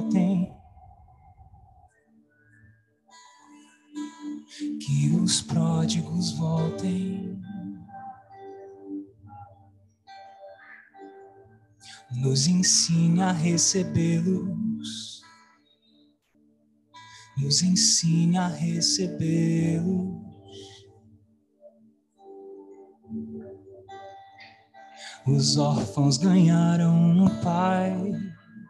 voltem. 0.00 0.56
Que 4.80 5.10
os 5.10 5.42
pródigos 5.42 6.32
voltem. 6.32 7.40
Nos 12.12 12.46
ensine 12.46 13.22
a 13.22 13.32
recebê-los. 13.32 15.22
Nos 17.38 17.62
ensine 17.62 18.36
a 18.38 18.48
recebê-los. 18.48 20.20
Os 25.26 25.56
órfãos 25.58 26.16
ganharam 26.16 26.94
um 26.94 27.28
pai, 27.42 27.94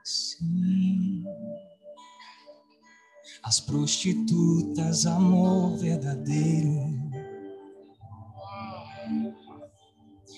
sim. 0.05 1.10
As 3.43 3.59
prostitutas, 3.59 5.07
amor 5.07 5.77
verdadeiro. 5.79 7.01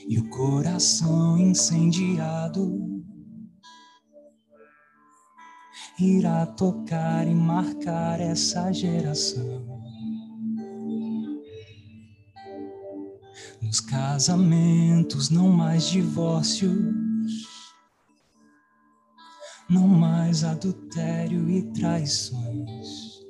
E 0.08 0.18
o 0.18 0.28
coração 0.30 1.36
incendiado 1.38 3.02
irá 5.98 6.46
tocar 6.46 7.26
e 7.26 7.34
marcar 7.34 8.20
essa 8.20 8.72
geração. 8.72 9.82
Nos 13.60 13.80
casamentos, 13.80 15.30
não 15.30 15.48
mais 15.48 15.84
divórcios, 15.84 16.76
não 19.68 19.86
mais 19.88 20.44
adultério 20.44 21.48
e 21.50 21.62
traições. 21.72 23.22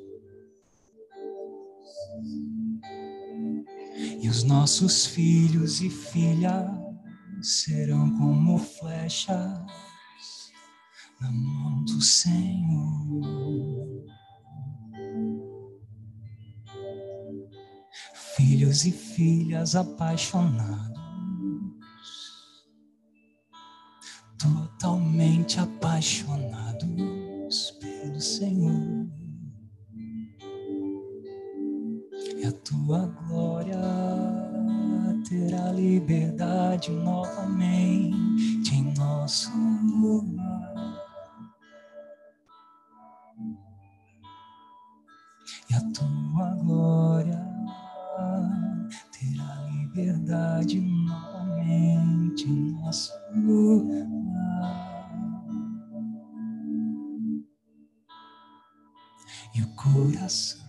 E 4.20 4.28
os 4.28 4.42
nossos 4.44 5.06
filhos 5.06 5.80
e 5.80 5.90
filhas 5.90 6.70
serão 7.40 8.16
como 8.18 8.58
flechas 8.58 9.60
na 11.20 11.30
mão 11.30 11.84
do 11.84 12.00
Senhor. 12.00 13.52
filhos 18.36 18.84
e 18.84 18.92
filhas 18.92 19.76
apaixonados, 19.76 20.91
totalmente 24.42 25.60
apaixonados 25.60 27.70
pelo 27.80 28.20
Senhor. 28.20 29.06
E 32.38 32.44
a 32.44 32.50
tua 32.50 33.06
glória 33.06 33.78
terá 35.28 35.70
liberdade 35.70 36.90
novamente 36.90 38.74
em 38.74 38.92
nosso 38.94 39.52
lar. 40.36 40.98
E 45.70 45.74
a 45.74 45.80
tua 45.92 46.54
glória 46.56 47.40
terá 49.12 49.70
liberdade 49.70 50.80
novamente 50.80 52.48
em 52.48 52.72
nosso 52.72 53.12
lar. 53.12 54.21
E 60.10 60.61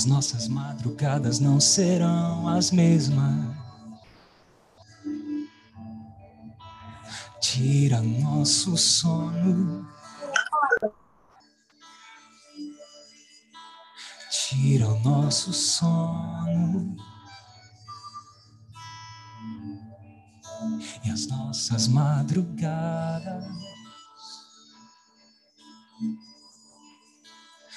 as 0.00 0.06
nossas 0.06 0.48
madrugadas 0.48 1.40
não 1.40 1.60
serão 1.60 2.48
as 2.48 2.70
mesmas. 2.70 3.54
Tira 7.38 8.00
nosso 8.00 8.78
sono. 8.78 9.86
tira 14.30 14.88
o 14.88 14.98
nosso 15.00 15.52
sono 15.52 16.96
e 21.04 21.10
as 21.10 21.26
nossas 21.26 21.86
madrugadas 21.88 23.44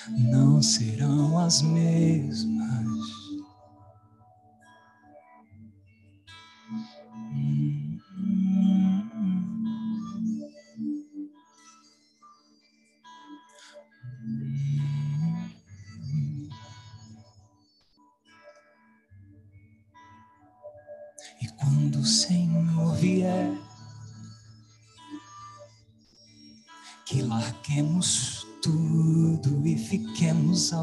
não 0.09 0.62
serão 0.62 1.40
as 1.40 1.62
mesmas. 1.62 3.22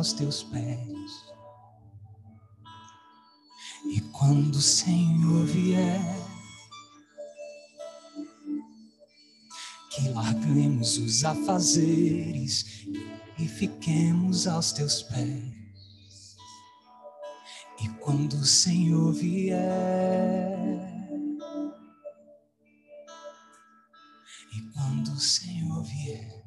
Aos 0.01 0.15
teus 0.15 0.43
pés. 0.43 1.11
E 3.87 4.01
quando 4.13 4.55
o 4.57 4.63
Senhor 4.63 5.45
vier, 5.47 6.01
que 9.91 10.09
larguemos 10.09 10.97
os 10.97 11.23
afazeres 11.23 12.87
e 13.39 13.47
fiquemos 13.47 14.47
aos 14.47 14.73
teus 14.73 15.03
pés. 15.03 16.37
E 17.83 17.89
quando 18.01 18.35
o 18.35 18.45
Senhor 18.45 19.13
vier, 19.13 19.61
e 24.55 24.61
quando 24.73 25.13
o 25.13 25.21
Senhor 25.21 25.83
vier, 25.83 26.40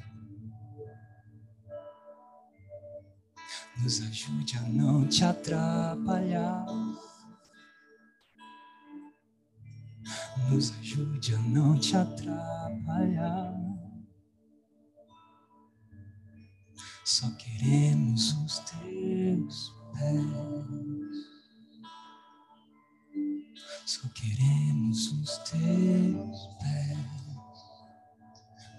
Nos 3.83 3.99
ajude 3.99 4.57
a 4.57 4.61
não 4.61 5.05
te 5.09 5.25
atrapalhar. 5.25 6.65
Nos 10.49 10.71
ajude 10.79 11.35
a 11.35 11.39
não 11.39 11.77
te 11.77 11.93
atrapalhar. 11.93 13.53
Só 17.03 17.29
queremos 17.31 18.31
os 18.45 18.59
teus 18.59 19.73
pés. 19.91 20.23
Só 23.85 24.07
queremos 24.15 25.11
os 25.11 25.37
teus 25.39 26.47
pés. 26.61 26.97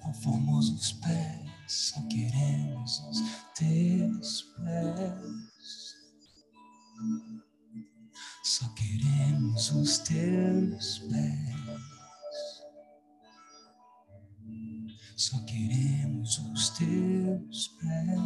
Conformosos 0.01 0.93
pés 0.93 1.44
só 1.67 2.01
queremos 2.09 3.01
os 3.01 3.21
teus 3.55 4.43
pés. 4.57 5.95
Só 8.43 8.69
queremos 8.75 9.71
os 9.71 9.99
teus 9.99 10.99
pés. 10.99 11.55
Só 15.17 15.39
queremos 15.45 16.39
os 16.39 16.69
teus 16.71 17.69
pés. 17.81 18.21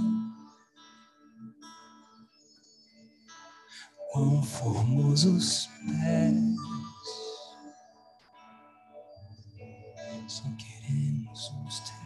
Quão 4.10 4.42
formosos 4.42 5.68
pés. 5.86 6.58
Só 10.26 10.44
queremos 10.56 11.52
os 11.66 11.80
teus 11.80 11.97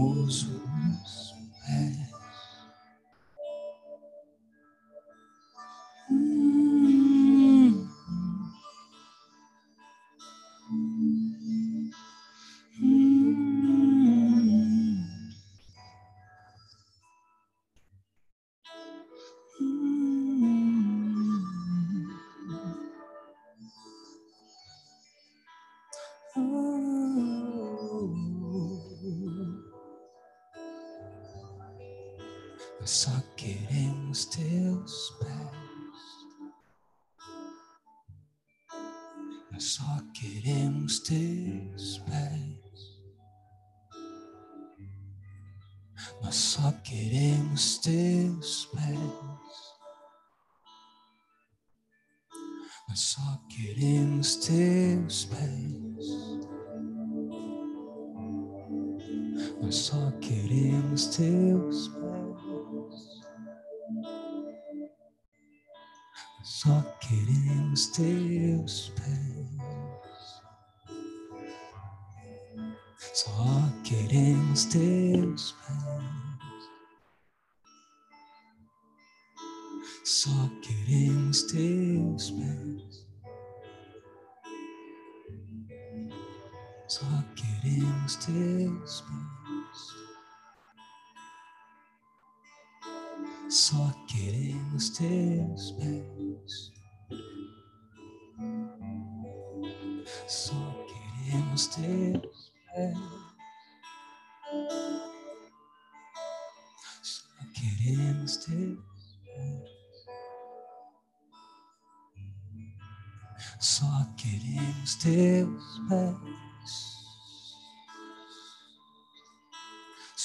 carinhoso, 0.00 0.69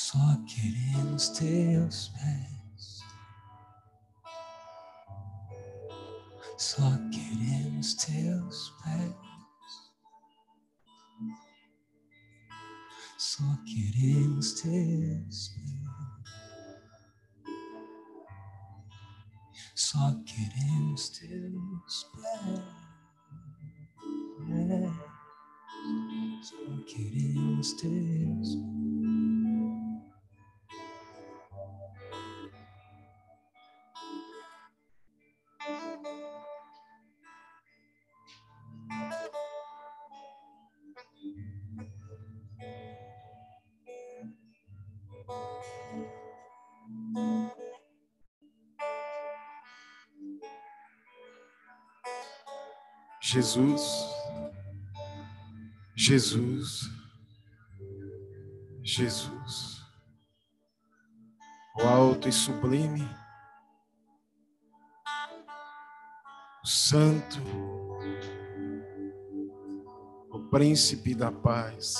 Só 0.08 0.20
queremos 0.46 1.30
teus 1.30 2.10
pés. 2.10 3.02
Só 6.60 6.92
queremos 7.12 7.96
teus 7.96 8.70
pés. 8.84 9.16
Só 13.18 13.50
queremos 13.66 14.54
teus 14.62 15.50
pés. 15.50 15.74
Só 19.74 20.24
queremos 20.24 21.10
teus 21.10 22.04
pés. 22.14 22.62
Só 26.44 26.78
queremos 26.86 27.74
teus 27.74 28.05
Jesus, 53.36 53.82
Jesus, 55.94 56.90
Jesus, 58.82 59.82
o 61.78 61.82
alto 61.82 62.30
e 62.30 62.32
sublime, 62.32 63.06
o 66.64 66.66
santo, 66.66 67.38
o 70.32 70.40
príncipe 70.50 71.14
da 71.14 71.30
paz, 71.30 71.98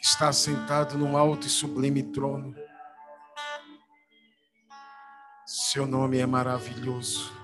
está 0.00 0.32
sentado 0.32 0.98
num 0.98 1.16
alto 1.16 1.46
e 1.46 1.48
sublime 1.48 2.02
trono. 2.02 2.56
Seu 5.46 5.86
nome 5.86 6.18
é 6.18 6.26
maravilhoso. 6.26 7.37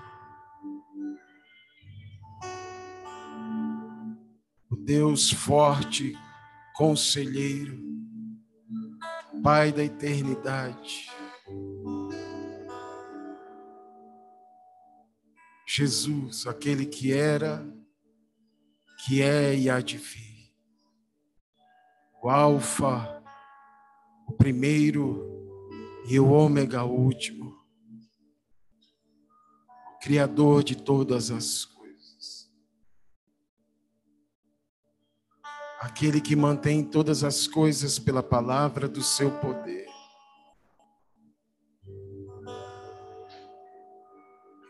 Deus 4.85 5.31
forte, 5.31 6.15
conselheiro, 6.75 7.83
Pai 9.41 9.71
da 9.71 9.83
eternidade. 9.83 11.09
Jesus, 15.67 16.45
aquele 16.45 16.85
que 16.85 17.11
era, 17.11 17.67
que 19.03 19.21
é 19.21 19.55
e 19.55 19.69
há 19.69 19.81
de 19.81 19.97
vir. 19.97 20.53
O 22.23 22.29
Alfa, 22.29 23.23
o 24.27 24.33
primeiro 24.33 25.27
e 26.07 26.19
o 26.19 26.29
Ômega 26.29 26.83
o 26.83 26.91
último. 26.91 27.55
O 29.95 29.99
Criador 29.99 30.63
de 30.63 30.75
todas 30.75 31.31
as 31.31 31.65
coisas. 31.65 31.74
Aquele 35.85 36.19
que 36.19 36.35
mantém 36.35 36.83
todas 36.83 37.23
as 37.23 37.45
coisas 37.45 37.99
pela 37.99 38.23
palavra 38.23 38.87
do 38.87 39.03
seu 39.03 39.29
poder. 39.39 39.85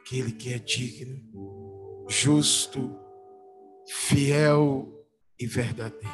Aquele 0.02 0.34
que 0.34 0.54
é 0.54 0.60
digno, 0.60 2.06
justo, 2.10 3.00
fiel 3.88 5.08
e 5.40 5.48
verdadeiro. 5.48 6.06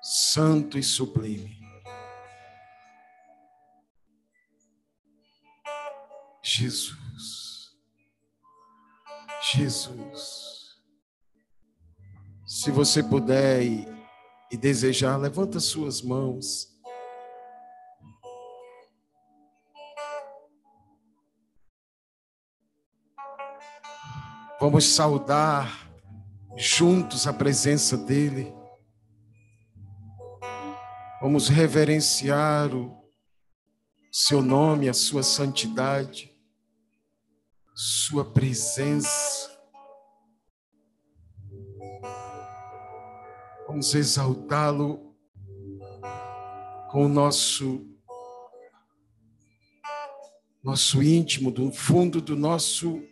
Santo 0.00 0.78
e 0.78 0.82
sublime. 0.82 1.63
Jesus. 6.56 7.74
Jesus. 9.52 10.78
Se 12.46 12.70
você 12.70 13.02
puder 13.02 13.64
e, 13.64 13.88
e 14.52 14.56
desejar, 14.56 15.16
levanta 15.16 15.58
suas 15.58 16.00
mãos. 16.00 16.72
Vamos 24.60 24.84
saudar 24.84 25.90
juntos 26.56 27.26
a 27.26 27.32
presença 27.32 27.96
dEle. 27.96 28.54
Vamos 31.20 31.48
reverenciar 31.48 32.72
o 32.72 32.96
seu 34.12 34.40
nome, 34.40 34.88
a 34.88 34.94
sua 34.94 35.24
santidade, 35.24 36.33
sua 37.74 38.24
presença. 38.24 39.50
Vamos 43.66 43.94
exaltá-lo 43.94 45.14
com 46.90 47.06
o 47.06 47.08
nosso 47.08 47.90
nosso 50.62 51.02
íntimo, 51.02 51.50
do 51.50 51.70
fundo 51.70 52.22
do 52.22 52.34
nosso 52.34 53.02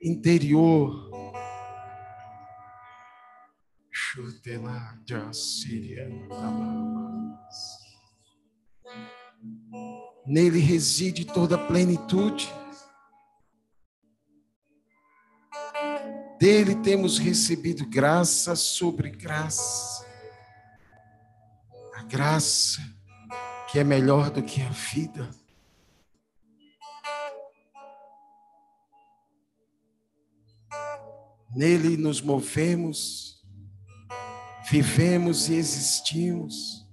interior. 0.00 1.10
Chutela 3.90 4.98
de 5.04 5.14
Assíria. 5.14 6.08
Nele 10.26 10.58
reside 10.58 11.24
toda 11.24 11.54
a 11.54 11.66
plenitude. 11.66 12.52
Dele 16.38 16.74
temos 16.82 17.18
recebido 17.18 17.86
graça 17.86 18.56
sobre 18.56 19.10
graça. 19.10 20.04
A 21.94 22.02
graça 22.02 22.82
que 23.70 23.78
é 23.78 23.84
melhor 23.84 24.30
do 24.30 24.42
que 24.42 24.60
a 24.62 24.68
vida. 24.68 25.30
Nele 31.54 31.96
nos 31.96 32.20
movemos, 32.20 33.42
vivemos 34.70 35.48
e 35.48 35.54
existimos. 35.54 36.85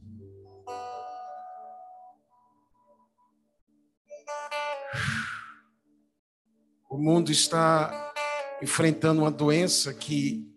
O 6.93 6.97
mundo 6.99 7.31
está 7.31 8.13
enfrentando 8.61 9.21
uma 9.21 9.31
doença 9.31 9.91
que 9.95 10.47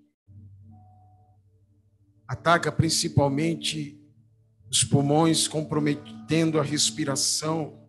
ataca 2.29 2.71
principalmente 2.71 3.99
os 4.71 4.85
pulmões, 4.85 5.49
comprometendo 5.49 6.61
a 6.61 6.63
respiração. 6.63 7.89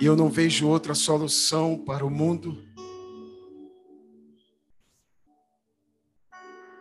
E 0.00 0.04
eu 0.04 0.16
não 0.16 0.28
vejo 0.28 0.66
outra 0.66 0.92
solução 0.92 1.84
para 1.84 2.04
o 2.04 2.10
mundo 2.10 2.66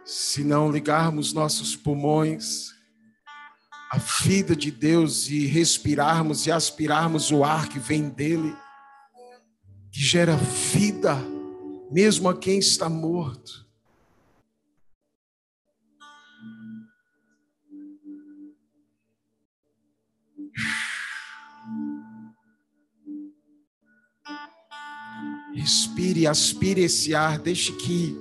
se 0.03 0.43
não 0.43 0.71
ligarmos 0.71 1.31
nossos 1.31 1.75
pulmões 1.75 2.73
a 3.93 3.97
vida 3.99 4.55
de 4.55 4.71
Deus 4.71 5.29
e 5.29 5.45
respirarmos 5.45 6.47
e 6.47 6.51
aspirarmos 6.51 7.29
o 7.29 7.43
ar 7.43 7.69
que 7.69 7.77
vem 7.77 8.09
dele, 8.09 8.51
que 9.91 9.99
gera 9.99 10.35
vida, 10.35 11.15
mesmo 11.91 12.27
a 12.27 12.35
quem 12.35 12.57
está 12.57 12.89
morto. 12.89 13.63
Respire, 25.53 26.25
aspire 26.25 26.81
esse 26.81 27.13
ar, 27.13 27.37
deixe 27.37 27.71
que 27.73 28.17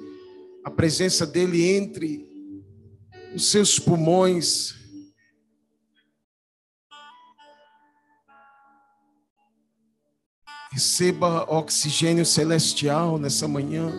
a 0.62 0.70
presença 0.70 1.26
dele 1.26 1.66
entre 1.66 2.28
nos 3.32 3.50
seus 3.50 3.78
pulmões 3.78 4.81
Receba 10.72 11.44
oxigênio 11.52 12.24
celestial 12.24 13.18
nessa 13.18 13.46
manhã. 13.46 13.92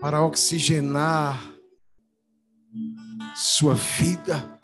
Para 0.00 0.24
oxigenar 0.24 1.42
sua 3.34 3.74
vida. 3.74 4.60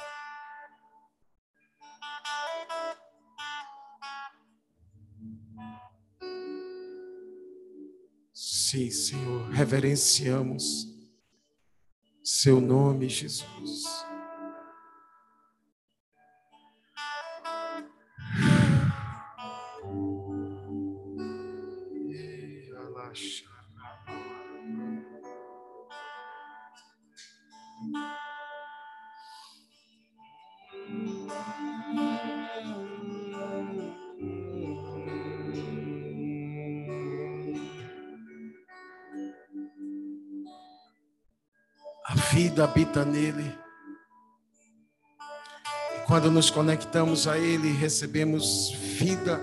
Sim, 8.32 8.90
Senhor, 8.90 9.48
reverenciamos 9.50 10.86
seu 12.22 12.60
nome, 12.60 13.08
Jesus. 13.08 13.97
Vida 42.38 42.62
habita 42.62 43.04
nele. 43.04 43.52
E 45.96 46.06
quando 46.06 46.30
nos 46.30 46.50
conectamos 46.50 47.26
a 47.26 47.36
ele, 47.36 47.72
recebemos 47.72 48.70
vida. 48.70 49.40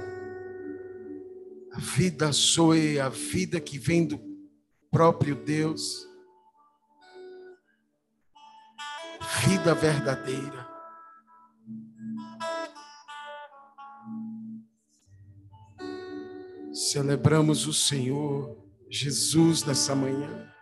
A 1.73 1.77
vida 1.77 2.31
zoe, 2.31 2.97
a 2.97 3.09
vida 3.09 3.59
que 3.59 3.77
vem 3.77 4.07
do 4.07 4.17
próprio 4.89 5.35
Deus. 5.35 6.07
Vida 9.45 9.75
verdadeira. 9.75 10.65
Celebramos 16.73 17.67
o 17.67 17.73
Senhor 17.73 18.57
Jesus 18.89 19.65
nessa 19.65 19.93
manhã. 19.93 20.54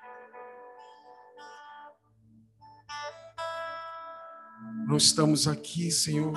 Não 4.94 4.98
estamos 4.98 5.48
aqui, 5.48 5.90
Senhor, 5.90 6.34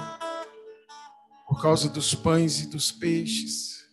por 1.47 1.61
causa 1.61 1.91
dos 1.91 2.15
pães 2.15 2.63
e 2.63 2.67
dos 2.67 2.91
peixes. 2.91 3.85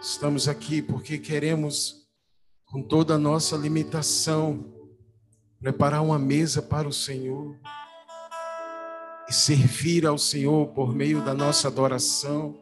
Estamos 0.00 0.46
aqui 0.46 0.80
porque 0.80 1.18
queremos, 1.18 2.06
com 2.64 2.80
toda 2.80 3.16
a 3.16 3.18
nossa 3.18 3.56
limitação, 3.56 4.83
preparar 5.64 6.02
uma 6.02 6.18
mesa 6.18 6.60
para 6.60 6.86
o 6.86 6.92
Senhor 6.92 7.58
e 9.26 9.32
servir 9.32 10.04
ao 10.04 10.18
Senhor 10.18 10.68
por 10.74 10.94
meio 10.94 11.24
da 11.24 11.32
nossa 11.32 11.68
adoração. 11.68 12.54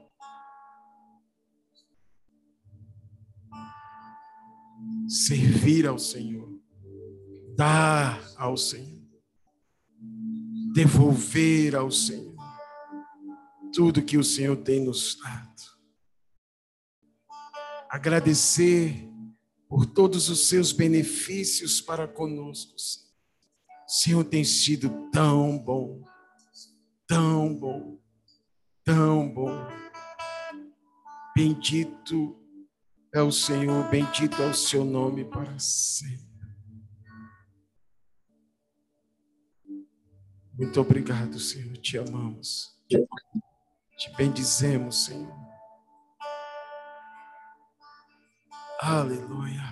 Servir 5.08 5.84
ao 5.84 5.98
Senhor, 5.98 6.48
dar 7.56 8.22
ao 8.36 8.56
Senhor, 8.56 9.02
devolver 10.72 11.74
ao 11.74 11.90
Senhor 11.90 12.36
tudo 13.74 14.00
que 14.00 14.16
o 14.16 14.22
Senhor 14.22 14.58
tem 14.58 14.78
nos 14.78 15.16
dado. 15.16 15.62
Agradecer 17.90 19.11
por 19.72 19.86
todos 19.86 20.28
os 20.28 20.48
seus 20.48 20.70
benefícios 20.70 21.80
para 21.80 22.06
conosco. 22.06 22.74
Senhor 23.88 24.22
tem 24.22 24.44
sido 24.44 25.08
tão 25.10 25.58
bom, 25.58 26.02
tão 27.06 27.58
bom, 27.58 27.98
tão 28.84 29.32
bom. 29.32 29.66
Bendito 31.34 32.38
é 33.14 33.22
o 33.22 33.32
Senhor, 33.32 33.88
bendito 33.88 34.42
é 34.42 34.50
o 34.50 34.54
seu 34.54 34.84
nome 34.84 35.24
para 35.24 35.58
sempre. 35.58 36.20
Muito 40.52 40.78
obrigado, 40.82 41.40
Senhor, 41.40 41.78
te 41.78 41.96
amamos. 41.96 42.78
Te 43.96 44.16
bendizemos, 44.18 45.06
Senhor. 45.06 45.41
Aleluia. 48.84 49.62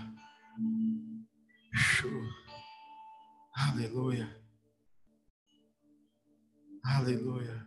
Aleluia. 3.53 4.29
Aleluia. 6.85 7.67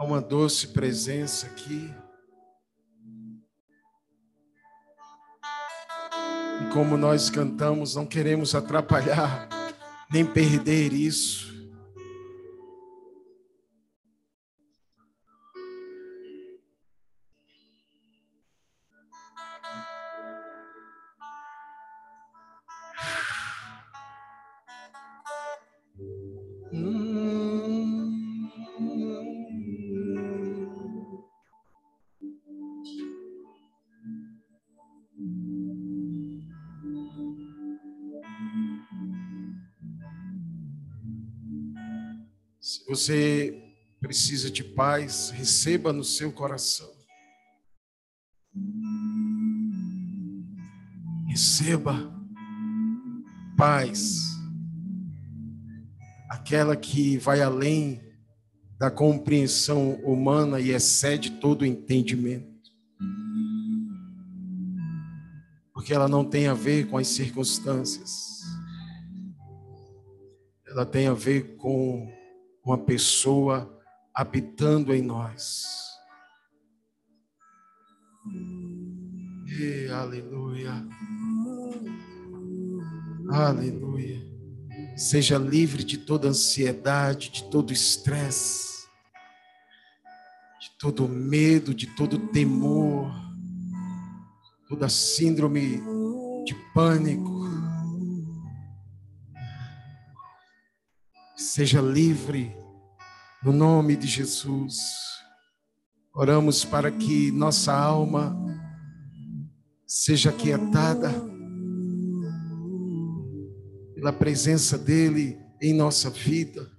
Há 0.00 0.02
uma 0.02 0.22
doce 0.22 0.68
presença 0.68 1.46
aqui. 1.46 1.92
E 6.62 6.72
como 6.72 6.96
nós 6.96 7.28
cantamos, 7.28 7.96
não 7.96 8.06
queremos 8.06 8.54
atrapalhar, 8.54 9.46
nem 10.10 10.24
perder 10.24 10.94
isso. 10.94 11.49
Você 43.00 43.58
precisa 43.98 44.50
de 44.50 44.62
paz, 44.62 45.30
receba 45.30 45.90
no 45.90 46.04
seu 46.04 46.30
coração. 46.30 46.90
Receba 51.26 52.12
paz, 53.56 54.20
aquela 56.28 56.76
que 56.76 57.16
vai 57.16 57.40
além 57.40 58.02
da 58.78 58.90
compreensão 58.90 59.94
humana 60.04 60.60
e 60.60 60.70
excede 60.70 61.30
todo 61.32 61.62
o 61.62 61.66
entendimento. 61.66 62.50
Porque 65.72 65.94
ela 65.94 66.08
não 66.08 66.24
tem 66.24 66.48
a 66.48 66.54
ver 66.54 66.88
com 66.88 66.98
as 66.98 67.08
circunstâncias, 67.08 68.40
ela 70.66 70.84
tem 70.84 71.06
a 71.06 71.14
ver 71.14 71.56
com 71.56 72.19
uma 72.70 72.78
pessoa 72.78 73.68
habitando 74.14 74.94
em 74.94 75.02
nós. 75.02 75.64
E, 79.44 79.88
aleluia. 79.88 80.86
Aleluia. 83.28 84.20
Seja 84.96 85.36
livre 85.36 85.82
de 85.82 85.98
toda 85.98 86.28
ansiedade, 86.28 87.30
de 87.30 87.50
todo 87.50 87.72
estresse, 87.72 88.86
de 90.60 90.70
todo 90.78 91.08
medo, 91.08 91.74
de 91.74 91.88
todo 91.96 92.28
temor, 92.28 93.12
toda 94.68 94.88
síndrome 94.88 95.82
de 96.44 96.54
pânico. 96.72 97.40
Seja 101.36 101.80
livre 101.80 102.59
no 103.42 103.52
nome 103.52 103.96
de 103.96 104.06
Jesus. 104.06 104.78
Oramos 106.14 106.64
para 106.64 106.90
que 106.90 107.30
nossa 107.30 107.72
alma 107.72 108.36
seja 109.86 110.30
quietada 110.30 111.10
pela 113.94 114.12
presença 114.12 114.76
dEle 114.76 115.38
em 115.60 115.72
nossa 115.72 116.10
vida. 116.10 116.70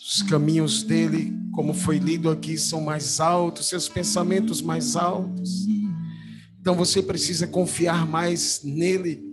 Os 0.00 0.22
caminhos 0.22 0.82
dele, 0.82 1.32
como 1.52 1.74
foi 1.74 1.98
lido 1.98 2.30
aqui, 2.30 2.56
são 2.58 2.80
mais 2.80 3.20
altos, 3.20 3.68
seus 3.68 3.88
pensamentos 3.88 4.60
mais 4.60 4.96
altos. 4.96 5.66
Então 6.60 6.74
você 6.74 7.02
precisa 7.02 7.46
confiar 7.46 8.06
mais 8.06 8.62
nele 8.62 9.23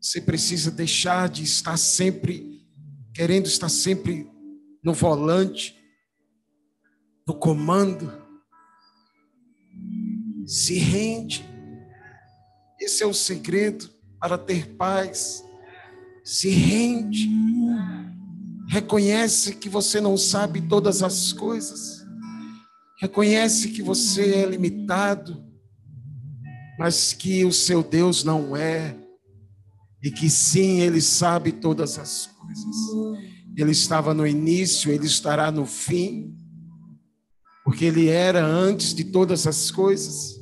você 0.00 0.20
precisa 0.20 0.70
deixar 0.70 1.28
de 1.28 1.42
estar 1.42 1.76
sempre 1.76 2.58
querendo 3.12 3.46
estar 3.46 3.68
sempre 3.68 4.30
no 4.82 4.94
volante, 4.94 5.76
no 7.26 7.34
comando. 7.34 8.10
Se 10.46 10.78
rende. 10.78 11.44
Esse 12.80 13.02
é 13.02 13.06
o 13.06 13.12
segredo 13.12 13.90
para 14.18 14.38
ter 14.38 14.74
paz. 14.76 15.44
Se 16.24 16.48
rende. 16.48 17.28
Reconhece 18.68 19.56
que 19.56 19.68
você 19.68 20.00
não 20.00 20.16
sabe 20.16 20.62
todas 20.62 21.02
as 21.02 21.32
coisas. 21.32 22.06
Reconhece 22.98 23.68
que 23.70 23.82
você 23.82 24.34
é 24.36 24.46
limitado, 24.46 25.44
mas 26.78 27.12
que 27.12 27.44
o 27.44 27.52
seu 27.52 27.82
Deus 27.82 28.24
não 28.24 28.56
é 28.56 28.99
e 30.02 30.10
que 30.10 30.30
sim, 30.30 30.80
Ele 30.80 31.00
sabe 31.00 31.52
todas 31.52 31.98
as 31.98 32.26
coisas. 32.26 32.76
Ele 33.56 33.72
estava 33.72 34.14
no 34.14 34.26
início, 34.26 34.90
Ele 34.90 35.06
estará 35.06 35.50
no 35.50 35.66
fim, 35.66 36.34
porque 37.64 37.84
Ele 37.84 38.08
era 38.08 38.44
antes 38.44 38.94
de 38.94 39.04
todas 39.04 39.46
as 39.46 39.70
coisas. 39.70 40.40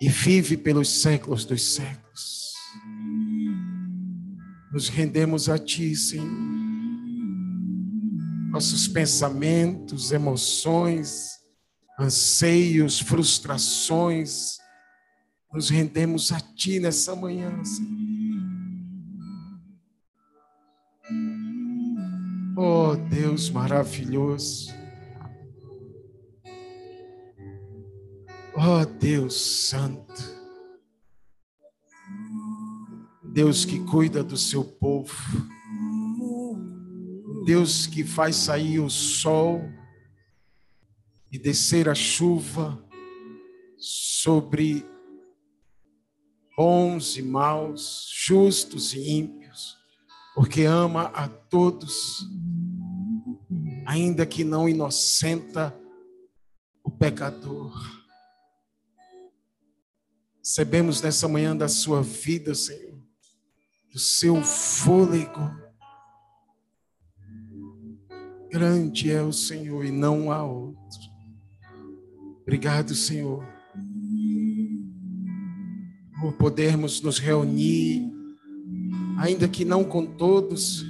E 0.00 0.08
vive 0.08 0.56
pelos 0.56 0.88
séculos 0.88 1.44
dos 1.44 1.74
séculos. 1.74 2.52
Nos 4.72 4.88
rendemos 4.88 5.48
a 5.48 5.58
Ti, 5.58 5.94
Senhor. 5.94 6.26
Nossos 8.50 8.88
pensamentos, 8.88 10.10
emoções, 10.10 11.39
anseios, 12.00 12.98
frustrações, 12.98 14.58
nos 15.52 15.68
rendemos 15.68 16.32
a 16.32 16.40
Ti 16.40 16.80
nessa 16.80 17.14
manhã, 17.14 17.62
Senhor. 17.62 18.00
Oh 22.56 22.96
Deus 22.96 23.50
maravilhoso. 23.50 24.72
Oh 28.54 28.84
Deus 28.98 29.68
Santo. 29.68 30.40
Deus 33.32 33.64
que 33.64 33.78
cuida 33.80 34.22
do 34.22 34.36
seu 34.36 34.64
povo. 34.64 35.14
Deus 37.44 37.86
que 37.86 38.04
faz 38.04 38.36
sair 38.36 38.78
o 38.78 38.90
sol 38.90 39.62
e 41.30 41.38
descer 41.38 41.88
a 41.88 41.94
chuva 41.94 42.82
sobre 43.76 44.84
bons 46.56 47.16
e 47.16 47.22
maus, 47.22 48.10
justos 48.14 48.92
e 48.92 49.10
ímpios, 49.10 49.78
porque 50.34 50.64
ama 50.64 51.04
a 51.14 51.28
todos, 51.28 52.26
ainda 53.86 54.26
que 54.26 54.44
não 54.44 54.68
inocenta 54.68 55.74
o 56.84 56.90
pecador. 56.90 57.72
Recebemos 60.38 61.00
nessa 61.00 61.28
manhã 61.28 61.56
da 61.56 61.68
sua 61.68 62.02
vida, 62.02 62.54
Senhor, 62.54 62.98
do 63.92 63.98
seu 63.98 64.42
fôlego. 64.42 65.50
Grande 68.50 69.10
é 69.10 69.22
o 69.22 69.32
Senhor 69.32 69.84
e 69.84 69.90
não 69.90 70.32
há 70.32 70.44
outro. 70.44 71.09
Obrigado, 72.50 72.96
Senhor, 72.96 73.46
por 76.20 76.32
podermos 76.32 77.00
nos 77.00 77.16
reunir, 77.16 78.12
ainda 79.20 79.48
que 79.48 79.64
não 79.64 79.84
com 79.84 80.04
todos. 80.04 80.84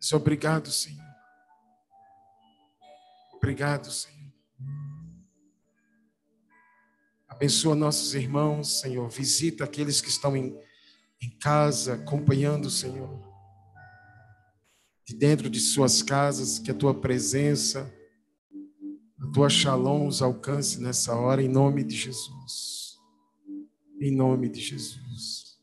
Mas 0.00 0.10
obrigado, 0.14 0.70
Senhor. 0.70 1.04
Obrigado, 3.34 3.90
Senhor. 3.90 4.32
Abençoa 7.28 7.74
nossos 7.74 8.14
irmãos, 8.14 8.80
Senhor. 8.80 9.10
Visita 9.10 9.64
aqueles 9.64 10.00
que 10.00 10.08
estão 10.08 10.34
em, 10.34 10.58
em 11.20 11.28
casa, 11.38 11.96
acompanhando, 11.96 12.70
Senhor. 12.70 13.22
De 15.04 15.14
dentro 15.14 15.50
de 15.50 15.60
suas 15.60 16.00
casas, 16.00 16.58
que 16.58 16.70
a 16.70 16.74
tua 16.74 16.98
presença, 16.98 17.94
a 19.18 19.26
tua 19.32 19.48
shalom 19.48 20.06
os 20.06 20.20
alcance 20.20 20.80
nessa 20.80 21.14
hora, 21.14 21.42
em 21.42 21.48
nome 21.48 21.82
de 21.82 21.96
Jesus. 21.96 22.98
Em 24.00 24.14
nome 24.14 24.48
de 24.48 24.60
Jesus. 24.60 25.58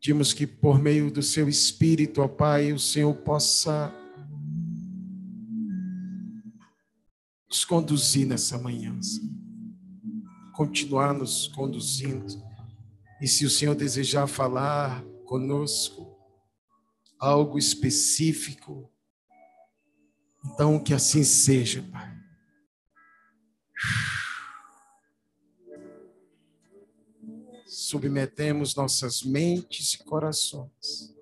Pedimos 0.00 0.32
que 0.32 0.46
por 0.46 0.80
meio 0.80 1.10
do 1.10 1.22
seu 1.22 1.48
Espírito, 1.48 2.22
ó 2.22 2.28
Pai, 2.28 2.72
o 2.72 2.78
Senhor 2.78 3.14
possa 3.14 3.92
nos 7.46 7.64
conduzir 7.64 8.26
nessa 8.26 8.56
manhã, 8.56 8.98
continuar 10.54 11.12
nos 11.12 11.48
conduzindo. 11.48 12.42
E 13.20 13.28
se 13.28 13.44
o 13.44 13.50
Senhor 13.50 13.74
desejar 13.74 14.26
falar 14.26 15.04
conosco 15.24 16.16
algo 17.18 17.58
específico, 17.58 18.90
então 20.44 20.82
que 20.82 20.94
assim 20.94 21.22
seja, 21.22 21.82
Pai. 21.90 22.18
Submetemos 27.66 28.74
nossas 28.74 29.22
mentes 29.22 29.94
e 29.94 30.04
corações 30.04 31.14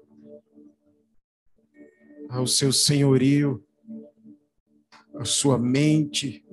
ao 2.29 2.47
seu 2.47 2.73
senhorio 2.73 3.67
a 5.19 5.25
sua 5.25 5.59
mente, 5.59 6.45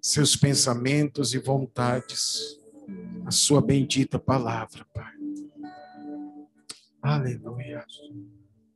seus 0.00 0.36
pensamentos 0.36 1.32
e 1.34 1.38
vontades, 1.38 2.60
a 3.24 3.30
sua 3.30 3.60
bendita 3.60 4.18
palavra, 4.18 4.86
Pai. 4.92 5.12
Aleluia. 7.00 7.84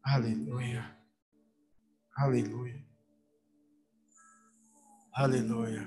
Aleluia. 0.03 0.98
Aleluia. 2.19 2.83
Aleluia. 5.13 5.87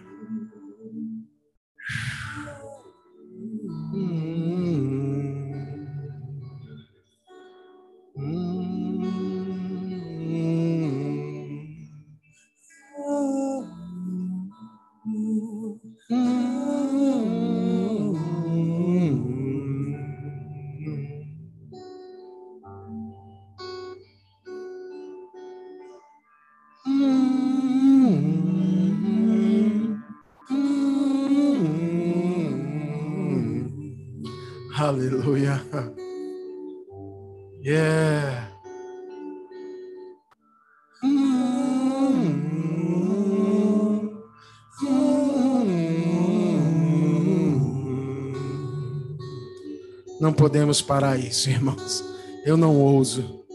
Podemos 50.42 50.82
parar 50.82 51.20
isso, 51.20 51.52
irmãos. 51.52 52.04
Eu 52.44 52.58
não 52.58 52.76
ouso. 52.76 53.46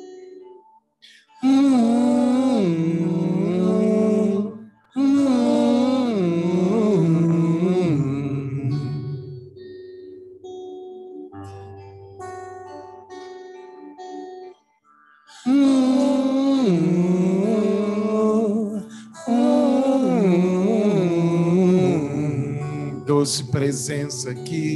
Doce 23.04 23.42
presença 23.44 24.30
aqui, 24.30 24.75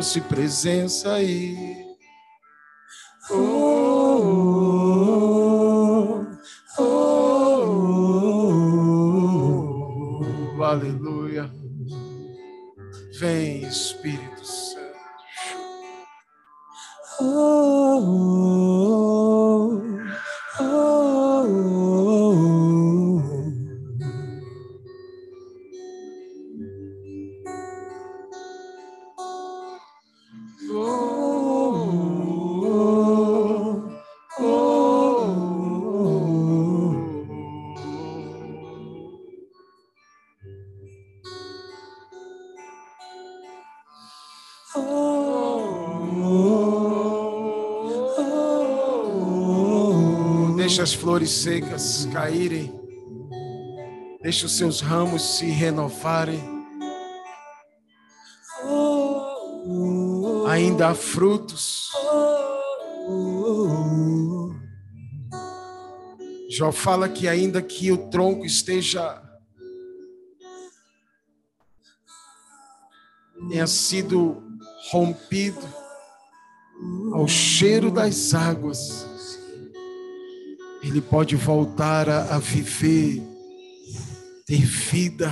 doce 0.00 0.18
presença 0.22 1.12
aí. 1.12 1.69
Flores 51.10 51.30
secas 51.30 52.06
caírem. 52.12 52.72
Deixa 54.22 54.46
os 54.46 54.56
seus 54.56 54.80
ramos 54.80 55.38
se 55.38 55.46
renovarem. 55.46 56.40
Ainda 60.48 60.90
há 60.90 60.94
frutos. 60.94 61.90
Jó 66.48 66.70
fala 66.70 67.08
que 67.08 67.26
ainda 67.26 67.60
que 67.60 67.90
o 67.90 68.08
tronco 68.08 68.46
esteja 68.46 69.20
tenha 73.48 73.66
sido 73.66 74.44
rompido 74.92 75.60
ao 77.12 77.26
cheiro 77.26 77.90
das 77.90 78.32
águas, 78.32 79.09
ele 80.90 81.00
pode 81.00 81.36
voltar 81.36 82.08
a, 82.08 82.34
a 82.34 82.38
viver, 82.38 83.22
ter 84.44 84.60
vida. 84.60 85.30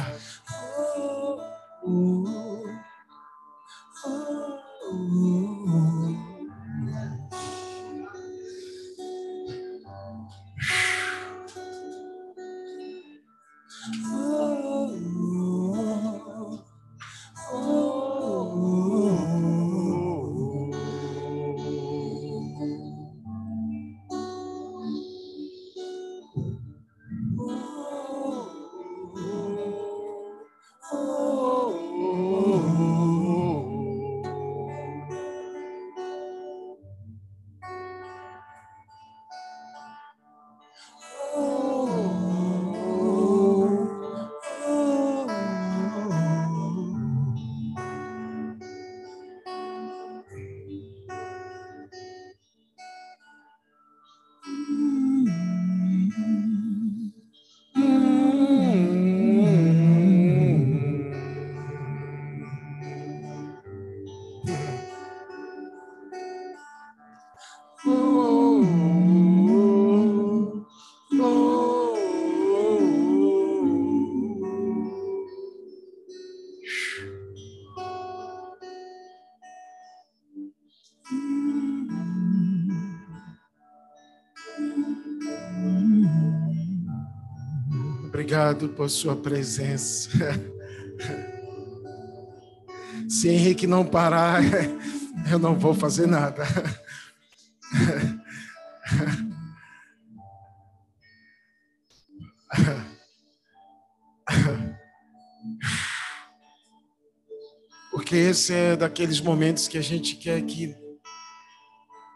Obrigado 88.49 88.71
por 88.71 88.89
sua 88.89 89.15
presença. 89.15 90.09
Se 93.07 93.29
Henrique 93.29 93.67
não 93.67 93.85
parar, 93.85 94.41
eu 95.31 95.39
não 95.39 95.59
vou 95.59 95.75
fazer 95.75 96.07
nada. 96.07 96.47
Porque 107.91 108.17
esse 108.17 108.55
é 108.55 108.75
daqueles 108.77 109.21
momentos 109.21 109.69
que 109.69 109.77
a 109.77 109.83
gente 109.83 110.17
quer 110.17 110.41
que, 110.41 110.75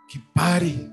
que 0.09 0.19
pare. 0.35 0.91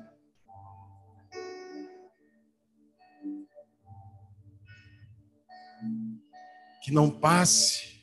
Que 6.89 6.95
não 6.95 7.08
passe. 7.08 8.02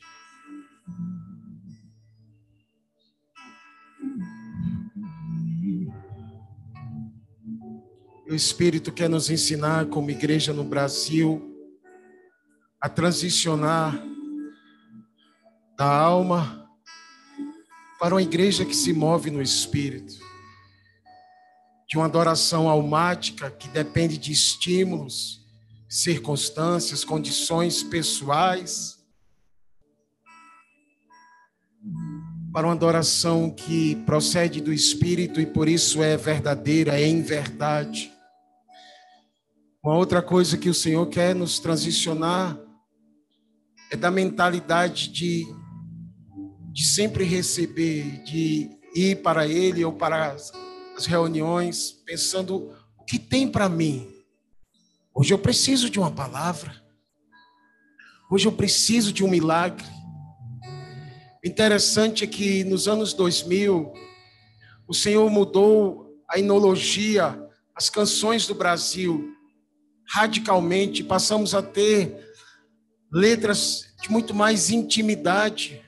O 8.25 8.33
Espírito 8.33 8.93
quer 8.93 9.09
nos 9.09 9.29
ensinar, 9.29 9.87
como 9.87 10.09
igreja 10.09 10.53
no 10.53 10.63
Brasil, 10.63 11.53
a 12.79 12.87
transicionar 12.87 14.01
da 15.77 15.85
alma 15.85 16.71
para 17.99 18.15
uma 18.15 18.21
igreja 18.21 18.63
que 18.63 18.73
se 18.73 18.93
move 18.93 19.29
no 19.29 19.41
Espírito, 19.41 20.13
de 21.89 21.97
uma 21.97 22.05
adoração 22.05 22.69
almática 22.69 23.51
que 23.51 23.67
depende 23.67 24.17
de 24.17 24.31
estímulos, 24.31 25.45
circunstâncias, 25.89 27.03
condições 27.03 27.83
pessoais, 27.83 28.97
para 32.51 32.65
uma 32.65 32.73
adoração 32.73 33.51
que 33.51 33.95
procede 33.97 34.59
do 34.59 34.73
Espírito 34.73 35.39
e 35.39 35.45
por 35.45 35.69
isso 35.69 36.01
é 36.01 36.17
verdadeira, 36.17 36.99
é 36.99 37.05
em 37.05 37.21
verdade. 37.21 38.11
Uma 39.83 39.95
outra 39.95 40.21
coisa 40.21 40.57
que 40.57 40.69
o 40.69 40.73
Senhor 40.73 41.05
quer 41.07 41.35
nos 41.35 41.59
transicionar 41.59 42.59
é 43.91 43.95
da 43.95 44.11
mentalidade 44.11 45.09
de, 45.09 45.45
de 46.73 46.85
sempre 46.85 47.23
receber, 47.23 48.23
de 48.23 48.69
ir 48.95 49.21
para 49.21 49.47
Ele 49.47 49.85
ou 49.85 49.93
para 49.93 50.31
as, 50.31 50.51
as 50.97 51.05
reuniões 51.05 51.91
pensando 52.05 52.73
o 52.97 53.05
que 53.05 53.19
tem 53.19 53.47
para 53.47 53.69
mim. 53.69 54.16
Hoje 55.19 55.33
eu 55.33 55.39
preciso 55.39 55.89
de 55.89 55.97
uma 55.97 56.11
palavra. 56.11 56.79
Hoje 58.29 58.47
eu 58.47 58.51
preciso 58.51 59.11
de 59.11 59.23
um 59.23 59.27
milagre. 59.27 59.83
O 61.43 61.47
interessante 61.47 62.23
é 62.23 62.27
que 62.27 62.63
nos 62.63 62.87
anos 62.87 63.13
2000, 63.13 63.91
o 64.87 64.93
Senhor 64.93 65.27
mudou 65.31 66.15
a 66.29 66.37
enologia, 66.37 67.49
as 67.75 67.89
canções 67.89 68.45
do 68.45 68.53
Brasil 68.53 69.35
radicalmente, 70.07 71.03
passamos 71.03 71.55
a 71.55 71.63
ter 71.63 72.31
letras 73.11 73.87
de 73.99 74.11
muito 74.11 74.35
mais 74.35 74.69
intimidade. 74.69 75.83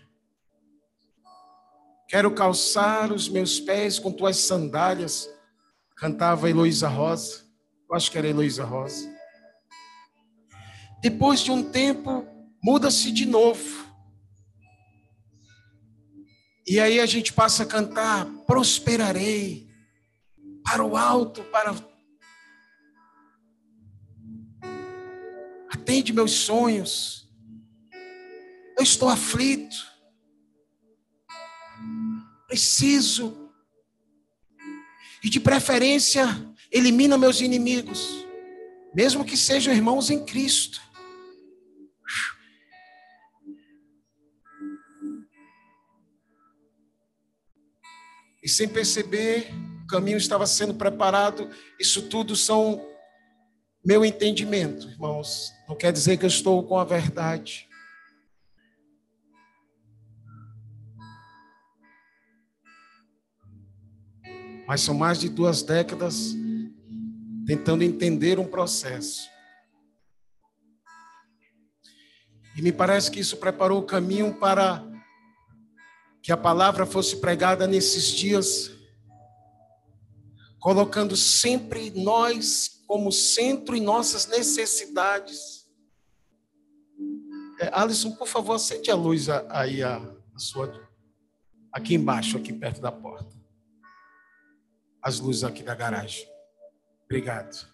Quero 2.07 2.31
calçar 2.31 3.11
os 3.11 3.29
meus 3.29 3.59
pés 3.59 3.99
com 3.99 4.11
tuas 4.11 4.37
sandálias, 4.37 5.29
cantava 5.95 6.49
Heloísa 6.49 6.87
Rosa. 6.87 7.43
Eu 7.87 7.95
acho 7.95 8.09
que 8.09 8.17
era 8.17 8.27
Heloísa 8.27 8.63
Rosa. 8.63 9.18
Depois 11.01 11.39
de 11.39 11.51
um 11.51 11.63
tempo, 11.63 12.25
muda-se 12.63 13.11
de 13.11 13.25
novo. 13.25 13.87
E 16.67 16.79
aí 16.79 16.99
a 16.99 17.05
gente 17.05 17.33
passa 17.33 17.63
a 17.63 17.65
cantar: 17.65 18.25
prosperarei 18.45 19.67
para 20.63 20.83
o 20.83 20.95
alto, 20.95 21.43
para 21.45 21.73
atende 25.89 26.13
meus 26.13 26.31
sonhos. 26.31 27.27
Eu 28.77 28.83
estou 28.83 29.09
aflito. 29.09 29.75
Preciso. 32.47 33.49
E 35.23 35.29
de 35.29 35.39
preferência, 35.39 36.25
elimina 36.71 37.17
meus 37.17 37.41
inimigos, 37.41 38.25
mesmo 38.93 39.25
que 39.25 39.35
sejam 39.35 39.73
irmãos 39.73 40.09
em 40.09 40.23
Cristo. 40.23 40.79
E 48.49 48.51
sem 48.51 48.67
perceber, 48.67 49.47
o 49.83 49.85
caminho 49.85 50.17
estava 50.17 50.47
sendo 50.47 50.73
preparado. 50.73 51.51
Isso 51.79 52.09
tudo 52.09 52.35
são 52.35 52.83
meu 53.85 54.03
entendimento, 54.03 54.89
irmãos. 54.89 55.53
Não 55.67 55.75
quer 55.75 55.93
dizer 55.93 56.17
que 56.17 56.25
eu 56.25 56.29
estou 56.29 56.63
com 56.63 56.75
a 56.75 56.83
verdade. 56.83 57.69
Mas 64.67 64.81
são 64.81 64.95
mais 64.95 65.19
de 65.19 65.29
duas 65.29 65.61
décadas 65.61 66.35
tentando 67.45 67.83
entender 67.83 68.39
um 68.39 68.47
processo. 68.47 69.29
E 72.57 72.63
me 72.63 72.71
parece 72.71 73.11
que 73.11 73.19
isso 73.19 73.37
preparou 73.37 73.77
o 73.77 73.85
caminho 73.85 74.33
para 74.33 74.88
que 76.21 76.31
a 76.31 76.37
palavra 76.37 76.85
fosse 76.85 77.17
pregada 77.17 77.65
nesses 77.67 78.07
dias, 78.07 78.71
colocando 80.59 81.15
sempre 81.15 81.89
nós 81.91 82.83
como 82.85 83.11
centro 83.11 83.75
em 83.75 83.81
nossas 83.81 84.27
necessidades. 84.27 85.67
É, 87.59 87.69
Alisson, 87.73 88.11
por 88.15 88.27
favor, 88.27 88.55
acende 88.55 88.89
a 88.89 88.95
luz 88.95 89.27
aí, 89.29 89.83
a, 89.83 89.97
a 89.97 90.39
sua. 90.39 90.89
Aqui 91.71 91.95
embaixo, 91.95 92.37
aqui 92.37 92.51
perto 92.51 92.81
da 92.81 92.91
porta. 92.91 93.37
As 95.01 95.19
luzes 95.19 95.43
aqui 95.43 95.61
da 95.61 95.75
garagem. 95.75 96.27
Obrigado. 97.05 97.67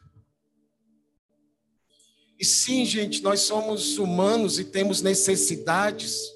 E 2.38 2.44
sim, 2.44 2.86
gente, 2.86 3.22
nós 3.22 3.42
somos 3.42 3.98
humanos 3.98 4.60
e 4.60 4.66
temos 4.66 5.02
necessidades. 5.02 6.35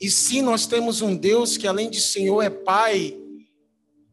E 0.00 0.10
sim, 0.10 0.40
nós 0.40 0.66
temos 0.66 1.02
um 1.02 1.14
Deus 1.14 1.56
que, 1.56 1.66
além 1.66 1.90
de 1.90 2.00
Senhor, 2.00 2.40
é 2.42 2.48
Pai. 2.48 3.16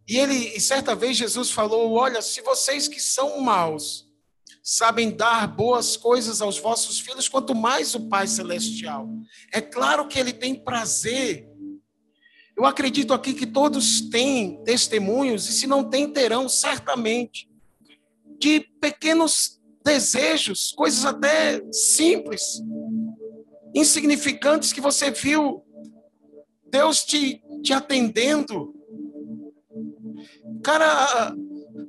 E 0.08 0.18
ele, 0.18 0.36
e 0.56 0.60
certa 0.60 0.96
vez, 0.96 1.16
Jesus 1.16 1.52
falou: 1.52 1.94
Olha, 1.94 2.22
se 2.22 2.42
vocês 2.42 2.88
que 2.88 3.00
são 3.00 3.40
maus 3.40 4.08
sabem 4.70 5.12
dar 5.12 5.48
boas 5.48 5.96
coisas 5.96 6.42
aos 6.42 6.60
vossos 6.60 7.00
filhos, 7.00 7.30
quanto 7.30 7.56
mais 7.56 7.96
o 7.96 8.10
Pai 8.10 8.28
Celestial. 8.28 9.08
É 9.54 9.62
claro 9.62 10.10
que 10.10 10.20
ele 10.20 10.34
tem 10.34 10.54
prazer. 10.54 11.48
Eu 12.56 12.66
acredito 12.66 13.14
aqui 13.14 13.34
que 13.34 13.46
todos 13.46 14.02
têm 14.10 14.62
testemunhos, 14.66 15.48
e 15.48 15.54
se 15.54 15.68
não 15.68 15.90
têm, 15.90 16.12
terão 16.12 16.50
certamente, 16.50 17.50
de 18.38 18.60
pequenos 18.82 19.58
desejos, 19.86 20.74
coisas 20.74 21.06
até 21.06 21.62
simples, 21.72 22.62
insignificantes 23.74 24.74
que 24.74 24.82
você 24.82 25.10
viu 25.12 25.64
Deus 26.70 27.04
te, 27.04 27.42
te 27.64 27.74
atendendo. 27.74 28.74
Cara, 30.64 31.36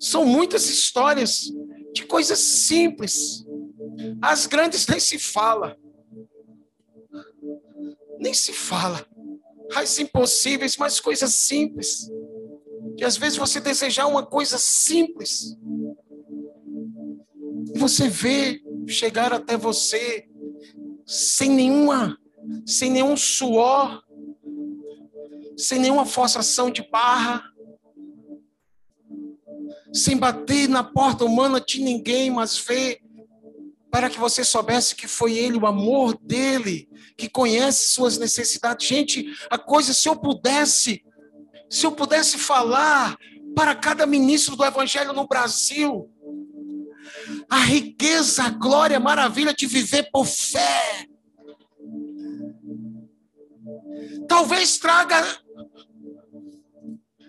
são 0.00 0.24
muitas 0.24 0.68
histórias 0.68 1.50
de 1.92 2.04
coisas 2.04 2.38
simples. 2.38 3.44
As 4.22 4.46
grandes 4.46 4.86
nem 4.86 5.00
se 5.00 5.18
fala. 5.18 5.76
Nem 8.18 8.34
se 8.34 8.52
fala. 8.52 9.06
As 9.74 9.98
impossíveis, 9.98 10.76
mas 10.76 11.00
coisas 11.00 11.34
simples. 11.34 12.10
Que 12.96 13.04
às 13.04 13.16
vezes 13.16 13.38
você 13.38 13.60
desejar 13.60 14.06
uma 14.06 14.24
coisa 14.24 14.58
simples. 14.58 15.56
E 17.74 17.78
você 17.78 18.08
vê 18.08 18.60
chegar 18.86 19.32
até 19.32 19.56
você 19.56 20.26
sem 21.06 21.50
nenhuma, 21.50 22.18
sem 22.66 22.90
nenhum 22.90 23.16
suor, 23.16 24.02
sem 25.58 25.78
nenhuma 25.78 26.06
forçação 26.06 26.70
de 26.70 26.88
barra, 26.88 27.42
sem 29.92 30.16
bater 30.16 30.68
na 30.68 30.84
porta 30.84 31.24
humana 31.24 31.60
de 31.60 31.80
ninguém, 31.80 32.30
mas 32.30 32.56
ver 32.56 33.00
para 33.90 34.08
que 34.08 34.18
você 34.18 34.44
soubesse 34.44 34.94
que 34.94 35.08
foi 35.08 35.36
Ele, 35.36 35.56
o 35.56 35.66
amor 35.66 36.16
dele, 36.22 36.88
que 37.16 37.28
conhece 37.28 37.88
suas 37.88 38.18
necessidades. 38.18 38.86
Gente, 38.86 39.26
a 39.50 39.58
coisa, 39.58 39.92
se 39.92 40.08
eu 40.08 40.14
pudesse, 40.14 41.04
se 41.68 41.84
eu 41.84 41.92
pudesse 41.92 42.38
falar 42.38 43.16
para 43.56 43.74
cada 43.74 44.06
ministro 44.06 44.54
do 44.54 44.64
Evangelho 44.64 45.12
no 45.12 45.26
Brasil, 45.26 46.08
a 47.50 47.58
riqueza, 47.58 48.44
a 48.44 48.50
glória, 48.50 48.98
a 48.98 49.00
maravilha 49.00 49.54
de 49.54 49.66
viver 49.66 50.10
por 50.12 50.26
fé. 50.26 51.06
Talvez 54.28 54.78
traga, 54.78 55.24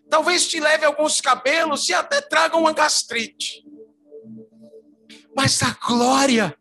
talvez 0.10 0.48
te 0.48 0.60
leve 0.60 0.86
alguns 0.86 1.22
cabelos 1.22 1.88
e 1.88 1.94
até 1.94 2.20
traga 2.22 2.58
uma 2.58 2.74
gastrite. 2.74 3.64
Mas 5.36 5.62
a 5.62 5.78
glória 5.88 6.58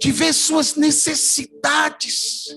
de 0.00 0.12
ver 0.12 0.32
suas 0.32 0.74
necessidades, 0.74 2.48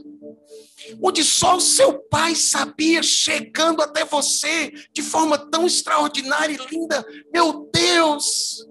onde 1.02 1.24
só 1.24 1.56
o 1.56 1.62
seu 1.62 2.00
pai 2.00 2.36
sabia, 2.36 3.02
chegando 3.02 3.82
até 3.82 4.04
você 4.04 4.72
de 4.92 5.02
forma 5.02 5.38
tão 5.38 5.66
extraordinária 5.66 6.54
e 6.54 6.76
linda. 6.76 7.06
Meu 7.32 7.70
Deus! 7.74 8.66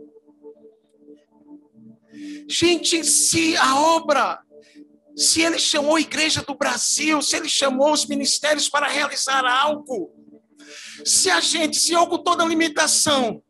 Gente, 2.48 3.04
se 3.04 3.56
a 3.56 3.80
obra, 3.80 4.40
se 5.16 5.42
ele 5.42 5.58
chamou 5.58 5.96
a 5.96 6.00
igreja 6.00 6.42
do 6.42 6.54
Brasil, 6.54 7.22
se 7.22 7.36
ele 7.36 7.48
chamou 7.48 7.92
os 7.92 8.06
ministérios 8.06 8.68
para 8.68 8.88
realizar 8.88 9.44
algo, 9.44 10.17
se 11.04 11.30
a 11.30 11.40
gente, 11.40 11.78
se 11.78 11.92
eu 11.92 12.06
com 12.06 12.18
toda 12.18 12.44
limitação, 12.44 13.42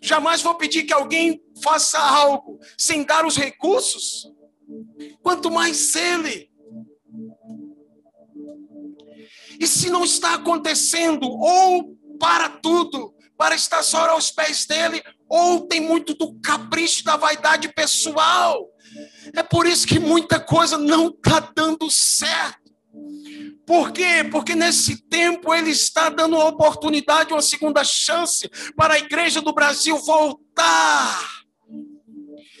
jamais 0.00 0.42
vou 0.42 0.54
pedir 0.54 0.84
que 0.84 0.92
alguém 0.92 1.42
faça 1.62 1.98
algo 1.98 2.58
sem 2.76 3.04
dar 3.04 3.24
os 3.24 3.36
recursos, 3.36 4.30
quanto 5.22 5.50
mais 5.50 5.94
ele. 5.94 6.50
E 9.58 9.66
se 9.66 9.88
não 9.90 10.04
está 10.04 10.34
acontecendo, 10.34 11.28
ou 11.28 11.96
para 12.18 12.48
tudo, 12.48 13.14
para 13.36 13.54
estar 13.54 13.82
só 13.82 14.10
aos 14.10 14.30
pés 14.30 14.66
dele, 14.66 15.02
ou 15.28 15.66
tem 15.66 15.80
muito 15.80 16.14
do 16.14 16.38
capricho 16.40 17.04
da 17.04 17.16
vaidade 17.16 17.68
pessoal. 17.72 18.68
É 19.34 19.42
por 19.42 19.66
isso 19.66 19.86
que 19.86 19.98
muita 19.98 20.38
coisa 20.38 20.78
não 20.78 21.08
está 21.08 21.40
dando 21.54 21.90
certo. 21.90 22.63
Por 23.66 23.92
quê? 23.92 24.24
Porque 24.30 24.54
nesse 24.54 24.96
tempo 25.08 25.54
ele 25.54 25.70
está 25.70 26.08
dando 26.08 26.36
uma 26.36 26.46
oportunidade, 26.46 27.32
uma 27.32 27.42
segunda 27.42 27.82
chance 27.82 28.48
para 28.76 28.94
a 28.94 28.98
igreja 28.98 29.40
do 29.40 29.52
Brasil 29.52 29.96
voltar 29.98 31.44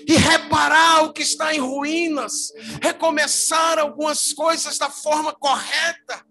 e 0.06 0.16
reparar 0.16 1.04
o 1.04 1.12
que 1.12 1.22
está 1.22 1.54
em 1.54 1.60
ruínas, 1.60 2.52
recomeçar 2.82 3.78
algumas 3.78 4.32
coisas 4.32 4.78
da 4.78 4.90
forma 4.90 5.32
correta. 5.32 6.24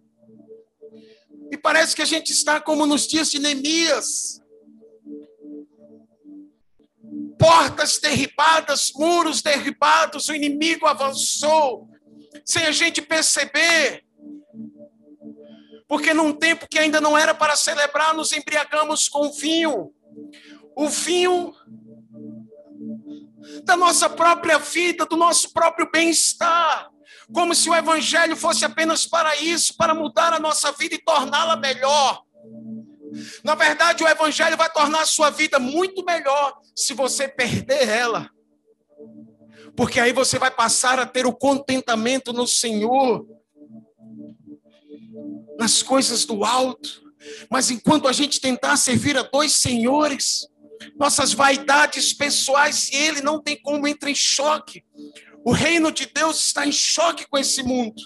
E 1.52 1.58
parece 1.58 1.96
que 1.96 2.02
a 2.02 2.06
gente 2.06 2.32
está 2.32 2.60
como 2.60 2.86
nos 2.86 3.08
dias 3.08 3.30
de 3.30 3.40
Neemias 3.40 4.44
portas 7.44 8.00
derribadas, 8.00 8.94
muros 8.96 9.42
derribados, 9.42 10.30
o 10.30 10.34
inimigo 10.34 10.88
avançou, 10.88 11.90
sem 12.46 12.64
a 12.64 12.72
gente 12.72 13.02
perceber. 13.02 14.06
Porque 15.94 16.12
num 16.12 16.34
tempo 16.34 16.68
que 16.68 16.80
ainda 16.80 17.00
não 17.00 17.16
era 17.16 17.36
para 17.36 17.56
celebrar, 17.56 18.16
nos 18.16 18.32
embriagamos 18.32 19.08
com 19.08 19.32
vinho. 19.32 19.94
O 20.76 20.90
vinho 20.90 21.54
da 23.64 23.78
nossa 23.78 24.10
própria 24.10 24.58
vida, 24.58 25.06
do 25.06 25.16
nosso 25.16 25.54
próprio 25.54 25.88
bem-estar. 25.92 26.90
Como 27.32 27.54
se 27.54 27.70
o 27.70 27.76
evangelho 27.76 28.36
fosse 28.36 28.66
apenas 28.66 29.06
para 29.06 29.36
isso, 29.36 29.78
para 29.78 29.94
mudar 29.94 30.34
a 30.34 30.40
nossa 30.40 30.72
vida 30.72 30.96
e 30.96 30.98
torná-la 30.98 31.58
melhor. 31.58 32.24
Na 33.44 33.54
verdade, 33.54 34.04
o 34.04 34.08
Evangelho 34.08 34.58
vai 34.58 34.72
tornar 34.72 35.02
a 35.02 35.06
sua 35.06 35.30
vida 35.30 35.60
muito 35.60 36.04
melhor 36.04 36.58
se 36.76 36.96
você 36.96 37.28
perder 37.28 37.88
ela. 37.88 38.32
Porque 39.78 40.00
aí 40.00 40.12
você 40.12 40.40
vai 40.40 40.50
passar 40.50 40.98
a 40.98 41.06
ter 41.06 41.28
o 41.28 41.34
contentamento 41.34 42.34
no 42.34 42.48
Senhor, 42.48 43.28
nas 45.64 45.82
coisas 45.82 46.26
do 46.26 46.44
alto. 46.44 47.02
Mas 47.50 47.72
enquanto 47.72 48.10
a 48.10 48.12
gente 48.12 48.42
tentar 48.42 48.76
servir 48.76 49.18
a 49.18 49.24
dois 49.24 49.54
senhores, 49.54 50.46
nossas 50.98 51.32
vaidades 51.32 52.12
pessoais 52.12 52.90
e 52.90 52.96
ele 52.98 53.22
não 53.22 53.42
tem 53.42 53.56
como 53.62 53.88
entrar 53.88 54.12
em 54.12 54.16
choque. 54.16 54.84
O 55.46 55.54
reino 55.54 55.90
de 55.90 56.06
Deus 56.06 56.38
está 56.48 56.68
em 56.68 56.72
choque 56.72 57.26
com 57.30 57.38
esse 57.38 57.64
mundo. 57.64 58.02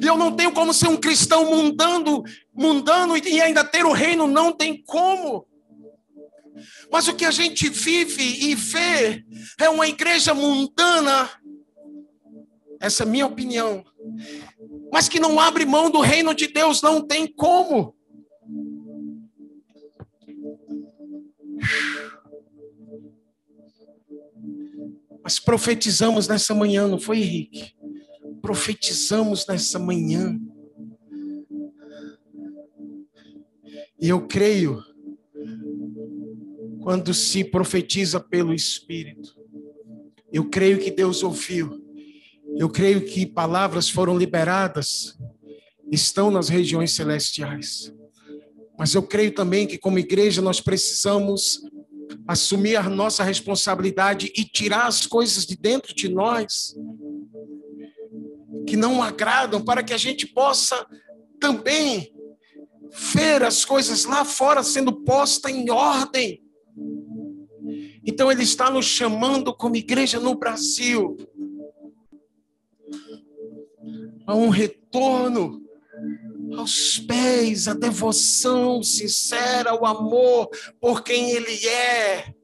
E 0.00 0.06
eu 0.06 0.16
não 0.16 0.30
tenho 0.30 0.52
como 0.52 0.72
ser 0.72 0.86
um 0.86 0.96
cristão 0.96 1.50
mundano, 1.50 2.22
mundano 2.54 3.16
e 3.16 3.40
ainda 3.40 3.64
ter 3.64 3.84
o 3.84 3.92
reino, 3.92 4.28
não 4.28 4.52
tem 4.52 4.80
como. 4.80 5.44
Mas 6.92 7.08
o 7.08 7.16
que 7.16 7.24
a 7.24 7.32
gente 7.32 7.68
vive 7.68 8.22
e 8.22 8.54
vê 8.54 9.24
é 9.58 9.68
uma 9.68 9.88
igreja 9.88 10.32
mundana, 10.32 11.28
essa 12.80 13.02
é 13.02 13.06
a 13.06 13.08
minha 13.08 13.26
opinião, 13.26 13.84
mas 14.92 15.08
que 15.08 15.18
não 15.18 15.40
abre 15.40 15.64
mão 15.64 15.90
do 15.90 16.00
reino 16.00 16.34
de 16.34 16.48
Deus, 16.48 16.82
não 16.82 17.00
tem 17.00 17.26
como. 17.26 17.96
Mas 25.24 25.38
profetizamos 25.38 26.28
nessa 26.28 26.54
manhã, 26.54 26.86
não 26.86 26.98
foi, 26.98 27.18
Henrique? 27.18 27.74
profetizamos 28.42 29.46
nessa 29.46 29.78
manhã. 29.78 30.38
E 33.98 34.08
eu 34.08 34.26
creio, 34.26 34.82
quando 36.80 37.14
se 37.14 37.44
profetiza 37.44 38.18
pelo 38.18 38.52
Espírito, 38.52 39.40
eu 40.32 40.50
creio 40.50 40.80
que 40.80 40.90
Deus 40.90 41.22
ouviu, 41.22 41.81
eu 42.56 42.68
creio 42.68 43.04
que 43.04 43.26
palavras 43.26 43.88
foram 43.88 44.16
liberadas, 44.16 45.18
estão 45.90 46.30
nas 46.30 46.48
regiões 46.48 46.92
celestiais. 46.92 47.92
Mas 48.78 48.94
eu 48.94 49.02
creio 49.02 49.34
também 49.34 49.66
que, 49.66 49.78
como 49.78 49.98
igreja, 49.98 50.40
nós 50.40 50.60
precisamos 50.60 51.62
assumir 52.26 52.76
a 52.76 52.88
nossa 52.88 53.24
responsabilidade 53.24 54.32
e 54.36 54.44
tirar 54.44 54.86
as 54.86 55.06
coisas 55.06 55.46
de 55.46 55.56
dentro 55.56 55.94
de 55.94 56.08
nós 56.08 56.74
que 58.66 58.76
não 58.76 59.02
agradam, 59.02 59.62
para 59.62 59.82
que 59.82 59.92
a 59.92 59.98
gente 59.98 60.26
possa 60.26 60.86
também 61.40 62.14
ver 63.14 63.42
as 63.42 63.64
coisas 63.64 64.04
lá 64.04 64.24
fora 64.24 64.62
sendo 64.62 64.92
posta 64.92 65.50
em 65.50 65.70
ordem. 65.70 66.42
Então 68.04 68.30
ele 68.30 68.42
está 68.42 68.70
nos 68.70 68.86
chamando 68.86 69.54
como 69.54 69.76
igreja 69.76 70.20
no 70.20 70.34
Brasil 70.34 71.16
a 74.26 74.34
um 74.34 74.48
retorno 74.48 75.62
aos 76.56 76.98
pés, 76.98 77.68
a 77.68 77.74
devoção 77.74 78.82
sincera, 78.82 79.74
o 79.74 79.86
amor 79.86 80.48
por 80.80 81.02
quem 81.02 81.30
ele 81.30 81.66
é. 81.66 82.34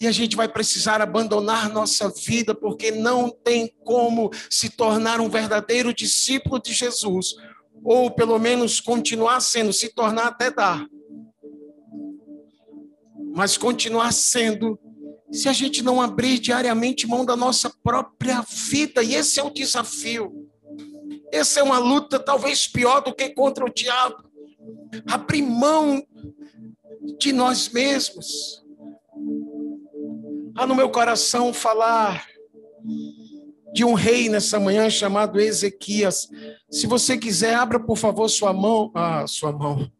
E 0.00 0.06
a 0.06 0.12
gente 0.12 0.36
vai 0.36 0.48
precisar 0.48 1.00
abandonar 1.00 1.70
nossa 1.70 2.10
vida, 2.10 2.54
porque 2.54 2.90
não 2.90 3.30
tem 3.30 3.72
como 3.84 4.30
se 4.50 4.68
tornar 4.68 5.20
um 5.20 5.28
verdadeiro 5.28 5.94
discípulo 5.94 6.60
de 6.60 6.72
Jesus, 6.72 7.34
ou 7.82 8.10
pelo 8.10 8.38
menos 8.38 8.80
continuar 8.80 9.40
sendo, 9.40 9.72
se 9.72 9.88
tornar 9.94 10.26
até 10.26 10.50
dar. 10.50 10.86
Mas 13.34 13.56
continuar 13.56 14.12
sendo, 14.12 14.78
se 15.32 15.48
a 15.48 15.52
gente 15.52 15.82
não 15.82 16.00
abrir 16.00 16.38
diariamente 16.38 17.06
mão 17.06 17.24
da 17.24 17.36
nossa 17.36 17.70
própria 17.82 18.42
vida, 18.42 19.02
e 19.02 19.14
esse 19.14 19.40
é 19.40 19.42
o 19.42 19.50
desafio. 19.50 20.48
Essa 21.32 21.60
é 21.60 21.62
uma 21.62 21.78
luta 21.78 22.18
talvez 22.18 22.66
pior 22.66 23.00
do 23.00 23.14
que 23.14 23.30
contra 23.30 23.64
o 23.64 23.72
diabo. 23.72 24.22
Abrir 25.06 25.42
mão 25.42 26.04
de 27.18 27.32
nós 27.32 27.68
mesmos 27.68 28.64
Há 30.56 30.66
no 30.68 30.74
meu 30.76 30.88
coração 30.88 31.52
falar 31.52 32.28
de 33.72 33.84
um 33.84 33.92
rei 33.92 34.28
nessa 34.28 34.60
manhã 34.60 34.88
chamado 34.88 35.40
Ezequias. 35.40 36.28
Se 36.70 36.86
você 36.86 37.18
quiser, 37.18 37.54
abra 37.54 37.80
por 37.80 37.96
favor 37.96 38.28
sua 38.28 38.52
mão. 38.52 38.92
Ah, 38.94 39.26
sua 39.26 39.50
mão. 39.50 39.90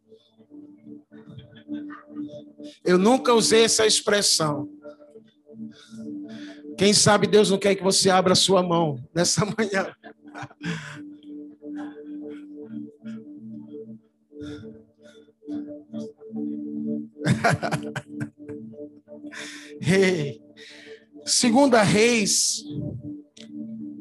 Eu 2.85 2.99
nunca 2.99 3.35
usei 3.35 3.64
essa 3.64 3.85
expressão. 3.85 4.68
Quem 6.77 6.93
sabe 6.93 7.27
Deus 7.27 7.51
não 7.51 7.59
quer 7.59 7.75
que 7.75 7.83
você 7.83 8.11
abra 8.11 8.35
sua 8.35 8.62
mão 8.62 8.99
nessa 9.14 9.45
manhã. 9.57 9.95
Hey. 19.81 20.41
Segunda 21.27 21.83
Reis, 21.83 22.62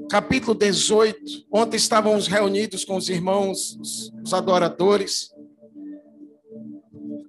capítulo 0.09 0.53
18. 0.53 1.45
Ontem 1.49 1.77
estávamos 1.77 2.27
reunidos 2.27 2.83
com 2.83 2.97
os 2.97 3.07
irmãos, 3.07 3.77
os 4.23 4.33
adoradores. 4.33 5.33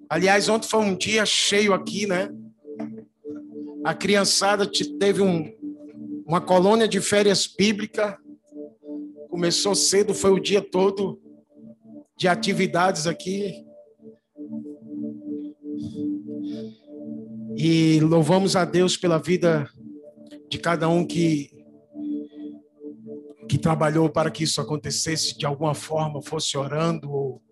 Aliás, 0.09 0.49
ontem 0.49 0.69
foi 0.69 0.81
um 0.81 0.97
dia 0.97 1.25
cheio 1.25 1.73
aqui, 1.73 2.09
né? 2.09 2.29
A 3.85 3.95
criançada 3.95 4.67
teve 4.99 5.21
um, 5.21 5.53
uma 6.27 6.41
colônia 6.41 6.89
de 6.89 7.01
férias 7.01 7.47
bíblica. 7.47 8.19
Começou 9.29 9.75
cedo, 9.75 10.15
foi 10.15 10.31
o 10.31 10.41
dia 10.41 10.63
todo 10.63 11.21
de 12.17 12.27
atividades 12.27 13.07
aqui. 13.07 13.65
E 17.57 18.01
louvamos 18.01 18.57
a 18.57 18.65
Deus 18.65 18.97
pela 18.97 19.19
vida 19.19 19.69
de 20.49 20.59
cada 20.59 20.89
um 20.89 21.07
que 21.07 21.53
que 23.47 23.59
trabalhou 23.59 24.09
para 24.09 24.31
que 24.31 24.45
isso 24.45 24.61
acontecesse 24.61 25.37
de 25.37 25.45
alguma 25.45 25.75
forma, 25.75 26.23
fosse 26.23 26.57
orando 26.57 27.13
ou 27.13 27.43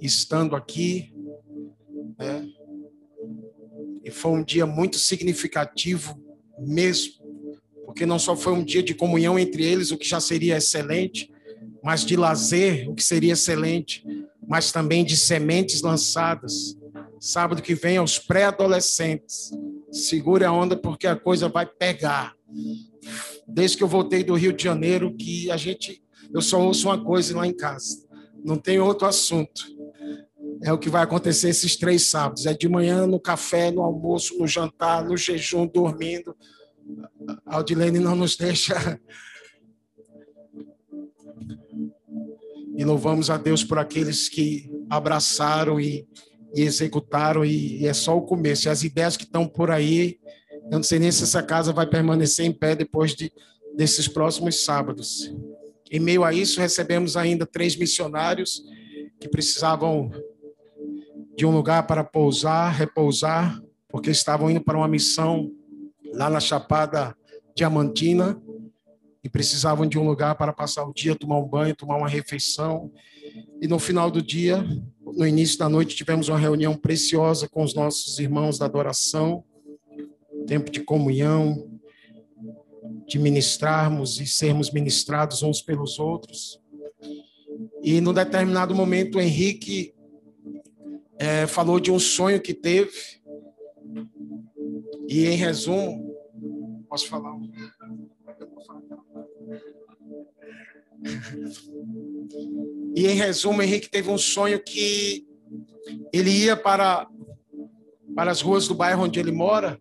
estando 0.00 0.56
aqui. 0.56 1.12
Né? 2.18 2.48
E 4.04 4.10
foi 4.10 4.32
um 4.32 4.44
dia 4.44 4.66
muito 4.66 4.98
significativo 4.98 6.20
mesmo, 6.58 7.14
porque 7.86 8.04
não 8.04 8.18
só 8.18 8.36
foi 8.36 8.52
um 8.52 8.62
dia 8.62 8.82
de 8.82 8.94
comunhão 8.94 9.38
entre 9.38 9.64
eles, 9.64 9.90
o 9.90 9.96
que 9.96 10.06
já 10.06 10.20
seria 10.20 10.58
excelente, 10.58 11.32
mas 11.82 12.04
de 12.04 12.16
lazer, 12.16 12.88
o 12.88 12.94
que 12.94 13.02
seria 13.02 13.32
excelente, 13.32 14.04
mas 14.46 14.70
também 14.70 15.04
de 15.04 15.16
sementes 15.16 15.80
lançadas. 15.80 16.76
Sábado 17.18 17.62
que 17.62 17.74
vem 17.74 17.96
aos 17.96 18.18
pré-adolescentes. 18.18 19.50
Segure 19.90 20.44
a 20.44 20.52
onda 20.52 20.76
porque 20.76 21.06
a 21.06 21.16
coisa 21.16 21.48
vai 21.48 21.64
pegar. 21.64 22.34
Desde 23.48 23.78
que 23.78 23.82
eu 23.82 23.88
voltei 23.88 24.22
do 24.22 24.34
Rio 24.34 24.52
de 24.52 24.62
Janeiro, 24.62 25.14
que 25.16 25.50
a 25.50 25.56
gente, 25.56 26.02
eu 26.32 26.42
só 26.42 26.60
ouço 26.60 26.88
uma 26.88 27.02
coisa 27.02 27.36
lá 27.36 27.46
em 27.46 27.56
casa. 27.56 28.04
Não 28.44 28.58
tem 28.58 28.78
outro 28.78 29.06
assunto 29.06 29.73
é 30.62 30.72
o 30.72 30.78
que 30.78 30.88
vai 30.88 31.02
acontecer 31.02 31.48
esses 31.48 31.76
três 31.76 32.06
sábados. 32.06 32.46
É 32.46 32.54
de 32.54 32.68
manhã, 32.68 33.06
no 33.06 33.20
café, 33.20 33.70
no 33.70 33.82
almoço, 33.82 34.38
no 34.38 34.46
jantar, 34.46 35.04
no 35.04 35.16
jejum, 35.16 35.66
dormindo. 35.66 36.36
A 37.46 37.56
Aldilene 37.56 37.98
não 37.98 38.14
nos 38.14 38.36
deixa. 38.36 39.00
E 42.76 42.84
louvamos 42.84 43.30
a 43.30 43.36
Deus 43.36 43.62
por 43.62 43.78
aqueles 43.78 44.28
que 44.28 44.68
abraçaram 44.90 45.80
e, 45.80 46.06
e 46.54 46.62
executaram, 46.62 47.44
e, 47.44 47.82
e, 47.82 47.86
é 47.86 47.94
só 47.94 48.16
o 48.16 48.22
começo. 48.22 48.66
E 48.66 48.70
as 48.70 48.82
ideias 48.82 49.16
que 49.16 49.24
estão 49.24 49.46
por 49.46 49.70
aí, 49.70 50.18
eu 50.70 50.78
não 50.78 50.82
sei 50.82 50.98
nem 50.98 51.12
se 51.12 51.22
essa 51.22 51.42
casa 51.42 51.72
vai 51.72 51.86
permanecer 51.86 52.44
em 52.44 52.52
pé 52.52 52.74
depois 52.74 53.14
de, 53.14 53.32
desses 53.76 54.08
próximos 54.08 54.64
sábados. 54.64 55.32
Em 55.90 56.00
meio 56.00 56.24
a 56.24 56.32
isso, 56.32 56.60
recebemos 56.60 57.16
ainda 57.16 57.46
três 57.46 57.76
missionários 57.76 58.64
que 59.20 59.28
precisavam 59.28 60.10
de 61.36 61.44
um 61.44 61.50
lugar 61.50 61.86
para 61.86 62.04
pousar, 62.04 62.70
repousar, 62.72 63.60
porque 63.88 64.10
estavam 64.10 64.50
indo 64.50 64.60
para 64.60 64.78
uma 64.78 64.88
missão 64.88 65.50
lá 66.12 66.30
na 66.30 66.40
Chapada 66.40 67.16
Diamantina 67.54 68.40
e 69.22 69.28
precisavam 69.28 69.86
de 69.86 69.98
um 69.98 70.06
lugar 70.06 70.34
para 70.34 70.52
passar 70.52 70.84
o 70.84 70.92
dia, 70.92 71.16
tomar 71.16 71.38
um 71.38 71.48
banho, 71.48 71.74
tomar 71.74 71.96
uma 71.96 72.08
refeição. 72.08 72.92
E 73.60 73.66
no 73.66 73.78
final 73.78 74.10
do 74.10 74.20
dia, 74.20 74.64
no 75.00 75.26
início 75.26 75.58
da 75.58 75.68
noite, 75.68 75.96
tivemos 75.96 76.28
uma 76.28 76.38
reunião 76.38 76.76
preciosa 76.76 77.48
com 77.48 77.62
os 77.62 77.74
nossos 77.74 78.18
irmãos 78.18 78.58
da 78.58 78.66
adoração, 78.66 79.42
tempo 80.46 80.70
de 80.70 80.80
comunhão, 80.80 81.70
de 83.06 83.18
ministrarmos 83.18 84.20
e 84.20 84.26
sermos 84.26 84.70
ministrados 84.70 85.42
uns 85.42 85.62
pelos 85.62 85.98
outros. 85.98 86.60
E 87.82 88.00
num 88.00 88.12
determinado 88.12 88.74
momento, 88.74 89.16
o 89.16 89.20
Henrique 89.20 89.93
é, 91.24 91.46
falou 91.46 91.80
de 91.80 91.90
um 91.90 91.98
sonho 91.98 92.40
que 92.40 92.54
teve. 92.54 92.92
E 95.08 95.26
em 95.26 95.36
resumo, 95.36 96.16
posso 96.88 97.08
falar? 97.08 97.34
E 102.94 103.06
em 103.06 103.14
resumo, 103.14 103.62
Henrique 103.62 103.88
teve 103.88 104.10
um 104.10 104.18
sonho 104.18 104.62
que 104.62 105.26
ele 106.12 106.30
ia 106.30 106.56
para, 106.56 107.06
para 108.14 108.30
as 108.30 108.40
ruas 108.40 108.66
do 108.66 108.74
bairro 108.74 109.04
onde 109.04 109.18
ele 109.18 109.32
mora 109.32 109.80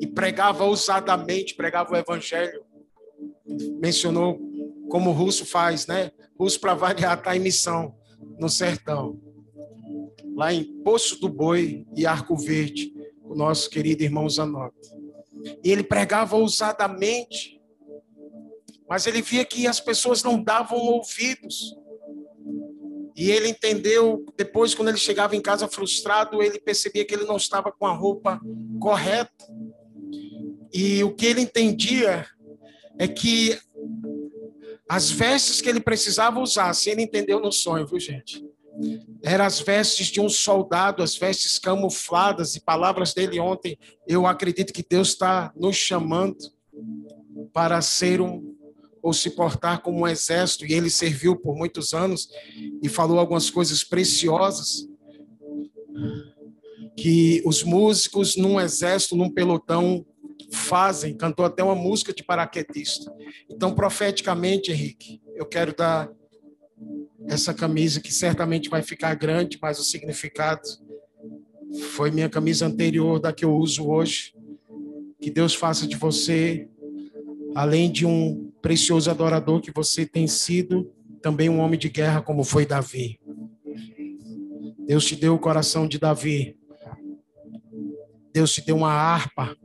e 0.00 0.06
pregava 0.06 0.64
ousadamente, 0.64 1.54
pregava 1.54 1.92
o 1.92 1.96
evangelho. 1.96 2.64
Mencionou 3.80 4.40
como 4.88 5.10
o 5.10 5.12
russo 5.12 5.44
faz, 5.44 5.86
né? 5.86 6.10
Russo, 6.38 6.58
para 6.60 6.74
variar, 6.74 7.18
está 7.18 7.36
em 7.36 7.40
missão 7.40 7.94
no 8.38 8.48
sertão 8.48 9.31
lá 10.34 10.52
em 10.52 10.64
Poço 10.82 11.20
do 11.20 11.28
Boi 11.28 11.86
e 11.96 12.06
Arco 12.06 12.36
Verde, 12.36 12.92
o 13.22 13.34
nosso 13.34 13.68
querido 13.68 14.02
irmão 14.02 14.28
Zanotto. 14.28 14.76
E 15.62 15.70
ele 15.70 15.82
pregava 15.82 16.36
ousadamente, 16.36 17.60
mas 18.88 19.06
ele 19.06 19.22
via 19.22 19.44
que 19.44 19.66
as 19.66 19.80
pessoas 19.80 20.22
não 20.22 20.42
davam 20.42 20.78
ouvidos. 20.78 21.76
E 23.16 23.30
ele 23.30 23.48
entendeu, 23.48 24.24
depois, 24.36 24.74
quando 24.74 24.88
ele 24.88 24.98
chegava 24.98 25.36
em 25.36 25.40
casa 25.40 25.68
frustrado, 25.68 26.42
ele 26.42 26.58
percebia 26.58 27.04
que 27.04 27.14
ele 27.14 27.24
não 27.24 27.36
estava 27.36 27.70
com 27.70 27.86
a 27.86 27.92
roupa 27.92 28.40
correta. 28.80 29.46
E 30.72 31.04
o 31.04 31.14
que 31.14 31.26
ele 31.26 31.42
entendia 31.42 32.26
é 32.98 33.06
que 33.06 33.58
as 34.88 35.10
vestes 35.10 35.60
que 35.60 35.68
ele 35.68 35.80
precisava 35.80 36.40
usar, 36.40 36.72
se 36.74 36.90
ele 36.90 37.02
entendeu 37.02 37.40
no 37.40 37.52
sonho, 37.52 37.86
viu, 37.86 37.98
gente? 37.98 38.44
Eram 39.22 39.44
as 39.44 39.60
vestes 39.60 40.08
de 40.08 40.20
um 40.20 40.28
soldado, 40.28 41.02
as 41.02 41.16
vestes 41.16 41.58
camufladas, 41.58 42.56
e 42.56 42.60
palavras 42.60 43.14
dele 43.14 43.38
ontem. 43.38 43.78
Eu 44.06 44.26
acredito 44.26 44.72
que 44.72 44.84
Deus 44.88 45.08
está 45.08 45.52
nos 45.56 45.76
chamando 45.76 46.36
para 47.52 47.80
ser 47.80 48.20
um, 48.20 48.54
ou 49.02 49.12
se 49.12 49.30
portar 49.30 49.82
como 49.82 50.00
um 50.00 50.08
exército, 50.08 50.64
e 50.64 50.72
ele 50.72 50.90
serviu 50.90 51.36
por 51.36 51.56
muitos 51.56 51.92
anos 51.92 52.28
e 52.82 52.88
falou 52.88 53.18
algumas 53.18 53.50
coisas 53.50 53.82
preciosas 53.82 54.88
que 56.96 57.42
os 57.44 57.62
músicos 57.62 58.36
num 58.36 58.60
exército, 58.60 59.16
num 59.16 59.30
pelotão 59.30 60.06
fazem, 60.52 61.16
cantou 61.16 61.44
até 61.44 61.62
uma 61.62 61.74
música 61.74 62.12
de 62.12 62.22
paraquedista. 62.22 63.12
Então, 63.50 63.74
profeticamente, 63.74 64.70
Henrique, 64.70 65.20
eu 65.34 65.46
quero 65.46 65.74
dar 65.74 66.10
essa 67.28 67.54
camisa 67.54 68.00
que 68.00 68.12
certamente 68.12 68.68
vai 68.68 68.82
ficar 68.82 69.14
grande, 69.14 69.58
mas 69.60 69.78
o 69.78 69.84
significado 69.84 70.62
foi 71.92 72.10
minha 72.10 72.28
camisa 72.28 72.66
anterior 72.66 73.18
da 73.18 73.32
que 73.32 73.44
eu 73.44 73.54
uso 73.54 73.86
hoje. 73.88 74.34
Que 75.20 75.30
Deus 75.30 75.54
faça 75.54 75.86
de 75.86 75.96
você, 75.96 76.68
além 77.54 77.90
de 77.90 78.04
um 78.04 78.52
precioso 78.60 79.10
adorador 79.10 79.60
que 79.60 79.72
você 79.72 80.04
tem 80.04 80.26
sido, 80.26 80.92
também 81.20 81.48
um 81.48 81.60
homem 81.60 81.78
de 81.78 81.88
guerra 81.88 82.20
como 82.20 82.42
foi 82.42 82.66
Davi. 82.66 83.20
Deus 84.86 85.06
te 85.06 85.14
deu 85.14 85.34
o 85.34 85.38
coração 85.38 85.86
de 85.86 85.98
Davi. 85.98 86.56
Deus 88.32 88.52
te 88.52 88.64
deu 88.64 88.76
uma 88.76 88.92
harpa. 88.92 89.56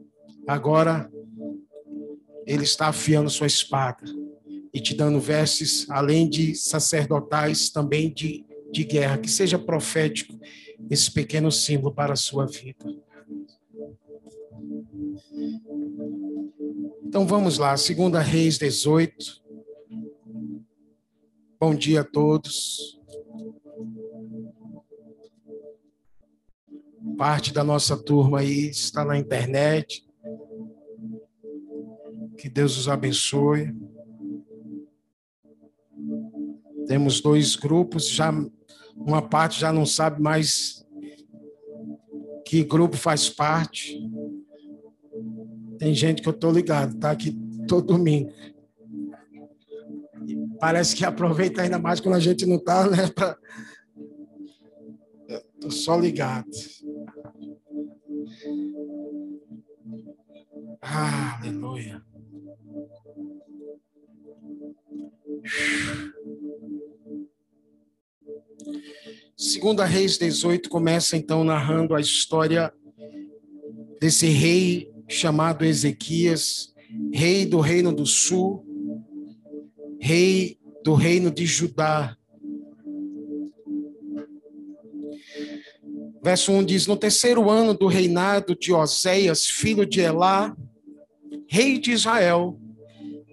Agora 0.47 1.11
ele 2.45 2.63
está 2.63 2.87
afiando 2.87 3.29
sua 3.29 3.47
espada 3.47 4.05
e 4.77 4.79
te 4.79 4.93
dando 4.93 5.19
vestes, 5.19 5.89
além 5.89 6.29
de 6.29 6.53
sacerdotais, 6.53 7.71
também 7.71 8.13
de, 8.13 8.45
de 8.71 8.83
guerra. 8.83 9.17
Que 9.17 9.27
seja 9.27 9.57
profético 9.57 10.39
esse 10.87 11.09
pequeno 11.09 11.51
símbolo 11.51 11.91
para 11.91 12.13
a 12.13 12.15
sua 12.15 12.45
vida. 12.45 12.85
Então 17.03 17.25
vamos 17.25 17.57
lá, 17.57 17.75
segunda 17.75 18.19
Reis 18.19 18.59
18. 18.59 19.41
Bom 21.59 21.73
dia 21.73 22.01
a 22.01 22.03
todos. 22.03 23.01
Parte 27.17 27.51
da 27.51 27.63
nossa 27.63 27.97
turma 27.97 28.41
aí 28.41 28.69
está 28.69 29.03
na 29.03 29.17
internet. 29.17 30.07
Que 32.37 32.47
Deus 32.47 32.77
os 32.77 32.87
abençoe. 32.87 33.73
Temos 36.87 37.21
dois 37.21 37.55
grupos, 37.55 38.09
já 38.09 38.31
uma 38.95 39.21
parte 39.21 39.59
já 39.59 39.71
não 39.71 39.85
sabe 39.85 40.21
mais 40.21 40.85
que 42.45 42.63
grupo 42.63 42.95
faz 42.95 43.29
parte. 43.29 44.01
Tem 45.77 45.93
gente 45.93 46.21
que 46.21 46.29
eu 46.29 46.33
tô 46.33 46.51
ligado, 46.51 46.97
tá 46.97 47.11
aqui 47.11 47.37
todo 47.67 47.87
domingo. 47.87 48.31
Parece 50.59 50.95
que 50.95 51.05
aproveita 51.05 51.61
ainda 51.61 51.77
mais 51.77 51.99
quando 51.99 52.15
a 52.15 52.19
gente 52.19 52.45
não 52.45 52.57
tá, 52.57 52.89
né? 52.89 53.07
Pra... 53.13 53.37
tô 55.59 55.69
só 55.69 55.99
ligado. 55.99 56.49
Ah, 60.81 61.39
aleluia. 61.39 62.01
Segunda 69.39 69.85
Reis 69.85 70.17
18 70.17 70.67
começa 70.67 71.15
então 71.15 71.43
narrando 71.43 71.93
a 71.93 72.01
história 72.01 72.73
desse 74.01 74.25
rei 74.25 74.91
chamado 75.07 75.63
Ezequias, 75.63 76.73
rei 77.13 77.45
do 77.45 77.59
reino 77.59 77.93
do 77.93 78.03
sul, 78.03 78.65
rei 79.99 80.57
do 80.83 80.95
reino 80.95 81.29
de 81.29 81.45
Judá. 81.45 82.17
Verso 86.23 86.51
1 86.51 86.65
diz: 86.65 86.87
No 86.87 86.97
terceiro 86.97 87.47
ano 87.47 87.75
do 87.75 87.85
reinado 87.85 88.55
de 88.55 88.73
Oséias, 88.73 89.45
filho 89.45 89.85
de 89.85 90.01
Elá, 90.01 90.57
rei 91.47 91.77
de 91.77 91.91
Israel, 91.91 92.59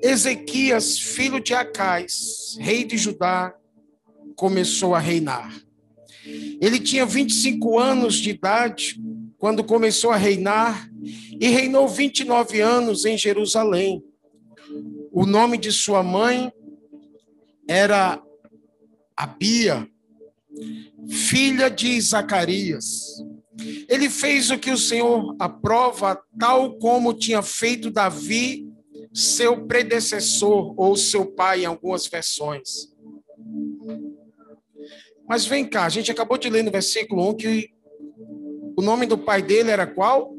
Ezequias, 0.02 0.98
filho 0.98 1.40
de 1.40 1.54
Acais, 1.54 2.58
rei 2.60 2.84
de 2.84 2.98
Judá, 2.98 3.54
começou 4.36 4.94
a 4.94 4.98
reinar. 4.98 5.63
Ele 6.60 6.80
tinha 6.80 7.04
25 7.04 7.78
anos 7.78 8.14
de 8.14 8.30
idade 8.30 9.00
quando 9.38 9.62
começou 9.62 10.10
a 10.10 10.16
reinar 10.16 10.88
e 11.38 11.48
reinou 11.48 11.86
29 11.86 12.60
anos 12.60 13.04
em 13.04 13.18
Jerusalém. 13.18 14.02
O 15.12 15.26
nome 15.26 15.58
de 15.58 15.70
sua 15.70 16.02
mãe 16.02 16.50
era 17.68 18.22
Abia, 19.16 19.88
filha 21.08 21.68
de 21.68 22.00
Zacarias. 22.00 23.22
Ele 23.88 24.10
fez 24.10 24.50
o 24.50 24.58
que 24.58 24.70
o 24.70 24.78
Senhor 24.78 25.36
aprova, 25.38 26.20
tal 26.38 26.76
como 26.78 27.14
tinha 27.14 27.42
feito 27.42 27.90
Davi, 27.90 28.66
seu 29.12 29.64
predecessor, 29.66 30.74
ou 30.76 30.96
seu 30.96 31.26
pai, 31.26 31.62
em 31.62 31.66
algumas 31.66 32.06
versões. 32.08 32.93
Mas 35.28 35.46
vem 35.46 35.66
cá, 35.68 35.84
a 35.84 35.88
gente 35.88 36.10
acabou 36.10 36.36
de 36.36 36.50
ler 36.50 36.62
no 36.62 36.70
versículo 36.70 37.28
1 37.30 37.34
que 37.34 37.70
o 38.76 38.82
nome 38.82 39.06
do 39.06 39.16
pai 39.16 39.40
dele 39.40 39.70
era 39.70 39.86
qual? 39.86 40.34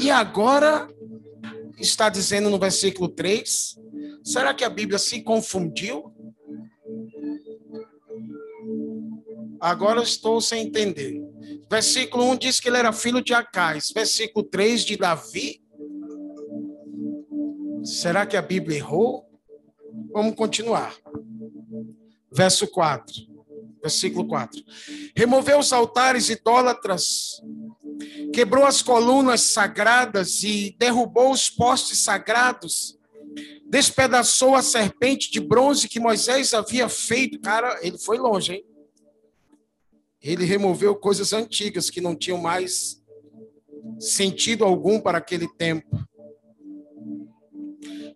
E 0.00 0.10
agora 0.10 0.88
está 1.78 2.08
dizendo 2.08 2.48
no 2.48 2.58
versículo 2.58 3.08
3, 3.08 3.78
será 4.24 4.54
que 4.54 4.64
a 4.64 4.70
Bíblia 4.70 4.98
se 4.98 5.22
confundiu? 5.22 6.12
Agora 9.60 10.02
estou 10.02 10.40
sem 10.40 10.66
entender. 10.66 11.20
Versículo 11.68 12.24
1 12.30 12.36
diz 12.36 12.60
que 12.60 12.68
ele 12.68 12.76
era 12.76 12.92
filho 12.92 13.22
de 13.22 13.34
Acais. 13.34 13.90
Versículo 13.92 14.44
3 14.44 14.84
de 14.84 14.96
Davi. 14.96 15.62
Será 17.82 18.26
que 18.26 18.36
a 18.36 18.42
Bíblia 18.42 18.78
errou? 18.78 19.24
Vamos 20.12 20.34
continuar. 20.34 20.94
Verso 22.36 22.66
4. 22.68 23.26
Versículo 23.80 24.28
4. 24.28 24.62
Removeu 25.16 25.58
os 25.58 25.72
altares 25.72 26.28
idólatras, 26.28 27.40
quebrou 28.34 28.66
as 28.66 28.82
colunas 28.82 29.40
sagradas 29.40 30.42
e 30.42 30.76
derrubou 30.78 31.32
os 31.32 31.48
postes 31.48 32.00
sagrados, 32.00 32.98
despedaçou 33.64 34.54
a 34.54 34.62
serpente 34.62 35.30
de 35.30 35.40
bronze 35.40 35.88
que 35.88 35.98
Moisés 35.98 36.52
havia 36.52 36.90
feito. 36.90 37.40
Cara, 37.40 37.78
ele 37.80 37.96
foi 37.96 38.18
longe, 38.18 38.52
hein? 38.52 38.64
Ele 40.20 40.44
removeu 40.44 40.94
coisas 40.94 41.32
antigas 41.32 41.88
que 41.88 42.02
não 42.02 42.14
tinham 42.14 42.38
mais 42.38 43.02
sentido 43.98 44.62
algum 44.62 45.00
para 45.00 45.18
aquele 45.18 45.48
tempo. 45.54 46.06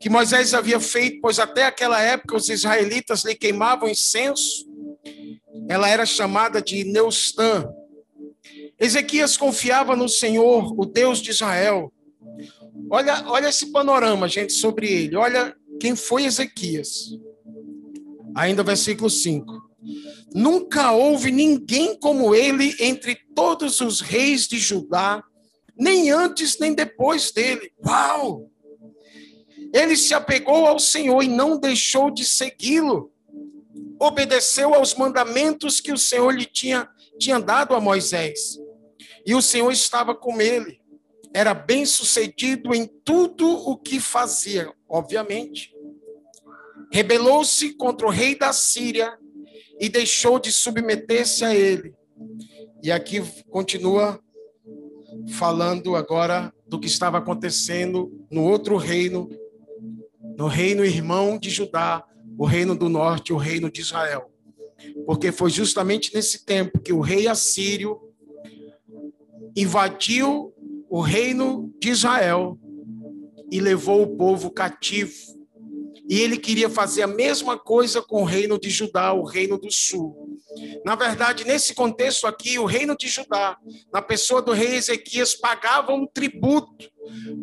Que 0.01 0.09
Moisés 0.09 0.55
havia 0.55 0.81
feito, 0.81 1.21
pois 1.21 1.39
até 1.39 1.67
aquela 1.67 2.01
época 2.01 2.37
os 2.37 2.49
israelitas 2.49 3.23
lhe 3.23 3.35
queimavam 3.35 3.89
incenso. 3.89 4.67
Ela 5.69 5.91
era 5.91 6.07
chamada 6.07 6.63
de 6.63 6.85
Neustã. 6.85 7.71
Ezequias 8.79 9.37
confiava 9.37 9.95
no 9.95 10.09
Senhor, 10.09 10.75
o 10.81 10.87
Deus 10.87 11.21
de 11.21 11.31
Israel. 11.31 11.93
Olha, 12.91 13.23
olha 13.27 13.49
esse 13.49 13.67
panorama, 13.67 14.27
gente, 14.27 14.55
sobre 14.55 14.91
ele. 14.91 15.17
Olha 15.17 15.55
quem 15.79 15.95
foi 15.95 16.25
Ezequias. 16.25 17.11
Ainda 18.35 18.63
versículo 18.63 19.11
5. 19.11 19.71
Nunca 20.35 20.93
houve 20.93 21.31
ninguém 21.31 21.95
como 21.99 22.35
ele 22.35 22.75
entre 22.81 23.19
todos 23.35 23.81
os 23.81 24.01
reis 24.01 24.49
de 24.49 24.59
Judá, 24.59 25.23
nem 25.77 26.11
antes 26.11 26.59
nem 26.59 26.73
depois 26.73 27.31
dele. 27.33 27.71
Uau! 27.85 28.50
Ele 29.73 29.97
se 29.97 30.15
apegou 30.15 30.67
ao 30.67 30.79
Senhor 30.79 31.23
e 31.23 31.29
não 31.29 31.59
deixou 31.59 32.11
de 32.11 32.25
segui-lo. 32.25 33.13
Obedeceu 33.99 34.75
aos 34.75 34.95
mandamentos 34.95 35.81
que 35.81 35.93
o 35.93 35.99
Senhor 35.99 36.35
lhe 36.35 36.47
tinha, 36.47 36.89
tinha 37.19 37.39
dado 37.39 37.75
a 37.75 37.81
Moisés. 37.81 38.59
E 39.25 39.35
o 39.35 39.43
Senhor 39.43 39.71
estava 39.71 40.15
com 40.15 40.41
ele. 40.41 40.81
Era 41.33 41.55
bem 41.55 41.87
sucedido 41.87 42.75
em 42.75 42.87
tudo 42.87 43.49
o 43.49 43.77
que 43.77 44.01
fazia, 44.01 44.73
obviamente. 44.89 45.73
Rebelou-se 46.93 47.75
contra 47.75 48.07
o 48.07 48.11
rei 48.11 48.37
da 48.37 48.53
Síria 48.53 49.17
e 49.79 49.89
deixou 49.89 50.41
de 50.41 50.51
submeter-se 50.51 51.45
a 51.45 51.55
ele. 51.55 51.95
E 52.83 52.91
aqui 52.91 53.23
continua 53.49 54.21
falando 55.29 55.95
agora 55.95 56.53
do 56.67 56.79
que 56.79 56.87
estava 56.87 57.19
acontecendo 57.19 58.27
no 58.31 58.45
outro 58.45 58.77
reino, 58.77 59.29
no 60.37 60.47
reino 60.47 60.85
irmão 60.85 61.39
de 61.39 61.51
Judá, 61.51 62.05
o 62.39 62.45
reino 62.45 62.77
do 62.77 62.89
norte, 62.89 63.33
o 63.33 63.37
reino 63.37 63.71
de 63.71 63.81
Israel. 63.81 64.31
Porque 65.07 65.31
foi 65.31 65.51
justamente 65.51 66.15
nesse 66.15 66.45
tempo 66.45 66.81
que 66.81 66.93
o 66.93 67.01
rei 67.01 67.27
assírio 67.29 68.01
invadiu 69.57 70.55
o 70.89 71.01
reino 71.01 71.73
de 71.79 71.91
Israel 71.91 72.59
e 73.51 73.61
levou 73.61 74.03
o 74.03 74.17
povo 74.17 74.51
cativo 74.51 75.31
e 76.11 76.19
ele 76.19 76.37
queria 76.37 76.69
fazer 76.69 77.03
a 77.03 77.07
mesma 77.07 77.57
coisa 77.57 78.03
com 78.03 78.23
o 78.23 78.25
reino 78.25 78.59
de 78.59 78.69
Judá, 78.69 79.13
o 79.13 79.23
reino 79.23 79.57
do 79.57 79.71
sul. 79.71 80.37
Na 80.85 80.97
verdade, 80.97 81.45
nesse 81.45 81.73
contexto 81.73 82.27
aqui, 82.27 82.59
o 82.59 82.65
reino 82.65 82.97
de 82.97 83.07
Judá, 83.07 83.57
na 83.93 84.03
pessoa 84.03 84.43
do 84.43 84.51
rei 84.51 84.75
Ezequias, 84.75 85.37
pagava 85.37 85.93
um 85.95 86.05
tributo, 86.05 86.91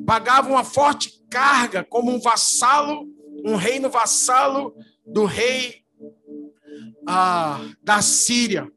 pagava 0.05 0.49
uma 0.49 0.65
forte 0.65 1.16
carga 1.29 1.83
como 1.83 2.11
um 2.11 2.19
vassalo, 2.19 3.07
um 3.45 3.55
reino 3.55 3.89
vassalo 3.89 4.75
do 5.05 5.25
rei 5.25 5.83
ah, 7.07 7.59
da 7.81 8.01
Síria. 8.01 8.71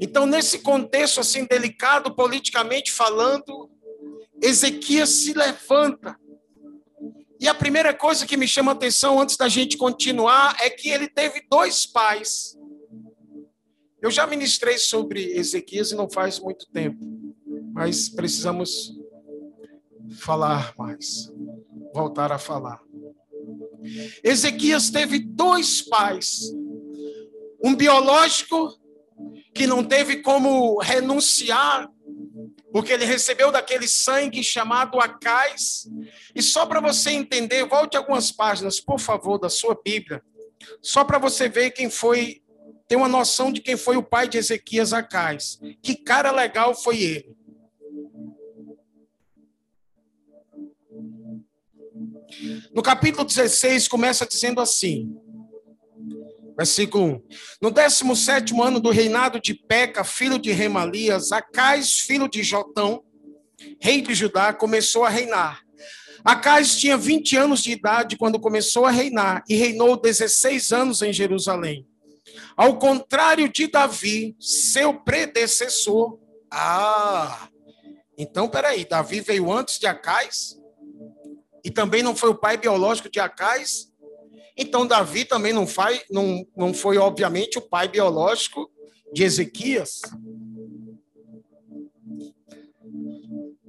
Então, 0.00 0.26
nesse 0.26 0.60
contexto 0.60 1.20
assim 1.20 1.44
delicado, 1.44 2.14
politicamente 2.14 2.90
falando, 2.90 3.70
Ezequias 4.42 5.10
se 5.10 5.34
levanta 5.34 6.16
e 7.40 7.48
a 7.48 7.54
primeira 7.54 7.94
coisa 7.94 8.26
que 8.26 8.36
me 8.36 8.46
chama 8.46 8.72
a 8.72 8.74
atenção 8.74 9.18
antes 9.18 9.34
da 9.34 9.48
gente 9.48 9.78
continuar 9.78 10.54
é 10.60 10.68
que 10.68 10.90
ele 10.90 11.08
teve 11.08 11.42
dois 11.50 11.86
pais. 11.86 12.54
Eu 14.02 14.10
já 14.10 14.26
ministrei 14.26 14.76
sobre 14.76 15.32
Ezequias 15.32 15.90
e 15.90 15.94
não 15.94 16.08
faz 16.08 16.38
muito 16.38 16.66
tempo, 16.70 16.98
mas 17.72 18.10
precisamos 18.10 18.92
falar 20.18 20.74
mais, 20.76 21.32
voltar 21.94 22.32
a 22.32 22.38
falar. 22.38 22.80
Ezequias 24.22 24.90
teve 24.90 25.18
dois 25.18 25.80
pais, 25.82 26.52
um 27.62 27.74
biológico 27.74 28.78
que 29.54 29.66
não 29.66 29.84
teve 29.84 30.22
como 30.22 30.78
renunciar 30.78 31.90
porque 32.72 32.92
ele 32.92 33.04
recebeu 33.04 33.50
daquele 33.50 33.88
sangue 33.88 34.42
chamado 34.42 35.00
Acais. 35.00 35.88
E 36.34 36.42
só 36.42 36.66
para 36.66 36.80
você 36.80 37.10
entender, 37.10 37.66
volte 37.66 37.96
algumas 37.96 38.30
páginas, 38.30 38.80
por 38.80 38.98
favor, 38.98 39.38
da 39.38 39.48
sua 39.48 39.78
Bíblia, 39.82 40.22
só 40.80 41.04
para 41.04 41.18
você 41.18 41.48
ver 41.48 41.70
quem 41.70 41.90
foi, 41.90 42.42
ter 42.86 42.96
uma 42.96 43.08
noção 43.08 43.52
de 43.52 43.60
quem 43.60 43.76
foi 43.76 43.96
o 43.96 44.02
pai 44.02 44.28
de 44.28 44.38
Ezequias 44.38 44.92
Acais. 44.92 45.58
Que 45.82 45.94
cara 45.96 46.30
legal 46.30 46.74
foi 46.74 47.02
ele. 47.02 47.36
No 52.74 52.82
capítulo 52.82 53.24
16, 53.24 53.88
começa 53.88 54.26
dizendo 54.26 54.60
assim: 54.60 55.14
Versículo 56.56 57.04
1. 57.04 57.22
No 57.62 57.70
17 57.70 58.54
ano 58.60 58.78
do 58.80 58.90
reinado 58.90 59.40
de 59.40 59.54
Peca, 59.54 60.04
filho 60.04 60.38
de 60.38 60.52
Remalias, 60.52 61.32
Acais, 61.32 62.00
filho 62.00 62.28
de 62.28 62.42
Jotão, 62.42 63.02
rei 63.80 64.02
de 64.02 64.14
Judá, 64.14 64.52
começou 64.52 65.04
a 65.04 65.08
reinar. 65.08 65.62
Acais 66.22 66.76
tinha 66.76 66.98
20 66.98 67.36
anos 67.36 67.62
de 67.62 67.72
idade 67.72 68.18
quando 68.18 68.38
começou 68.38 68.84
a 68.84 68.90
reinar 68.90 69.42
e 69.48 69.54
reinou 69.54 69.98
16 69.98 70.70
anos 70.70 71.00
em 71.00 71.12
Jerusalém. 71.12 71.86
Ao 72.54 72.78
contrário 72.78 73.50
de 73.50 73.66
Davi, 73.66 74.36
seu 74.38 74.92
predecessor. 74.92 76.18
Ah, 76.50 77.48
então 78.18 78.50
peraí, 78.50 78.84
Davi 78.84 79.22
veio 79.22 79.50
antes 79.50 79.78
de 79.78 79.86
Acais? 79.86 80.59
E 81.64 81.70
também 81.70 82.02
não 82.02 82.14
foi 82.14 82.30
o 82.30 82.34
pai 82.34 82.56
biológico 82.56 83.10
de 83.10 83.20
Acais? 83.20 83.90
Então, 84.56 84.86
Davi 84.86 85.24
também 85.24 85.52
não, 85.52 85.66
não, 86.10 86.46
não 86.56 86.74
foi, 86.74 86.98
obviamente, 86.98 87.58
o 87.58 87.62
pai 87.62 87.88
biológico 87.88 88.70
de 89.12 89.24
Ezequias. 89.24 90.00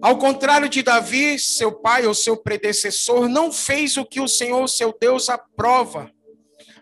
Ao 0.02 0.18
contrário 0.18 0.68
de 0.68 0.82
Davi, 0.82 1.38
seu 1.38 1.72
pai 1.72 2.08
ou 2.08 2.14
seu 2.14 2.36
predecessor, 2.36 3.30
não 3.30 3.52
fez 3.52 3.98
o 3.98 4.06
que 4.06 4.20
o 4.20 4.28
Senhor, 4.28 4.68
seu 4.68 4.96
Deus, 5.00 5.30
aprova. 5.30 6.12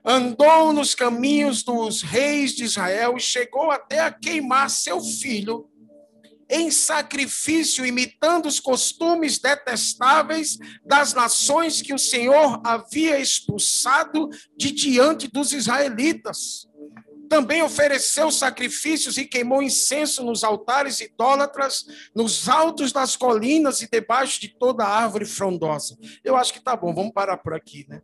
Andou 0.05 0.72
nos 0.72 0.95
caminhos 0.95 1.62
dos 1.62 2.01
reis 2.01 2.53
de 2.53 2.64
Israel 2.64 3.18
e 3.18 3.20
chegou 3.20 3.70
até 3.70 3.99
a 3.99 4.12
queimar 4.12 4.70
seu 4.70 5.01
filho 5.01 5.68
em 6.49 6.71
sacrifício, 6.71 7.85
imitando 7.85 8.47
os 8.47 8.59
costumes 8.59 9.37
detestáveis 9.37 10.57
das 10.83 11.13
nações 11.13 11.81
que 11.81 11.93
o 11.93 11.99
Senhor 11.99 12.59
havia 12.65 13.19
expulsado 13.19 14.29
de 14.57 14.71
diante 14.71 15.27
dos 15.27 15.53
israelitas. 15.53 16.67
Também 17.29 17.61
ofereceu 17.61 18.31
sacrifícios 18.31 19.15
e 19.17 19.25
queimou 19.25 19.61
incenso 19.61 20.23
nos 20.23 20.43
altares 20.43 20.99
idólatras, 20.99 21.85
nos 22.15 22.49
altos 22.49 22.91
das 22.91 23.15
colinas 23.15 23.83
e 23.83 23.89
debaixo 23.89 24.41
de 24.41 24.47
toda 24.47 24.83
árvore 24.83 25.25
frondosa. 25.25 25.95
Eu 26.23 26.35
acho 26.35 26.51
que 26.51 26.59
tá 26.59 26.75
bom, 26.75 26.91
vamos 26.91 27.13
parar 27.13 27.37
por 27.37 27.53
aqui, 27.53 27.85
né? 27.87 28.01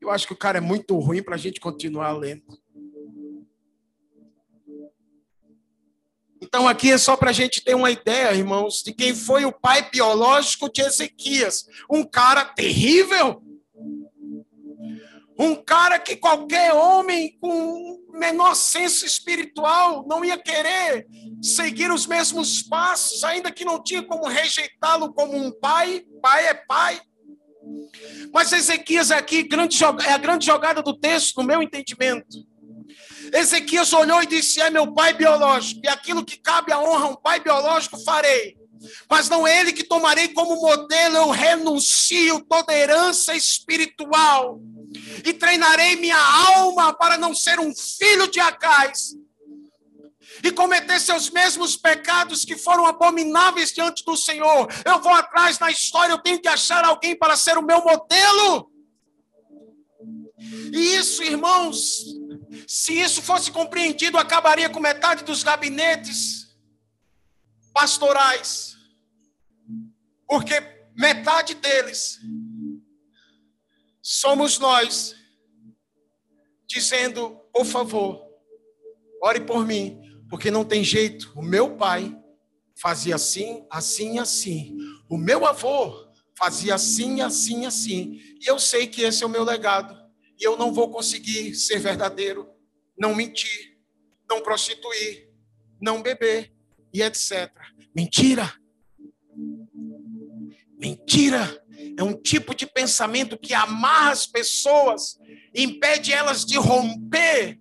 Eu 0.00 0.10
acho 0.10 0.28
que 0.28 0.32
o 0.32 0.36
cara 0.36 0.58
é 0.58 0.60
muito 0.60 0.96
ruim 0.96 1.24
para 1.24 1.34
a 1.34 1.38
gente 1.38 1.58
continuar 1.58 2.12
lendo. 2.12 2.44
Então, 6.48 6.66
aqui 6.66 6.90
é 6.90 6.96
só 6.96 7.14
para 7.14 7.28
a 7.28 7.32
gente 7.32 7.62
ter 7.62 7.74
uma 7.74 7.90
ideia, 7.90 8.34
irmãos, 8.34 8.82
de 8.82 8.90
quem 8.94 9.14
foi 9.14 9.44
o 9.44 9.52
pai 9.52 9.90
biológico 9.90 10.72
de 10.72 10.80
Ezequias. 10.80 11.66
Um 11.90 12.02
cara 12.02 12.42
terrível. 12.42 13.42
Um 15.38 15.54
cara 15.54 15.98
que 15.98 16.16
qualquer 16.16 16.72
homem 16.72 17.36
com 17.38 18.02
menor 18.14 18.54
senso 18.54 19.04
espiritual 19.04 20.06
não 20.08 20.24
ia 20.24 20.38
querer 20.38 21.06
seguir 21.42 21.92
os 21.92 22.06
mesmos 22.06 22.62
passos, 22.62 23.22
ainda 23.24 23.52
que 23.52 23.66
não 23.66 23.82
tinha 23.82 24.02
como 24.02 24.26
rejeitá-lo 24.26 25.12
como 25.12 25.36
um 25.36 25.52
pai. 25.52 26.02
Pai 26.22 26.46
é 26.46 26.54
pai. 26.54 26.98
Mas 28.32 28.54
Ezequias 28.54 29.10
aqui 29.10 29.42
grande, 29.42 29.78
é 29.84 30.12
a 30.14 30.18
grande 30.18 30.46
jogada 30.46 30.82
do 30.82 30.98
texto, 30.98 31.36
no 31.36 31.46
meu 31.46 31.62
entendimento. 31.62 32.47
Ezequias 33.32 33.92
olhou 33.92 34.22
e 34.22 34.26
disse: 34.26 34.60
É 34.60 34.70
meu 34.70 34.92
pai 34.92 35.12
biológico, 35.12 35.80
e 35.84 35.88
aquilo 35.88 36.24
que 36.24 36.36
cabe 36.36 36.72
à 36.72 36.80
honra 36.80 37.06
a 37.06 37.10
um 37.10 37.16
pai 37.16 37.40
biológico 37.40 37.98
farei. 37.98 38.56
Mas 39.08 39.28
não 39.28 39.46
é 39.46 39.60
ele 39.60 39.72
que 39.72 39.82
tomarei 39.82 40.28
como 40.28 40.60
modelo, 40.60 41.16
eu 41.16 41.30
renuncio 41.30 42.40
toda 42.44 42.72
herança 42.72 43.34
espiritual 43.34 44.60
e 45.24 45.32
treinarei 45.32 45.96
minha 45.96 46.18
alma 46.56 46.92
para 46.92 47.18
não 47.18 47.34
ser 47.34 47.58
um 47.58 47.74
filho 47.74 48.30
de 48.30 48.40
Acais 48.40 49.16
e 50.42 50.52
cometer 50.52 51.00
seus 51.00 51.30
mesmos 51.30 51.76
pecados 51.76 52.44
que 52.44 52.56
foram 52.56 52.86
abomináveis 52.86 53.72
diante 53.72 54.04
do 54.04 54.16
Senhor. 54.16 54.68
Eu 54.84 55.00
vou 55.00 55.12
atrás 55.12 55.58
na 55.58 55.70
história, 55.70 56.12
eu 56.12 56.18
tenho 56.18 56.40
que 56.40 56.48
achar 56.48 56.84
alguém 56.84 57.16
para 57.16 57.36
ser 57.36 57.58
o 57.58 57.62
meu 57.62 57.82
modelo. 57.82 58.70
E 60.72 60.94
isso, 60.94 61.22
irmãos, 61.22 62.04
se 62.68 62.92
isso 62.92 63.22
fosse 63.22 63.50
compreendido, 63.50 64.18
acabaria 64.18 64.68
com 64.68 64.78
metade 64.78 65.24
dos 65.24 65.42
gabinetes 65.42 66.54
pastorais. 67.72 68.76
Porque 70.26 70.60
metade 70.94 71.54
deles 71.54 72.20
somos 74.02 74.58
nós 74.58 75.16
dizendo, 76.66 77.40
por 77.54 77.64
favor, 77.64 78.22
ore 79.22 79.40
por 79.40 79.66
mim, 79.66 80.02
porque 80.28 80.50
não 80.50 80.62
tem 80.62 80.84
jeito. 80.84 81.32
O 81.34 81.40
meu 81.40 81.74
pai 81.78 82.14
fazia 82.78 83.14
assim, 83.14 83.66
assim, 83.70 84.18
assim. 84.18 84.76
O 85.08 85.16
meu 85.16 85.46
avô 85.46 86.06
fazia 86.36 86.74
assim, 86.74 87.22
assim, 87.22 87.64
assim. 87.64 88.20
E 88.38 88.46
eu 88.46 88.58
sei 88.58 88.86
que 88.86 89.00
esse 89.00 89.24
é 89.24 89.26
o 89.26 89.30
meu 89.30 89.42
legado. 89.42 89.96
E 90.38 90.44
eu 90.46 90.58
não 90.58 90.70
vou 90.70 90.90
conseguir 90.90 91.54
ser 91.54 91.78
verdadeiro, 91.78 92.57
não 92.98 93.14
mentir, 93.14 93.78
não 94.28 94.42
prostituir, 94.42 95.28
não 95.80 96.02
beber 96.02 96.52
e 96.92 97.02
etc. 97.02 97.50
Mentira. 97.94 98.52
Mentira 100.78 101.64
é 101.96 102.02
um 102.02 102.14
tipo 102.14 102.54
de 102.54 102.66
pensamento 102.66 103.38
que 103.38 103.54
amarra 103.54 104.10
as 104.10 104.26
pessoas, 104.26 105.18
impede 105.54 106.12
elas 106.12 106.44
de 106.44 106.56
romper 106.56 107.58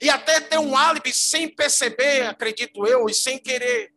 e 0.00 0.08
até 0.08 0.40
ter 0.40 0.58
um 0.58 0.76
álibi 0.76 1.12
sem 1.12 1.48
perceber, 1.48 2.26
acredito 2.26 2.86
eu, 2.86 3.06
e 3.08 3.14
sem 3.14 3.38
querer. 3.38 3.92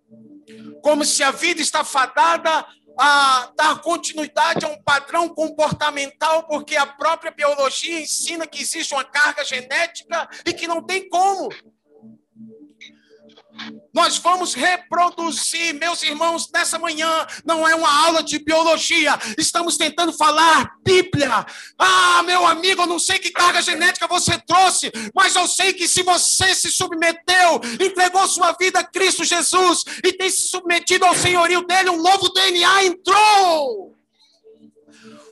Como 0.82 1.06
se 1.06 1.24
a 1.24 1.32
vida 1.32 1.62
está 1.62 1.84
fadada 1.84 2.66
a 3.02 3.54
dar 3.56 3.80
continuidade 3.82 4.66
a 4.66 4.68
um 4.68 4.84
padrão 4.84 5.30
comportamental, 5.30 6.44
porque 6.44 6.76
a 6.76 6.86
própria 6.86 7.32
biologia 7.32 8.02
ensina 8.02 8.46
que 8.46 8.62
existe 8.62 8.94
uma 8.94 9.06
carga 9.06 9.46
genética 9.46 10.28
e 10.46 10.52
que 10.52 10.68
não 10.68 10.84
tem 10.84 11.08
como. 11.08 11.50
Nós 13.94 14.18
vamos 14.18 14.54
reproduzir, 14.54 15.74
meus 15.74 16.02
irmãos, 16.04 16.50
nessa 16.54 16.78
manhã. 16.80 17.28
Não 17.46 17.68
é 17.68 17.76
uma 17.76 18.06
aula 18.06 18.24
de 18.24 18.40
biologia. 18.40 19.18
Estamos 19.38 19.78
tentando 19.78 20.14
falar 20.14 20.72
Bíblia. 20.84 21.46
Ah, 21.78 22.24
meu 22.24 22.46
amigo, 22.46 22.84
eu 22.84 22.88
não 22.88 23.00
sei 23.00 23.20
que 23.20 23.32
carga 23.32 23.62
genética 23.62 24.08
você 24.08 24.38
trouxe, 24.40 24.92
mas 25.14 25.36
eu 25.36 25.48
sei 25.48 25.74
que 25.74 25.88
se 25.88 26.04
você 26.04 26.56
se 26.56 26.72
submeteu, 26.72 27.62
entregou 27.80 28.28
sua 28.28 28.54
vida 28.54 28.80
a 28.80 28.84
Cristo 28.84 29.24
Jesus 29.24 29.84
e 30.04 30.14
tem 30.14 30.30
se 30.30 30.50
submetido 30.50 31.06
ao 31.06 31.16
senhorio 31.16 31.62
dele, 31.66 31.90
um 31.90 32.02
novo 32.02 32.30
DNA 32.30 32.86
entrou. 32.86 33.96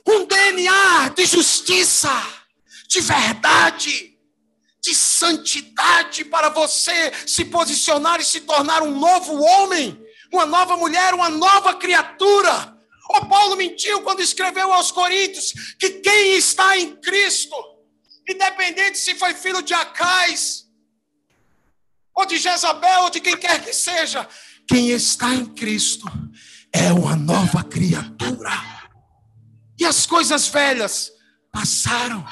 Um 0.06 0.24
DNA 0.24 1.10
de 1.14 1.26
justiça, 1.26 2.10
de 2.88 3.00
verdade 3.00 4.07
de 4.88 4.94
santidade 4.94 6.24
para 6.24 6.48
você 6.48 7.12
se 7.26 7.44
posicionar 7.44 8.20
e 8.20 8.24
se 8.24 8.40
tornar 8.40 8.82
um 8.82 8.98
novo 8.98 9.38
homem, 9.38 10.02
uma 10.32 10.46
nova 10.46 10.78
mulher, 10.78 11.12
uma 11.12 11.28
nova 11.28 11.74
criatura. 11.74 12.74
O 13.10 13.26
Paulo 13.26 13.54
mentiu 13.54 14.00
quando 14.00 14.20
escreveu 14.20 14.72
aos 14.72 14.90
Coríntios 14.90 15.52
que 15.78 15.90
quem 15.90 16.36
está 16.36 16.78
em 16.78 16.96
Cristo, 16.96 17.54
independente 18.26 18.96
se 18.96 19.14
foi 19.14 19.34
filho 19.34 19.60
de 19.60 19.74
Acais, 19.74 20.66
ou 22.14 22.24
de 22.24 22.38
Jezabel, 22.38 23.02
ou 23.02 23.10
de 23.10 23.20
quem 23.20 23.36
quer 23.36 23.62
que 23.62 23.74
seja, 23.74 24.26
quem 24.66 24.88
está 24.90 25.34
em 25.34 25.44
Cristo 25.46 26.06
é 26.72 26.90
uma 26.92 27.14
nova 27.14 27.62
criatura. 27.62 28.52
E 29.78 29.84
as 29.84 30.06
coisas 30.06 30.48
velhas 30.48 31.12
passaram, 31.52 32.26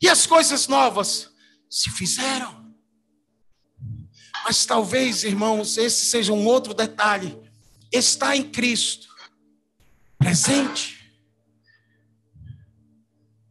e 0.00 0.08
as 0.08 0.26
coisas 0.26 0.68
novas 0.68 1.29
se 1.70 1.88
fizeram. 1.88 2.68
Mas 4.44 4.66
talvez, 4.66 5.22
irmãos, 5.22 5.78
esse 5.78 6.06
seja 6.06 6.32
um 6.32 6.44
outro 6.44 6.74
detalhe. 6.74 7.38
Está 7.92 8.36
em 8.36 8.42
Cristo, 8.42 9.08
presente. 10.18 10.98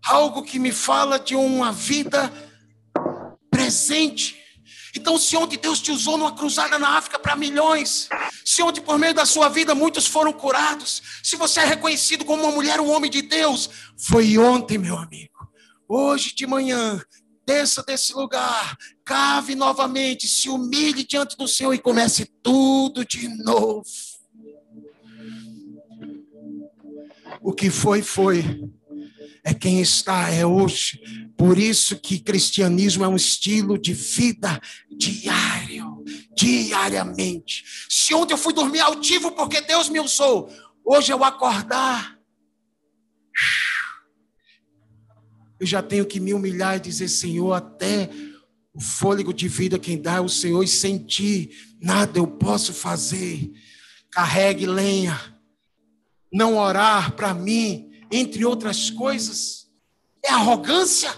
Algo 0.06 0.44
que 0.44 0.60
me 0.60 0.72
fala 0.72 1.18
de 1.18 1.36
uma 1.36 1.72
vida 1.72 2.32
presente. 3.50 4.38
Então, 4.96 5.18
se 5.18 5.38
onde 5.38 5.56
Deus 5.56 5.80
te 5.80 5.92
usou 5.92 6.18
numa 6.18 6.36
cruzada 6.36 6.80
na 6.80 6.98
África 6.98 7.20
para 7.20 7.36
milhões, 7.36 8.10
se 8.44 8.62
onde 8.64 8.82
por 8.82 8.98
meio 8.98 9.14
da 9.14 9.26
sua 9.26 9.48
vida 9.48 9.76
muitos 9.76 10.08
foram 10.08 10.34
curados, 10.34 11.02
se 11.24 11.36
você 11.36 11.60
é 11.60 11.66
reconhecido 11.66 12.26
como 12.26 12.44
uma 12.44 12.52
mulher, 12.52 12.82
um 12.82 12.90
homem 12.90 13.10
de 13.10 13.22
Deus, 13.22 13.70
foi 13.96 14.38
ontem, 14.38 14.78
meu 14.78 14.98
amigo. 14.98 15.30
Hoje 15.88 16.34
de 16.34 16.48
manhã, 16.48 17.00
desça 17.50 17.82
desse 17.82 18.14
lugar, 18.14 18.78
cave 19.04 19.56
novamente, 19.56 20.28
se 20.28 20.50
humilhe 20.50 21.04
diante 21.04 21.36
do 21.36 21.48
Senhor 21.48 21.74
e 21.74 21.80
comece 21.80 22.26
tudo 22.44 23.04
de 23.04 23.28
novo. 23.44 23.84
O 27.42 27.52
que 27.52 27.72
foi, 27.72 28.04
foi. 28.04 28.70
É 29.44 29.52
quem 29.52 29.82
está, 29.82 30.30
é 30.30 30.46
hoje. 30.46 31.02
Por 31.36 31.58
isso 31.58 31.96
que 31.96 32.20
cristianismo 32.20 33.04
é 33.04 33.08
um 33.08 33.16
estilo 33.16 33.80
de 33.80 33.94
vida 33.94 34.62
diário, 34.92 36.04
diariamente. 36.36 37.64
Se 37.90 38.14
ontem 38.14 38.36
eu 38.36 38.38
fui 38.38 38.54
dormir 38.54 38.82
altivo 38.82 39.32
porque 39.32 39.60
Deus 39.62 39.90
me 39.90 40.00
usou, 40.00 40.54
hoje 40.86 41.12
eu 41.12 41.24
acordar 41.24 42.19
eu 45.60 45.66
já 45.66 45.82
tenho 45.82 46.06
que 46.06 46.20
me 46.20 46.34
humilhar 46.34 46.78
e 46.78 46.80
dizer, 46.80 47.10
Senhor, 47.10 47.54
até 47.54 48.10
o 48.74 48.80
fôlego 48.82 49.34
de 49.34 49.48
vida 49.48 49.78
quem 49.78 50.02
dá 50.02 50.16
é 50.16 50.22
o 50.22 50.30
Senhor, 50.30 50.64
e 50.64 50.68
sem 50.68 50.98
ti 50.98 51.52
nada 51.82 52.18
eu 52.18 52.28
posso 52.28 52.74
fazer. 52.74 53.52
Carregue 54.12 54.66
lenha, 54.66 55.38
não 56.32 56.58
orar 56.58 57.14
para 57.16 57.34
mim, 57.34 57.92
entre 58.12 58.46
outras 58.46 58.90
coisas, 58.90 59.68
é 60.24 60.32
arrogância. 60.32 61.14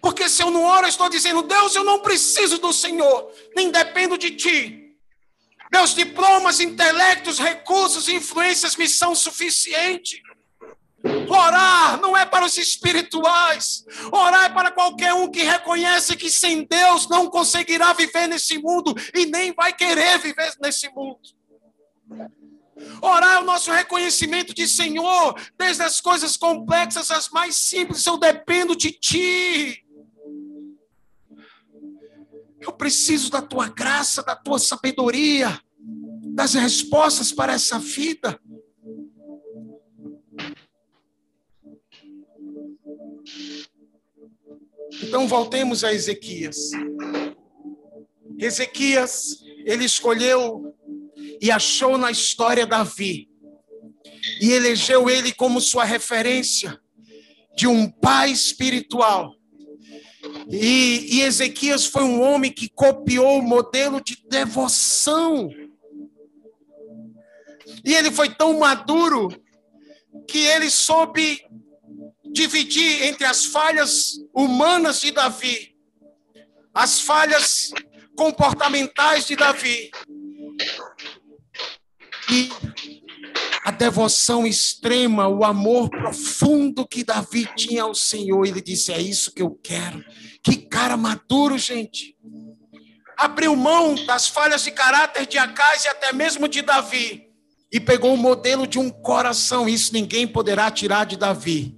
Porque 0.00 0.28
se 0.28 0.42
eu 0.42 0.50
não 0.50 0.64
oro, 0.64 0.86
eu 0.86 0.88
estou 0.88 1.10
dizendo, 1.10 1.42
Deus, 1.42 1.74
eu 1.74 1.84
não 1.84 2.00
preciso 2.00 2.58
do 2.58 2.72
Senhor, 2.72 3.30
nem 3.54 3.70
dependo 3.70 4.16
de 4.16 4.30
ti. 4.30 4.96
Meus 5.70 5.94
diplomas, 5.94 6.58
intelectos, 6.58 7.38
recursos 7.38 8.08
influências 8.08 8.74
me 8.76 8.88
são 8.88 9.14
suficientes. 9.14 10.20
Orar 11.28 11.98
não 12.00 12.16
é 12.16 12.26
para 12.26 12.44
os 12.44 12.58
espirituais. 12.58 13.84
Orar 14.12 14.44
é 14.44 14.48
para 14.50 14.70
qualquer 14.70 15.14
um 15.14 15.30
que 15.30 15.42
reconhece 15.42 16.16
que 16.16 16.30
sem 16.30 16.64
Deus 16.64 17.08
não 17.08 17.28
conseguirá 17.30 17.92
viver 17.92 18.26
nesse 18.26 18.58
mundo 18.58 18.94
e 19.14 19.26
nem 19.26 19.52
vai 19.52 19.72
querer 19.72 20.18
viver 20.18 20.52
nesse 20.60 20.90
mundo. 20.90 21.20
Orar 23.00 23.36
é 23.36 23.40
o 23.40 23.44
nosso 23.44 23.70
reconhecimento 23.70 24.54
de 24.54 24.66
Senhor, 24.68 25.34
desde 25.56 25.82
as 25.82 26.00
coisas 26.00 26.36
complexas 26.36 27.10
às 27.10 27.28
mais 27.30 27.56
simples, 27.56 28.04
eu 28.04 28.18
dependo 28.18 28.76
de 28.76 28.90
Ti. 28.92 29.84
Eu 32.60 32.72
preciso 32.72 33.30
da 33.30 33.40
Tua 33.40 33.68
graça, 33.68 34.22
da 34.22 34.36
Tua 34.36 34.58
sabedoria, 34.58 35.58
das 36.34 36.54
respostas 36.54 37.32
para 37.32 37.54
essa 37.54 37.78
vida. 37.78 38.38
Então 45.02 45.26
voltemos 45.28 45.84
a 45.84 45.92
Ezequias. 45.92 46.70
Ezequias, 48.38 49.42
ele 49.64 49.84
escolheu 49.84 50.74
e 51.40 51.50
achou 51.50 51.96
na 51.96 52.10
história 52.10 52.66
Davi 52.66 53.28
e 54.40 54.52
elegeu 54.52 55.08
ele 55.08 55.32
como 55.32 55.60
sua 55.60 55.84
referência 55.84 56.78
de 57.56 57.66
um 57.66 57.90
pai 57.90 58.30
espiritual. 58.30 59.34
E, 60.50 61.16
e 61.16 61.20
Ezequias 61.22 61.86
foi 61.86 62.02
um 62.02 62.20
homem 62.20 62.52
que 62.52 62.68
copiou 62.68 63.38
o 63.38 63.42
modelo 63.42 64.00
de 64.02 64.22
devoção. 64.28 65.50
E 67.84 67.94
ele 67.94 68.10
foi 68.10 68.34
tão 68.34 68.58
maduro 68.58 69.28
que 70.26 70.38
ele 70.38 70.70
soube 70.70 71.42
dividir 72.32 73.02
entre 73.04 73.24
as 73.24 73.44
falhas 73.44 74.14
humanas 74.34 75.00
de 75.00 75.10
Davi, 75.10 75.74
as 76.72 77.00
falhas 77.00 77.72
comportamentais 78.16 79.26
de 79.26 79.36
Davi 79.36 79.90
e 82.30 82.50
a 83.64 83.70
devoção 83.70 84.46
extrema, 84.46 85.28
o 85.28 85.44
amor 85.44 85.90
profundo 85.90 86.86
que 86.86 87.04
Davi 87.04 87.48
tinha 87.56 87.82
ao 87.82 87.94
Senhor. 87.94 88.46
Ele 88.46 88.60
disse: 88.60 88.92
É 88.92 89.00
isso 89.00 89.32
que 89.32 89.42
eu 89.42 89.58
quero. 89.62 90.04
Que 90.42 90.56
cara 90.56 90.96
maduro, 90.96 91.58
gente. 91.58 92.16
Abriu 93.16 93.54
mão 93.54 93.94
das 94.06 94.28
falhas 94.28 94.64
de 94.64 94.70
caráter 94.70 95.26
de 95.26 95.36
Acais 95.36 95.84
e 95.84 95.88
até 95.88 96.12
mesmo 96.12 96.48
de 96.48 96.62
Davi. 96.62 97.28
E 97.70 97.78
pegou 97.78 98.14
o 98.14 98.16
modelo 98.16 98.66
de 98.66 98.78
um 98.78 98.88
coração. 98.88 99.68
Isso 99.68 99.92
ninguém 99.92 100.26
poderá 100.26 100.70
tirar 100.70 101.04
de 101.04 101.16
Davi. 101.16 101.76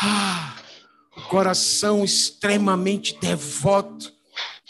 Ah, 0.00 0.54
coração 1.28 2.04
extremamente 2.04 3.18
devoto, 3.20 4.12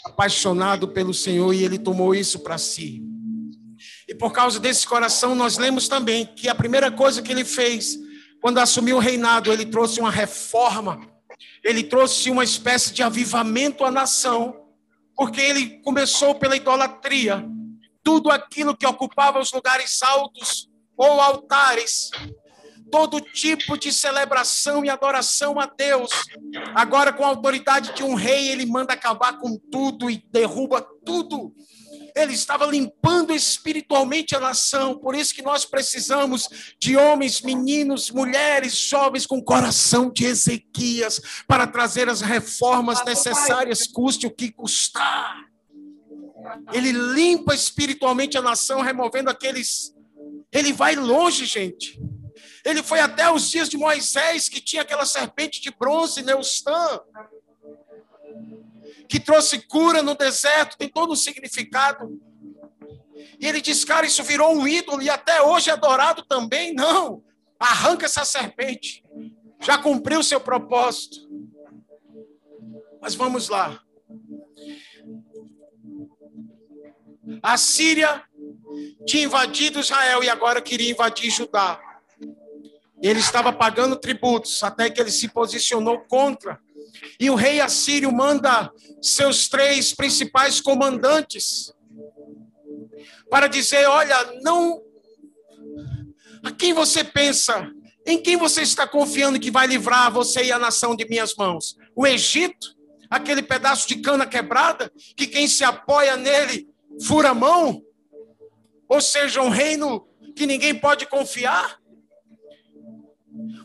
apaixonado 0.05 0.87
pelo 0.87 1.13
Senhor, 1.13 1.53
e 1.53 1.63
ele 1.63 1.77
tomou 1.77 2.15
isso 2.15 2.39
para 2.39 2.57
si. 2.57 3.03
E 4.07 4.15
por 4.15 4.31
causa 4.31 4.59
desse 4.59 4.87
coração, 4.87 5.35
nós 5.35 5.57
lemos 5.57 5.87
também 5.87 6.25
que 6.25 6.49
a 6.49 6.55
primeira 6.55 6.91
coisa 6.91 7.21
que 7.21 7.31
ele 7.31 7.45
fez, 7.45 7.95
quando 8.41 8.57
assumiu 8.57 8.97
o 8.97 8.99
reinado, 8.99 9.53
ele 9.53 9.67
trouxe 9.67 9.99
uma 9.99 10.09
reforma, 10.09 10.99
ele 11.63 11.83
trouxe 11.83 12.31
uma 12.31 12.43
espécie 12.43 12.91
de 12.91 13.03
avivamento 13.03 13.85
à 13.85 13.91
nação, 13.91 14.65
porque 15.15 15.39
ele 15.39 15.79
começou 15.81 16.33
pela 16.33 16.55
idolatria. 16.55 17.45
Tudo 18.03 18.31
aquilo 18.31 18.75
que 18.75 18.87
ocupava 18.87 19.39
os 19.39 19.51
lugares 19.51 20.01
altos 20.01 20.67
ou 20.97 21.21
altares, 21.21 22.09
todo 22.91 23.21
tipo 23.21 23.77
de 23.77 23.91
celebração 23.91 24.83
e 24.83 24.89
adoração 24.89 25.59
a 25.59 25.65
Deus. 25.65 26.11
Agora, 26.75 27.13
com 27.13 27.23
a 27.23 27.27
autoridade 27.27 27.93
de 27.93 28.03
um 28.03 28.15
rei, 28.15 28.49
ele 28.49 28.65
manda 28.65 28.93
acabar 28.93 29.37
com 29.37 29.57
tudo 29.57 30.09
e 30.09 30.23
derruba 30.31 30.85
tudo 31.05 31.53
ele 32.15 32.33
estava 32.33 32.65
limpando 32.65 33.33
espiritualmente 33.33 34.35
a 34.35 34.39
nação. 34.39 34.97
Por 34.97 35.15
isso 35.15 35.33
que 35.33 35.41
nós 35.41 35.65
precisamos 35.65 36.49
de 36.79 36.97
homens, 36.97 37.41
meninos, 37.41 38.11
mulheres, 38.11 38.75
jovens 38.75 39.25
com 39.25 39.41
coração 39.41 40.11
de 40.11 40.25
Ezequias 40.25 41.21
para 41.47 41.67
trazer 41.67 42.09
as 42.09 42.21
reformas 42.21 43.03
necessárias, 43.05 43.87
custe 43.87 44.27
o 44.27 44.31
que 44.31 44.51
custar. 44.51 45.45
Ele 46.73 46.91
limpa 46.91 47.53
espiritualmente 47.53 48.37
a 48.37 48.41
nação, 48.41 48.81
removendo 48.81 49.29
aqueles. 49.29 49.93
Ele 50.51 50.73
vai 50.73 50.95
longe, 50.95 51.45
gente. 51.45 51.99
Ele 52.69 52.83
foi 52.83 52.99
até 52.99 53.31
os 53.31 53.49
dias 53.49 53.69
de 53.69 53.77
Moisés, 53.77 54.47
que 54.47 54.61
tinha 54.61 54.81
aquela 54.81 55.05
serpente 55.05 55.61
de 55.61 55.71
bronze, 55.71 56.21
Neustã 56.21 57.01
que 59.09 59.19
trouxe 59.19 59.63
cura 59.63 60.03
no 60.03 60.15
deserto, 60.15 60.77
tem 60.77 60.87
todo 60.87 61.11
um 61.11 61.15
significado. 61.15 62.21
E 63.39 63.47
ele 63.47 63.59
diz, 63.59 63.83
cara, 63.83 64.05
isso 64.05 64.23
virou 64.23 64.55
um 64.55 64.67
ídolo 64.67 65.01
e 65.01 65.09
até 65.09 65.41
hoje 65.41 65.71
é 65.71 65.73
adorado 65.73 66.23
também. 66.23 66.73
Não, 66.75 67.23
arranca 67.59 68.05
essa 68.05 68.23
serpente. 68.23 69.03
Já 69.61 69.79
cumpriu 69.79 70.21
seu 70.21 70.39
propósito. 70.39 71.27
Mas 73.01 73.15
vamos 73.15 73.49
lá. 73.49 73.81
A 77.41 77.57
Síria 77.57 78.23
tinha 79.07 79.23
invadido 79.23 79.79
Israel 79.79 80.23
e 80.23 80.29
agora 80.29 80.61
queria 80.61 80.91
invadir 80.91 81.31
Judá. 81.31 81.81
Ele 83.01 83.19
estava 83.19 83.53
pagando 83.53 83.95
tributos 83.95 84.61
até 84.63 84.89
que 84.89 84.99
ele 84.99 85.11
se 85.11 85.29
posicionou 85.29 85.99
contra 86.01 86.59
e 87.19 87.29
o 87.29 87.35
rei 87.35 87.61
assírio 87.61 88.11
manda 88.11 88.71
seus 89.01 89.47
três 89.47 89.93
principais 89.93 90.59
comandantes 90.59 91.73
para 93.29 93.47
dizer: 93.47 93.87
olha, 93.87 94.15
não. 94.41 94.81
A 96.43 96.51
quem 96.51 96.73
você 96.73 97.03
pensa? 97.03 97.71
Em 98.05 98.21
quem 98.21 98.37
você 98.37 98.61
está 98.61 98.87
confiando 98.87 99.39
que 99.39 99.51
vai 99.51 99.67
livrar 99.67 100.11
você 100.11 100.45
e 100.45 100.51
a 100.51 100.57
nação 100.57 100.95
de 100.95 101.05
minhas 101.07 101.35
mãos? 101.35 101.77
O 101.95 102.07
Egito? 102.07 102.77
Aquele 103.09 103.41
pedaço 103.41 103.87
de 103.87 103.97
cana 103.97 104.25
quebrada 104.25 104.91
que 105.17 105.27
quem 105.27 105.47
se 105.47 105.63
apoia 105.63 106.15
nele 106.15 106.69
fura 107.03 107.29
a 107.29 107.33
mão? 107.33 107.83
Ou 108.87 109.01
seja, 109.01 109.41
um 109.41 109.49
reino 109.49 110.07
que 110.35 110.45
ninguém 110.45 110.73
pode 110.73 111.05
confiar? 111.07 111.79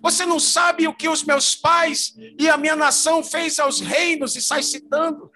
Você 0.02 0.26
não 0.26 0.38
sabe 0.38 0.86
o 0.86 0.94
que 0.94 1.08
os 1.08 1.22
meus 1.22 1.56
pais 1.56 2.14
e 2.38 2.48
a 2.48 2.56
minha 2.56 2.76
nação 2.76 3.22
fez 3.22 3.58
aos 3.58 3.80
reinos 3.80 4.36
e 4.36 4.42
sai 4.42 4.62
citando. 4.62 5.30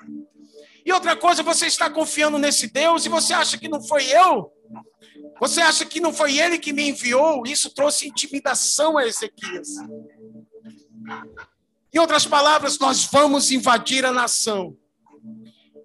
E 0.84 0.92
outra 0.92 1.16
coisa, 1.16 1.42
você 1.42 1.66
está 1.66 1.90
confiando 1.90 2.38
nesse 2.38 2.66
Deus 2.66 3.04
e 3.04 3.08
você 3.08 3.34
acha 3.34 3.58
que 3.58 3.68
não 3.68 3.82
foi 3.82 4.04
eu? 4.04 4.52
Você 5.40 5.60
acha 5.60 5.84
que 5.84 6.00
não 6.00 6.12
foi 6.12 6.38
ele 6.38 6.58
que 6.58 6.72
me 6.72 6.88
enviou? 6.88 7.44
Isso 7.46 7.70
trouxe 7.70 8.08
intimidação 8.08 8.96
a 8.96 9.06
Ezequias. 9.06 9.68
Em 11.92 11.98
outras 11.98 12.26
palavras, 12.26 12.78
nós 12.78 13.04
vamos 13.04 13.50
invadir 13.50 14.04
a 14.04 14.12
nação. 14.12 14.76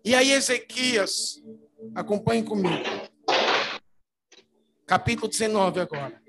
E 0.03 0.15
aí, 0.15 0.31
Ezequias, 0.31 1.41
acompanhe 1.95 2.43
comigo. 2.43 2.83
Capítulo 4.85 5.27
19 5.27 5.79
agora. 5.79 6.22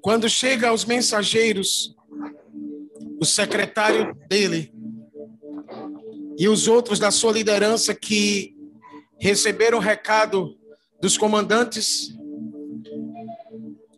Quando 0.00 0.28
chega 0.28 0.68
aos 0.68 0.84
mensageiros, 0.84 1.94
o 3.20 3.24
secretário 3.24 4.14
dele 4.28 4.72
e 6.38 6.48
os 6.48 6.68
outros 6.68 6.98
da 6.98 7.10
sua 7.10 7.32
liderança 7.32 7.94
que 7.94 8.56
receberam 9.18 9.78
o 9.78 9.80
recado 9.80 10.56
dos 11.00 11.18
comandantes 11.18 12.14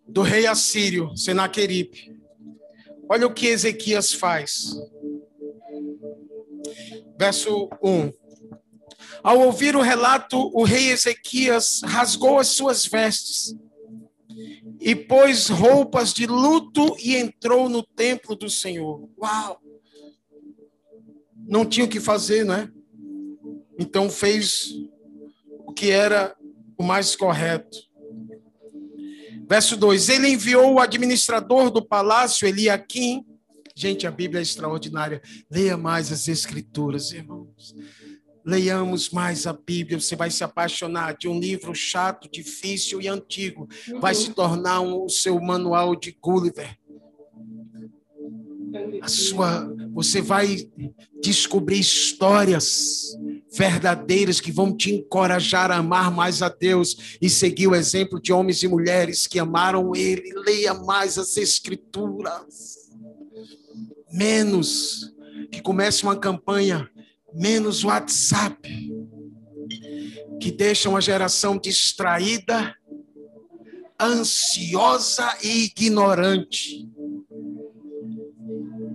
do 0.09 0.23
rei 0.23 0.47
assírio, 0.47 1.15
Senaqueripe. 1.17 2.17
Olha 3.09 3.27
o 3.27 3.35
que 3.35 3.47
Ezequias 3.47 4.13
faz. 4.13 4.75
Verso 7.19 7.69
1. 7.83 8.11
Ao 9.23 9.39
ouvir 9.39 9.77
o 9.77 9.83
relato, 9.83 10.51
o 10.55 10.65
rei 10.65 10.91
Ezequias 10.91 11.83
rasgou 11.85 12.39
as 12.39 12.49
suas 12.49 12.87
vestes 12.87 13.55
e 14.81 14.95
pôs 14.95 15.49
roupas 15.49 16.15
de 16.15 16.27
luto 16.27 16.97
e 16.99 17.15
entrou 17.15 17.69
no 17.69 17.83
templo 17.83 18.35
do 18.35 18.49
Senhor. 18.49 19.09
Uau! 19.19 19.61
Não 21.47 21.67
tinha 21.67 21.85
o 21.85 21.89
que 21.89 22.01
fazer, 22.01 22.45
não 22.45 22.55
é? 22.55 22.71
Então 23.79 24.09
fez 24.09 24.75
o 25.67 25.73
que 25.73 25.91
era 25.91 26.35
o 26.79 26.83
mais 26.83 27.15
correto. 27.15 27.79
Verso 29.49 29.77
2: 29.77 30.09
Ele 30.09 30.29
enviou 30.29 30.75
o 30.75 30.81
administrador 30.81 31.71
do 31.71 31.85
palácio, 31.85 32.47
Eliakim. 32.47 33.27
Gente, 33.75 34.07
a 34.07 34.11
Bíblia 34.11 34.41
é 34.41 34.43
extraordinária. 34.43 35.21
Leia 35.51 35.77
mais 35.77 36.13
as 36.13 36.29
Escrituras, 36.29 37.13
irmãos. 37.13 37.75
Leiamos 38.51 39.11
mais 39.11 39.47
a 39.47 39.53
Bíblia, 39.53 40.01
você 40.01 40.17
vai 40.17 40.29
se 40.29 40.43
apaixonar 40.43 41.17
de 41.17 41.29
um 41.29 41.39
livro 41.39 41.73
chato, 41.73 42.29
difícil 42.29 43.01
e 43.01 43.07
antigo. 43.07 43.69
Vai 44.01 44.13
se 44.13 44.31
tornar 44.31 44.81
um, 44.81 45.05
o 45.05 45.09
seu 45.09 45.41
manual 45.41 45.95
de 45.95 46.19
Gulliver. 46.21 46.77
A 49.01 49.07
sua, 49.07 49.73
você 49.93 50.21
vai 50.21 50.69
descobrir 51.23 51.79
histórias 51.79 53.17
verdadeiras 53.53 54.41
que 54.41 54.51
vão 54.51 54.77
te 54.77 54.95
encorajar 54.95 55.71
a 55.71 55.77
amar 55.77 56.11
mais 56.11 56.43
a 56.43 56.49
Deus 56.49 57.17
e 57.23 57.31
seguir 57.31 57.69
o 57.69 57.75
exemplo 57.75 58.21
de 58.21 58.33
homens 58.33 58.65
e 58.65 58.69
mulheres 58.69 59.29
que 59.29 59.39
amaram 59.39 59.95
Ele. 59.95 60.33
Leia 60.45 60.75
mais 60.75 61.19
as 61.19 61.37
Escrituras. 61.37 62.91
Menos 64.13 65.15
que 65.53 65.63
comece 65.63 66.03
uma 66.03 66.17
campanha 66.17 66.91
menos 67.35 67.85
WhatsApp, 67.85 68.69
que 70.41 70.51
deixa 70.51 70.89
uma 70.89 71.01
geração 71.01 71.59
distraída, 71.59 72.75
ansiosa 74.01 75.37
e 75.43 75.65
ignorante. 75.65 76.89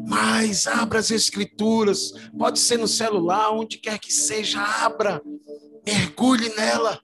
Mas 0.08 0.68
abra 0.68 1.00
as 1.00 1.12
escrituras, 1.12 2.12
pode 2.38 2.60
ser 2.60 2.78
no 2.78 2.88
celular, 2.88 3.52
onde 3.52 3.78
quer 3.78 4.00
que 4.00 4.12
seja, 4.12 4.62
abra, 4.62 5.22
mergulhe 5.86 6.50
nela. 6.56 7.02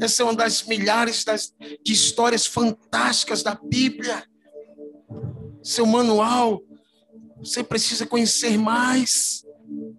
Essa 0.00 0.22
é 0.22 0.24
uma 0.24 0.34
das 0.34 0.62
milhares 0.62 1.24
das, 1.24 1.52
de 1.84 1.92
histórias 1.92 2.46
fantásticas 2.46 3.42
da 3.42 3.56
Bíblia. 3.56 4.24
Seu 5.60 5.84
manual, 5.84 6.62
você 7.38 7.64
precisa 7.64 8.06
conhecer 8.06 8.56
mais. 8.56 9.44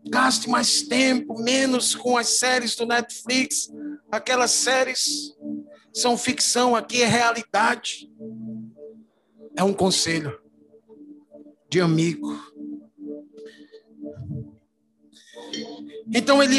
Gaste 0.07 0.49
mais 0.49 0.84
tempo, 0.84 1.39
menos 1.41 1.93
com 1.93 2.17
as 2.17 2.39
séries 2.39 2.76
do 2.76 2.86
Netflix. 2.86 3.72
Aquelas 4.11 4.51
séries 4.51 5.36
são 5.93 6.17
ficção, 6.17 6.76
aqui 6.76 7.01
é 7.01 7.07
realidade. 7.07 8.09
É 9.55 9.63
um 9.63 9.74
conselho 9.74 10.39
de 11.70 11.80
amigo. 11.80 12.28
Então 16.13 16.41
ele 16.41 16.57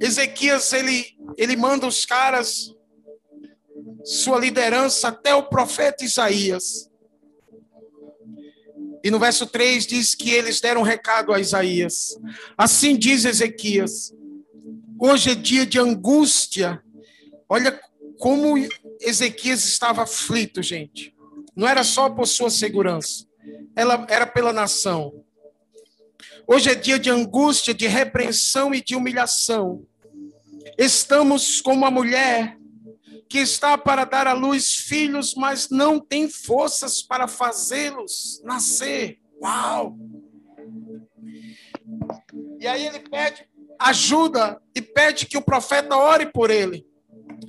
Ezequias 0.00 0.72
ele 0.72 1.18
ele 1.36 1.56
manda 1.56 1.86
os 1.86 2.04
caras 2.04 2.72
sua 4.04 4.38
liderança 4.38 5.08
até 5.08 5.34
o 5.34 5.48
profeta 5.48 6.04
Isaías. 6.04 6.87
E 9.08 9.10
no 9.10 9.18
verso 9.18 9.46
3 9.46 9.86
diz 9.86 10.14
que 10.14 10.28
eles 10.28 10.60
deram 10.60 10.82
recado 10.82 11.32
a 11.32 11.40
Isaías. 11.40 12.20
Assim 12.58 12.94
diz 12.94 13.24
Ezequias: 13.24 14.12
Hoje 15.00 15.30
é 15.30 15.34
dia 15.34 15.64
de 15.64 15.78
angústia. 15.78 16.82
Olha 17.48 17.80
como 18.18 18.58
Ezequias 19.00 19.64
estava 19.64 20.02
aflito, 20.02 20.62
gente. 20.62 21.16
Não 21.56 21.66
era 21.66 21.82
só 21.84 22.10
por 22.10 22.26
sua 22.26 22.50
segurança, 22.50 23.24
ela 23.74 24.06
era 24.10 24.26
pela 24.26 24.52
nação. 24.52 25.24
Hoje 26.46 26.68
é 26.68 26.74
dia 26.74 26.98
de 26.98 27.08
angústia, 27.08 27.72
de 27.72 27.86
repreensão 27.86 28.74
e 28.74 28.82
de 28.82 28.94
humilhação. 28.94 29.86
Estamos 30.76 31.62
como 31.62 31.78
uma 31.78 31.90
mulher 31.90 32.57
que 33.28 33.38
está 33.38 33.76
para 33.76 34.04
dar 34.04 34.26
à 34.26 34.32
luz 34.32 34.74
filhos, 34.74 35.34
mas 35.34 35.68
não 35.68 36.00
tem 36.00 36.28
forças 36.28 37.02
para 37.02 37.28
fazê-los 37.28 38.40
nascer. 38.42 39.18
Uau! 39.42 39.96
E 42.58 42.66
aí 42.66 42.86
ele 42.86 43.00
pede 43.00 43.46
ajuda 43.78 44.60
e 44.74 44.82
pede 44.82 45.26
que 45.26 45.36
o 45.36 45.42
profeta 45.42 45.96
ore 45.96 46.26
por 46.26 46.50
ele. 46.50 46.86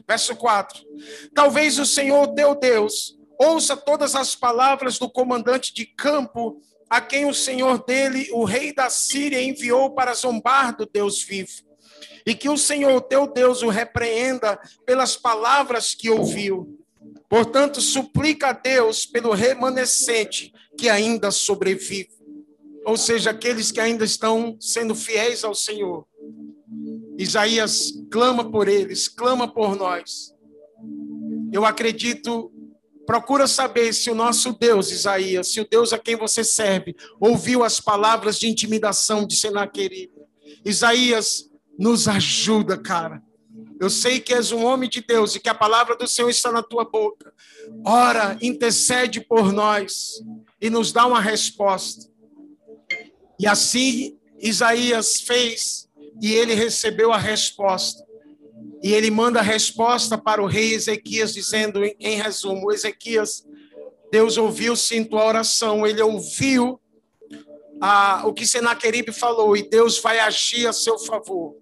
Verso 0.07 0.35
4. 0.35 0.83
Talvez 1.33 1.79
o 1.79 1.85
Senhor 1.85 2.27
teu 2.35 2.53
Deus 2.53 3.17
ouça 3.39 3.75
todas 3.75 4.15
as 4.15 4.35
palavras 4.35 4.99
do 4.99 5.09
comandante 5.09 5.73
de 5.73 5.85
campo, 5.85 6.61
a 6.89 6.99
quem 6.99 7.25
o 7.25 7.33
Senhor 7.33 7.83
dele, 7.85 8.27
o 8.33 8.43
rei 8.43 8.73
da 8.73 8.89
Síria, 8.89 9.41
enviou 9.41 9.95
para 9.95 10.13
zombar 10.13 10.75
do 10.75 10.85
Deus 10.85 11.23
vivo 11.23 11.68
e 12.25 12.35
que 12.35 12.49
o 12.49 12.57
Senhor 12.57 13.01
teu 13.01 13.27
Deus 13.27 13.61
o 13.61 13.69
repreenda 13.69 14.59
pelas 14.85 15.15
palavras 15.15 15.93
que 15.93 16.09
ouviu. 16.09 16.79
Portanto, 17.27 17.79
suplica 17.79 18.49
a 18.49 18.53
Deus 18.53 19.05
pelo 19.05 19.31
remanescente 19.31 20.53
que 20.77 20.89
ainda 20.89 21.29
sobrevive, 21.29 22.09
ou 22.85 22.97
seja, 22.97 23.31
aqueles 23.31 23.71
que 23.71 23.79
ainda 23.79 24.03
estão 24.03 24.57
sendo 24.59 24.95
fiéis 24.95 25.43
ao 25.43 25.53
Senhor. 25.53 26.07
Isaías 27.17 27.91
clama 28.09 28.49
por 28.49 28.67
eles, 28.67 29.07
clama 29.07 29.47
por 29.47 29.75
nós. 29.75 30.33
Eu 31.51 31.65
acredito, 31.65 32.51
procura 33.05 33.45
saber 33.45 33.91
se 33.93 34.09
o 34.09 34.15
nosso 34.15 34.53
Deus, 34.53 34.91
Isaías, 34.91 35.51
se 35.51 35.59
o 35.59 35.67
Deus 35.67 35.91
a 35.91 35.99
quem 35.99 36.15
você 36.15 36.43
serve, 36.43 36.95
ouviu 37.19 37.63
as 37.63 37.81
palavras 37.81 38.39
de 38.39 38.47
intimidação 38.47 39.27
de 39.27 39.35
Senaqueribe. 39.35 40.13
Isaías, 40.63 41.48
nos 41.79 42.09
ajuda, 42.09 42.77
cara. 42.77 43.23
Eu 43.79 43.89
sei 43.89 44.19
que 44.19 44.33
és 44.33 44.51
um 44.51 44.65
homem 44.65 44.89
de 44.89 45.01
Deus 45.01 45.33
e 45.33 45.39
que 45.39 45.47
a 45.47 45.55
palavra 45.55 45.95
do 45.95 46.05
Senhor 46.05 46.29
está 46.29 46.51
na 46.51 46.61
tua 46.61 46.83
boca. 46.83 47.33
Ora, 47.85 48.37
intercede 48.41 49.21
por 49.21 49.53
nós 49.53 50.21
e 50.59 50.69
nos 50.69 50.91
dá 50.91 51.05
uma 51.05 51.21
resposta. 51.21 52.11
E 53.39 53.47
assim 53.47 54.17
Isaías 54.37 55.21
fez 55.21 55.87
e 56.21 56.33
ele 56.33 56.53
recebeu 56.53 57.13
a 57.13 57.17
resposta. 57.17 58.05
E 58.83 58.91
ele 58.93 59.09
manda 59.09 59.39
a 59.39 59.43
resposta 59.43 60.17
para 60.17 60.43
o 60.43 60.47
rei 60.47 60.73
Ezequias, 60.73 61.33
dizendo, 61.33 61.81
em 61.83 62.17
resumo: 62.17 62.73
Ezequias, 62.73 63.45
Deus 64.11 64.37
ouviu 64.37 64.75
sim 64.75 65.03
tua 65.03 65.25
oração, 65.25 65.87
ele 65.87 66.01
ouviu 66.01 66.79
a, 67.81 68.23
o 68.25 68.33
que 68.33 68.45
Senaqueribe 68.45 69.13
falou, 69.13 69.55
e 69.55 69.63
Deus 69.69 69.99
vai 69.99 70.19
agir 70.19 70.67
a 70.67 70.73
seu 70.73 70.97
favor. 70.97 71.55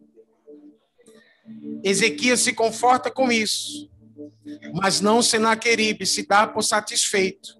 Ezequias 1.83 2.41
se 2.41 2.53
conforta 2.53 3.11
com 3.11 3.31
isso, 3.31 3.89
mas 4.73 5.01
não 5.01 5.21
Senaqueribe 5.21 6.05
se 6.05 6.27
dá 6.27 6.47
por 6.47 6.63
satisfeito. 6.63 7.57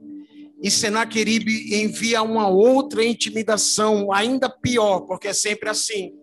E 0.61 0.71
Senaqueribe 0.71 1.75
envia 1.75 2.21
uma 2.23 2.47
outra 2.47 3.03
intimidação, 3.03 4.11
ainda 4.11 4.49
pior, 4.49 5.01
porque 5.01 5.27
é 5.27 5.33
sempre 5.33 5.69
assim. 5.69 6.13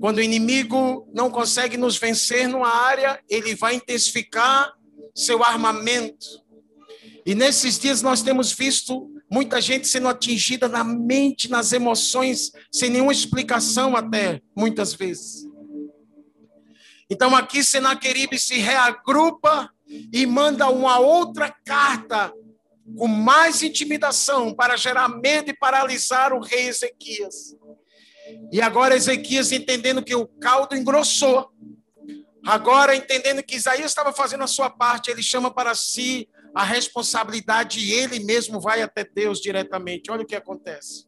Quando 0.00 0.18
o 0.18 0.22
inimigo 0.22 1.08
não 1.14 1.30
consegue 1.30 1.76
nos 1.76 1.96
vencer 1.96 2.48
numa 2.48 2.68
área, 2.68 3.20
ele 3.28 3.54
vai 3.54 3.76
intensificar 3.76 4.72
seu 5.14 5.44
armamento. 5.44 6.26
E 7.24 7.34
nesses 7.34 7.78
dias 7.78 8.02
nós 8.02 8.22
temos 8.22 8.52
visto 8.52 9.10
muita 9.30 9.60
gente 9.60 9.86
sendo 9.86 10.08
atingida 10.08 10.68
na 10.68 10.82
mente, 10.82 11.50
nas 11.50 11.72
emoções, 11.72 12.50
sem 12.72 12.90
nenhuma 12.90 13.12
explicação 13.12 13.94
até, 13.94 14.40
muitas 14.56 14.94
vezes. 14.94 15.46
Então 17.10 17.34
aqui 17.34 17.64
Senaqueribe 17.64 18.38
se 18.38 18.58
reagrupa 18.58 19.70
e 20.12 20.26
manda 20.26 20.68
uma 20.68 20.98
outra 20.98 21.54
carta 21.64 22.32
com 22.96 23.06
mais 23.06 23.62
intimidação 23.62 24.54
para 24.54 24.76
gerar 24.76 25.08
medo 25.08 25.50
e 25.50 25.56
paralisar 25.56 26.32
o 26.32 26.40
rei 26.40 26.68
Ezequias. 26.68 27.56
E 28.52 28.60
agora 28.60 28.94
Ezequias 28.94 29.52
entendendo 29.52 30.02
que 30.02 30.14
o 30.14 30.26
caldo 30.26 30.76
engrossou, 30.76 31.50
agora 32.44 32.94
entendendo 32.94 33.42
que 33.42 33.56
Isaías 33.56 33.90
estava 33.90 34.12
fazendo 34.12 34.44
a 34.44 34.48
sua 34.48 34.68
parte, 34.68 35.10
ele 35.10 35.22
chama 35.22 35.50
para 35.50 35.74
si 35.74 36.28
a 36.54 36.62
responsabilidade 36.62 37.80
e 37.80 37.92
ele 37.92 38.20
mesmo 38.20 38.60
vai 38.60 38.82
até 38.82 39.04
Deus 39.04 39.40
diretamente. 39.40 40.10
Olha 40.10 40.22
o 40.22 40.26
que 40.26 40.36
acontece. 40.36 41.06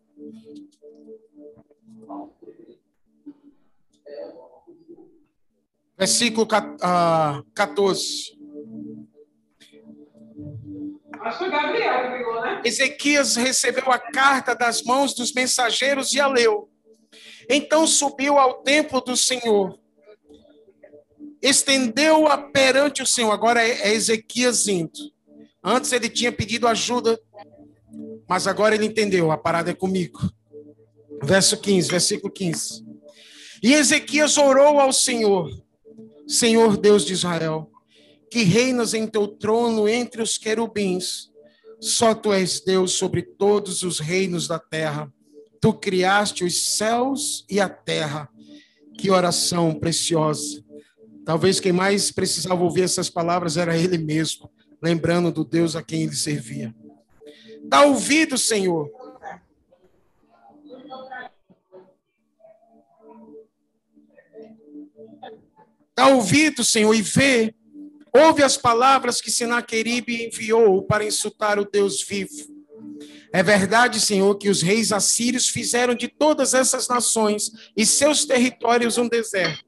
Versículo 6.01 6.47
14. 6.47 6.81
Ah, 6.81 7.43
Acho 11.21 11.39
que 11.39 11.51
Gabriel 11.51 12.11
pegou, 12.11 12.41
né? 12.41 12.63
Ezequias 12.65 13.37
recebeu 13.37 13.93
a 13.93 13.99
carta 13.99 14.55
das 14.55 14.83
mãos 14.83 15.15
dos 15.15 15.35
mensageiros 15.35 16.15
e 16.15 16.21
a 16.21 16.27
leu. 16.27 16.71
Então 17.51 17.87
subiu 17.87 18.39
ao 18.39 18.63
templo 18.63 19.03
do 19.03 19.15
Senhor. 19.15 19.79
estendeu-a 21.43 22.39
perante 22.39 23.03
o 23.03 23.07
Senhor. 23.07 23.31
Agora 23.31 23.63
é, 23.63 23.89
é 23.89 23.93
Ezequias 23.93 24.67
indo. 24.69 25.13
Antes 25.63 25.93
ele 25.93 26.09
tinha 26.09 26.33
pedido 26.33 26.67
ajuda, 26.67 27.21
mas 28.27 28.47
agora 28.47 28.75
ele 28.75 28.87
entendeu, 28.87 29.31
a 29.31 29.37
parada 29.37 29.71
é 29.71 29.75
comigo. 29.75 30.19
Verso 31.23 31.61
15, 31.61 31.91
versículo 31.91 32.33
15. 32.33 32.87
E 33.63 33.75
Ezequias 33.75 34.39
orou 34.39 34.81
ao 34.81 34.95
Senhor, 34.95 35.51
Senhor 36.31 36.77
Deus 36.77 37.05
de 37.05 37.13
Israel, 37.13 37.69
que 38.31 38.45
reinas 38.45 38.95
em 38.95 39.05
teu 39.05 39.27
trono 39.27 39.89
entre 39.89 40.23
os 40.23 40.39
querubins. 40.39 41.29
Só 41.81 42.15
tu 42.15 42.33
és 42.33 42.61
Deus 42.61 42.93
sobre 42.93 43.21
todos 43.21 43.83
os 43.83 43.99
reinos 43.99 44.47
da 44.47 44.57
terra. 44.57 45.13
Tu 45.61 45.73
criaste 45.73 46.45
os 46.45 46.77
céus 46.77 47.45
e 47.51 47.59
a 47.59 47.69
terra. 47.69 48.29
Que 48.97 49.11
oração 49.11 49.75
preciosa. 49.75 50.65
Talvez 51.25 51.59
quem 51.59 51.73
mais 51.73 52.13
precisava 52.13 52.63
ouvir 52.63 52.83
essas 52.83 53.11
palavras 53.11 53.57
era 53.57 53.77
ele 53.77 53.99
mesmo, 53.99 54.49
lembrando 54.81 55.33
do 55.33 55.45
Deus 55.45 55.75
a 55.75 55.83
quem 55.83 56.05
ele 56.05 56.15
servia. 56.15 56.73
Dá 57.65 57.83
ouvido, 57.83 58.39
Senhor. 58.39 58.89
Dá 65.97 66.09
ouvido, 66.09 66.65
Senhor, 66.65 66.95
e 66.95 67.03
vê. 67.03 67.55
Ouve 68.13 68.43
as 68.43 68.57
palavras 68.57 69.21
que 69.21 69.31
Senaqueribe 69.31 70.27
enviou 70.27 70.83
para 70.83 71.05
insultar 71.05 71.59
o 71.59 71.65
Deus 71.65 72.03
vivo. 72.03 72.61
É 73.33 73.43
verdade, 73.43 74.01
Senhor, 74.01 74.35
que 74.37 74.49
os 74.49 74.61
reis 74.61 74.91
assírios 74.91 75.49
fizeram 75.49 75.95
de 75.95 76.09
todas 76.09 76.53
essas 76.53 76.89
nações 76.89 77.53
e 77.77 77.87
seus 77.87 78.25
territórios 78.25 78.99
um 78.99 79.09
deserto. 79.09 79.65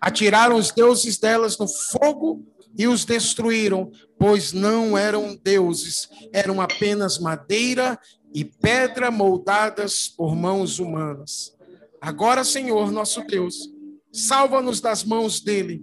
Atiraram 0.00 0.56
os 0.56 0.72
deuses 0.72 1.18
delas 1.18 1.58
no 1.58 1.68
fogo 1.68 2.44
e 2.76 2.88
os 2.88 3.04
destruíram, 3.04 3.92
pois 4.18 4.52
não 4.52 4.98
eram 4.98 5.36
deuses, 5.36 6.08
eram 6.32 6.60
apenas 6.60 7.18
madeira 7.18 7.98
e 8.34 8.44
pedra 8.44 9.10
moldadas 9.10 10.08
por 10.08 10.34
mãos 10.34 10.78
humanas. 10.78 11.52
Agora, 12.00 12.42
Senhor, 12.42 12.90
nosso 12.90 13.22
Deus, 13.24 13.70
salva-nos 14.12 14.80
das 14.80 15.04
mãos 15.04 15.40
dele, 15.40 15.82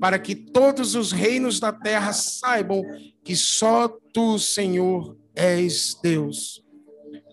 para 0.00 0.18
que 0.18 0.34
todos 0.34 0.94
os 0.94 1.12
reinos 1.12 1.58
da 1.60 1.72
terra 1.72 2.12
saibam 2.12 2.82
que 3.24 3.34
só 3.34 3.88
tu, 4.12 4.38
Senhor, 4.38 5.16
és 5.34 5.96
Deus. 6.02 6.64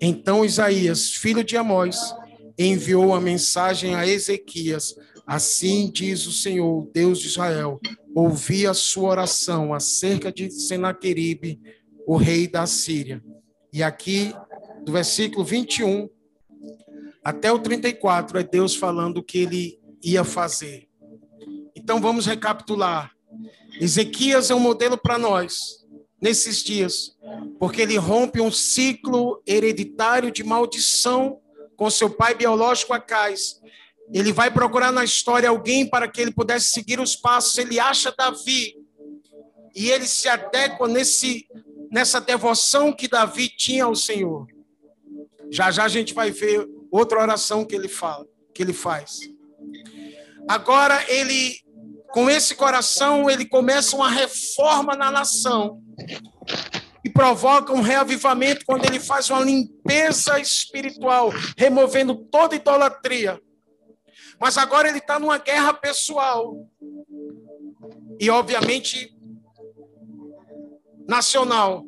Então 0.02 0.46
Isaías, 0.46 1.12
filho 1.12 1.44
de 1.44 1.58
Amós, 1.58 1.98
enviou 2.58 3.14
a 3.14 3.22
mensagem 3.22 3.96
a 3.96 4.08
Ezequias 4.08 4.96
Assim 5.26 5.90
diz 5.90 6.28
o 6.28 6.32
Senhor, 6.32 6.88
Deus 6.94 7.20
de 7.20 7.28
Israel: 7.28 7.80
ouvi 8.14 8.68
a 8.68 8.74
sua 8.74 9.10
oração 9.10 9.74
acerca 9.74 10.32
de 10.32 10.52
Senaqueribe, 10.52 11.60
o 12.06 12.16
rei 12.16 12.48
da 12.48 12.68
Síria. 12.68 13.24
E 13.74 13.82
aqui, 13.82 14.34
do 14.84 14.92
versículo 14.92 15.44
21 15.44 16.08
até 17.24 17.52
o 17.52 17.58
34, 17.58 18.38
é 18.38 18.44
Deus 18.44 18.76
falando 18.76 19.24
que 19.24 19.40
ele 19.40 19.80
ia 20.06 20.24
fazer. 20.24 20.88
Então 21.76 22.00
vamos 22.00 22.26
recapitular. 22.26 23.12
Ezequias 23.80 24.50
é 24.50 24.56
um 24.56 24.60
modelo 24.60 24.98
para 24.98 25.18
nós 25.18 25.86
nesses 26.22 26.64
dias, 26.64 27.18
porque 27.60 27.82
ele 27.82 27.98
rompe 27.98 28.40
um 28.40 28.52
ciclo 28.52 29.42
hereditário 29.46 30.32
de 30.32 30.44
maldição 30.44 31.40
com 31.76 31.90
seu 31.90 32.10
pai 32.10 32.34
biológico 32.36 32.94
Acais 32.94 33.60
ele 34.14 34.32
vai 34.32 34.52
procurar 34.52 34.92
na 34.92 35.04
história 35.04 35.50
alguém 35.50 35.88
para 35.88 36.08
que 36.08 36.22
ele 36.22 36.32
pudesse 36.32 36.72
seguir 36.72 37.00
os 37.00 37.16
passos. 37.16 37.58
Ele 37.58 37.80
acha 37.80 38.14
Davi 38.16 38.76
e 39.76 39.90
ele 39.90 40.06
se 40.06 40.28
adequa 40.28 40.88
nesse 40.88 41.48
nessa 41.92 42.20
devoção 42.20 42.92
que 42.92 43.08
Davi 43.08 43.48
tinha 43.48 43.86
ao 43.86 43.96
Senhor. 43.96 44.48
Já 45.50 45.72
já 45.72 45.86
a 45.86 45.88
gente 45.88 46.14
vai 46.14 46.30
ver 46.30 46.68
outra 46.92 47.22
oração 47.22 47.64
que 47.64 47.74
ele 47.74 47.88
fala, 47.88 48.28
que 48.54 48.62
ele 48.62 48.74
faz. 48.74 49.20
Agora 50.48 51.04
ele 51.10 51.64
com 52.12 52.30
esse 52.30 52.56
coração 52.56 53.30
ele 53.30 53.46
começa 53.46 53.96
uma 53.96 54.10
reforma 54.10 54.96
na 54.96 55.12
nação 55.12 55.82
e 57.04 57.10
provoca 57.10 57.74
um 57.74 57.82
reavivamento 57.82 58.66
quando 58.66 58.86
ele 58.86 59.00
faz 59.00 59.30
uma 59.30 59.42
limpeza 59.42 60.40
espiritual, 60.40 61.32
removendo 61.58 62.16
toda 62.16 62.56
idolatria 62.56 63.40
mas 64.40 64.58
agora 64.58 64.88
ele 64.88 65.00
está 65.00 65.20
numa 65.20 65.38
guerra 65.38 65.74
pessoal. 65.74 66.68
E, 68.20 68.30
obviamente, 68.30 69.16
nacional. 71.08 71.86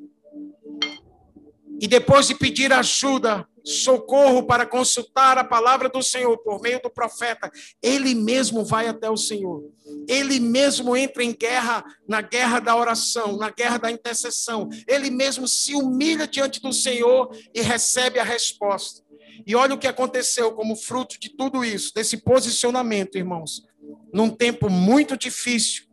E 1.79 1.87
depois 1.87 2.27
de 2.27 2.35
pedir 2.35 2.73
ajuda, 2.73 3.47
socorro 3.67 4.43
para 4.43 4.65
consultar 4.65 5.37
a 5.37 5.43
palavra 5.43 5.89
do 5.89 6.01
Senhor 6.01 6.37
por 6.37 6.61
meio 6.61 6.81
do 6.81 6.89
profeta, 6.89 7.51
ele 7.83 8.15
mesmo 8.15 8.63
vai 8.63 8.87
até 8.87 9.09
o 9.09 9.17
Senhor. 9.17 9.69
Ele 10.07 10.39
mesmo 10.39 10.95
entra 10.95 11.21
em 11.21 11.33
guerra, 11.33 11.83
na 12.07 12.21
guerra 12.21 12.59
da 12.59 12.75
oração, 12.77 13.35
na 13.35 13.49
guerra 13.49 13.77
da 13.77 13.91
intercessão. 13.91 14.69
Ele 14.87 15.09
mesmo 15.09 15.47
se 15.47 15.75
humilha 15.75 16.25
diante 16.25 16.61
do 16.61 16.71
Senhor 16.71 17.29
e 17.53 17.61
recebe 17.61 18.19
a 18.19 18.23
resposta. 18.23 19.03
E 19.45 19.53
olha 19.53 19.75
o 19.75 19.77
que 19.77 19.87
aconteceu 19.87 20.53
como 20.53 20.75
fruto 20.75 21.19
de 21.19 21.29
tudo 21.29 21.63
isso, 21.63 21.93
desse 21.93 22.17
posicionamento, 22.17 23.17
irmãos. 23.17 23.67
Num 24.13 24.29
tempo 24.29 24.69
muito 24.69 25.17
difícil 25.17 25.87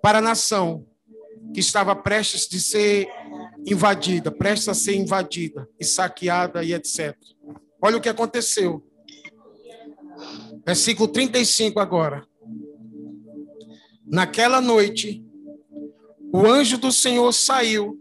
para 0.00 0.18
a 0.18 0.22
nação 0.22 0.86
que 1.52 1.60
estava 1.60 1.94
prestes 1.94 2.48
de 2.48 2.58
ser 2.60 3.08
invadida, 3.66 4.30
prestes 4.30 4.68
a 4.68 4.74
ser 4.74 4.94
invadida 4.96 5.68
e 5.78 5.84
saqueada 5.84 6.64
e 6.64 6.72
etc. 6.74 7.16
Olha 7.80 7.96
o 7.96 8.00
que 8.00 8.08
aconteceu. 8.08 8.84
Versículo 10.64 11.08
35 11.08 11.80
agora. 11.80 12.24
Naquela 14.06 14.60
noite, 14.60 15.24
o 16.32 16.46
anjo 16.46 16.78
do 16.78 16.92
Senhor 16.92 17.32
saiu 17.32 17.98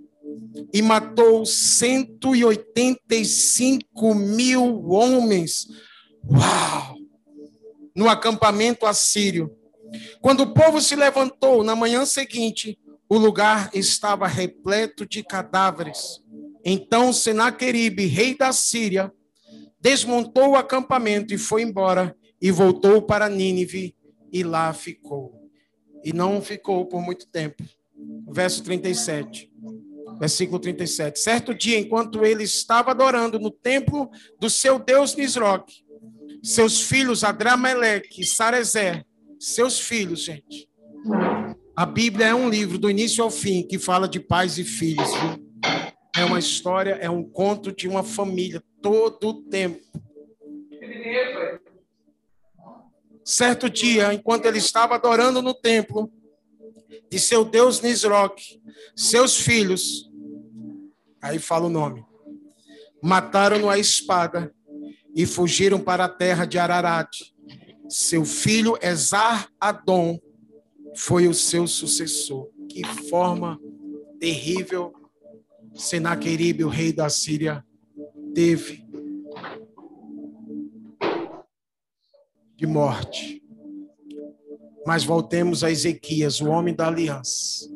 e 0.73 0.81
matou 0.81 1.45
185 1.45 4.13
mil 4.13 4.89
homens. 4.89 5.67
Uau! 6.29 6.97
No 7.95 8.09
acampamento 8.09 8.85
assírio. 8.85 9.55
Quando 10.21 10.41
o 10.41 10.53
povo 10.53 10.79
se 10.79 10.95
levantou 10.95 11.63
na 11.63 11.75
manhã 11.75 12.05
seguinte, 12.05 12.77
o 13.11 13.17
lugar 13.17 13.69
estava 13.73 14.25
repleto 14.25 15.05
de 15.05 15.21
cadáveres. 15.21 16.23
Então 16.63 17.11
Senaqueribe, 17.11 18.05
rei 18.05 18.37
da 18.37 18.53
Síria, 18.53 19.11
desmontou 19.81 20.51
o 20.51 20.55
acampamento 20.55 21.33
e 21.33 21.37
foi 21.37 21.61
embora 21.61 22.15
e 22.41 22.49
voltou 22.51 23.01
para 23.01 23.27
Nínive 23.27 23.93
e 24.31 24.43
lá 24.43 24.71
ficou. 24.71 25.45
E 26.05 26.13
não 26.13 26.41
ficou 26.41 26.85
por 26.85 27.01
muito 27.01 27.27
tempo. 27.27 27.61
Verso 28.31 28.63
37 28.63 29.51
versículo 30.17 30.59
37. 30.59 31.19
Certo 31.19 31.53
dia, 31.53 31.79
enquanto 31.79 32.23
ele 32.23 32.43
estava 32.43 32.91
adorando 32.91 33.39
no 33.39 33.51
templo 33.51 34.09
do 34.39 34.49
seu 34.49 34.79
Deus 34.79 35.15
Nisroque, 35.15 35.83
seus 36.41 36.79
filhos 36.79 37.25
Adrameleque 37.25 38.21
e 38.21 38.25
Sarezer, 38.25 39.05
seus 39.37 39.79
filhos, 39.79 40.23
gente. 40.23 40.70
A 41.81 41.85
Bíblia 41.87 42.27
é 42.27 42.35
um 42.35 42.47
livro 42.47 42.77
do 42.77 42.91
início 42.91 43.23
ao 43.23 43.31
fim 43.31 43.63
que 43.63 43.79
fala 43.79 44.07
de 44.07 44.19
pais 44.19 44.59
e 44.59 44.63
filhos. 44.63 45.09
Viu? 45.15 45.51
É 46.15 46.23
uma 46.23 46.37
história, 46.37 46.91
é 47.01 47.09
um 47.09 47.23
conto 47.23 47.71
de 47.71 47.87
uma 47.87 48.03
família 48.03 48.63
todo 48.83 49.29
o 49.29 49.41
tempo. 49.49 49.81
Certo 53.25 53.67
dia, 53.67 54.13
enquanto 54.13 54.45
ele 54.45 54.59
estava 54.59 54.93
adorando 54.93 55.41
no 55.41 55.55
templo 55.55 56.13
de 57.09 57.19
seu 57.19 57.43
Deus 57.43 57.81
Nisroque, 57.81 58.61
seus 58.95 59.37
filhos 59.37 60.07
Aí 61.19 61.39
fala 61.39 61.65
o 61.65 61.69
nome. 61.69 62.05
Mataram-no 63.01 63.67
a 63.67 63.79
espada 63.79 64.53
e 65.15 65.25
fugiram 65.25 65.79
para 65.79 66.05
a 66.05 66.09
terra 66.09 66.45
de 66.45 66.59
Ararat. 66.59 67.09
Seu 67.89 68.23
filho 68.23 68.77
Esar 68.83 69.49
Adon 69.59 70.19
foi 70.95 71.27
o 71.27 71.33
seu 71.33 71.67
sucessor. 71.67 72.49
Que 72.69 72.85
forma 73.09 73.59
terrível 74.19 74.93
Senaqueribe, 75.73 76.63
o 76.63 76.69
rei 76.69 76.91
da 76.91 77.09
Síria, 77.09 77.65
teve 78.33 78.85
de 82.55 82.67
morte. 82.67 83.41
Mas 84.85 85.03
voltemos 85.03 85.63
a 85.63 85.71
Ezequias, 85.71 86.41
o 86.41 86.49
homem 86.49 86.73
da 86.73 86.87
aliança. 86.87 87.69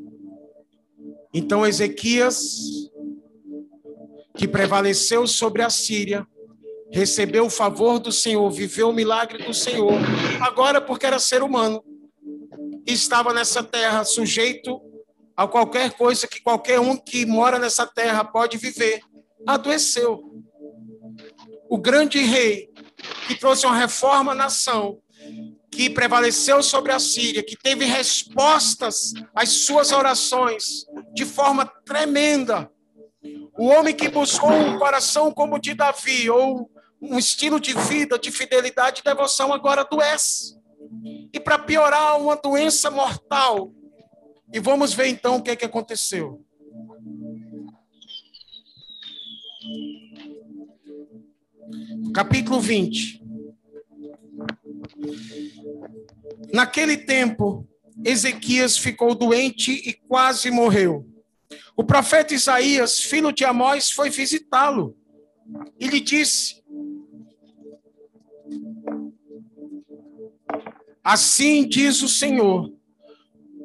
Então 1.33 1.65
Ezequias 1.65 2.91
que 4.35 4.47
prevaleceu 4.47 5.25
sobre 5.25 5.61
a 5.61 5.69
Síria, 5.69 6.27
recebeu 6.91 7.45
o 7.45 7.49
favor 7.49 7.99
do 7.99 8.11
Senhor, 8.11 8.49
viveu 8.51 8.89
o 8.89 8.93
milagre 8.93 9.43
do 9.43 9.53
Senhor, 9.53 9.93
agora 10.41 10.81
porque 10.81 11.05
era 11.05 11.19
ser 11.19 11.41
humano. 11.41 11.83
Que 12.85 12.93
estava 12.93 13.33
nessa 13.33 13.63
terra, 13.63 14.03
sujeito 14.03 14.79
a 15.35 15.47
qualquer 15.47 15.91
coisa 15.93 16.27
que 16.27 16.41
qualquer 16.41 16.79
um 16.79 16.95
que 16.95 17.25
mora 17.25 17.59
nessa 17.59 17.85
terra 17.85 18.23
pode 18.23 18.57
viver, 18.57 19.01
adoeceu. 19.45 20.23
O 21.69 21.77
grande 21.77 22.19
rei 22.19 22.69
que 23.27 23.35
trouxe 23.35 23.65
uma 23.65 23.75
reforma 23.75 24.31
à 24.31 24.35
nação, 24.35 24.99
que 25.71 25.89
prevaleceu 25.89 26.63
sobre 26.63 26.91
a 26.91 26.99
Síria, 26.99 27.43
que 27.43 27.57
teve 27.57 27.83
respostas 27.85 29.11
às 29.33 29.49
suas 29.49 29.91
orações 29.91 30.85
de 31.13 31.25
forma 31.25 31.65
tremenda. 31.85 32.71
O 33.57 33.65
homem 33.65 33.93
que 33.93 34.07
buscou 34.07 34.51
um 34.51 34.77
coração 34.77 35.31
como 35.31 35.55
o 35.55 35.59
de 35.59 35.73
Davi, 35.73 36.29
ou 36.29 36.69
um 37.01 37.17
estilo 37.17 37.59
de 37.59 37.73
vida, 37.73 38.17
de 38.17 38.31
fidelidade 38.31 39.01
e 39.01 39.03
devoção, 39.03 39.51
agora 39.51 39.81
adoece. 39.81 40.55
E 41.33 41.39
para 41.39 41.59
piorar, 41.59 42.19
uma 42.19 42.35
doença 42.35 42.89
mortal. 42.89 43.73
E 44.53 44.59
vamos 44.59 44.93
ver 44.93 45.07
então 45.07 45.37
o 45.37 45.41
que, 45.41 45.51
é 45.51 45.55
que 45.55 45.65
aconteceu. 45.65 46.43
Capítulo 52.13 52.59
20. 52.59 53.23
Naquele 56.53 56.97
tempo, 56.97 57.67
Ezequias 58.03 58.77
ficou 58.77 59.15
doente 59.15 59.71
e 59.71 59.93
quase 59.93 60.49
morreu. 60.51 61.05
O 61.75 61.83
profeta 61.83 62.33
Isaías, 62.33 63.01
filho 63.01 63.31
de 63.31 63.43
Amós, 63.43 63.91
foi 63.91 64.09
visitá-lo 64.09 64.97
e 65.79 65.87
lhe 65.87 65.99
disse: 65.99 66.63
Assim 71.05 71.67
diz 71.67 72.01
o 72.01 72.09
Senhor: 72.09 72.73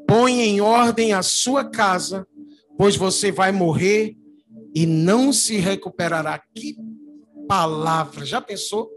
põe 0.07 0.43
em 0.43 0.61
ordem 0.61 1.15
a 1.15 1.23
sua 1.23 1.65
casa, 1.65 2.29
pois 2.77 2.97
você 2.97 3.33
vai 3.33 3.51
morrer 3.51 4.15
e 4.75 4.85
não 4.85 5.33
se 5.33 5.57
recuperará. 5.57 6.39
Que 6.55 6.77
palavra! 7.49 8.27
Já 8.27 8.43
pensou? 8.43 8.91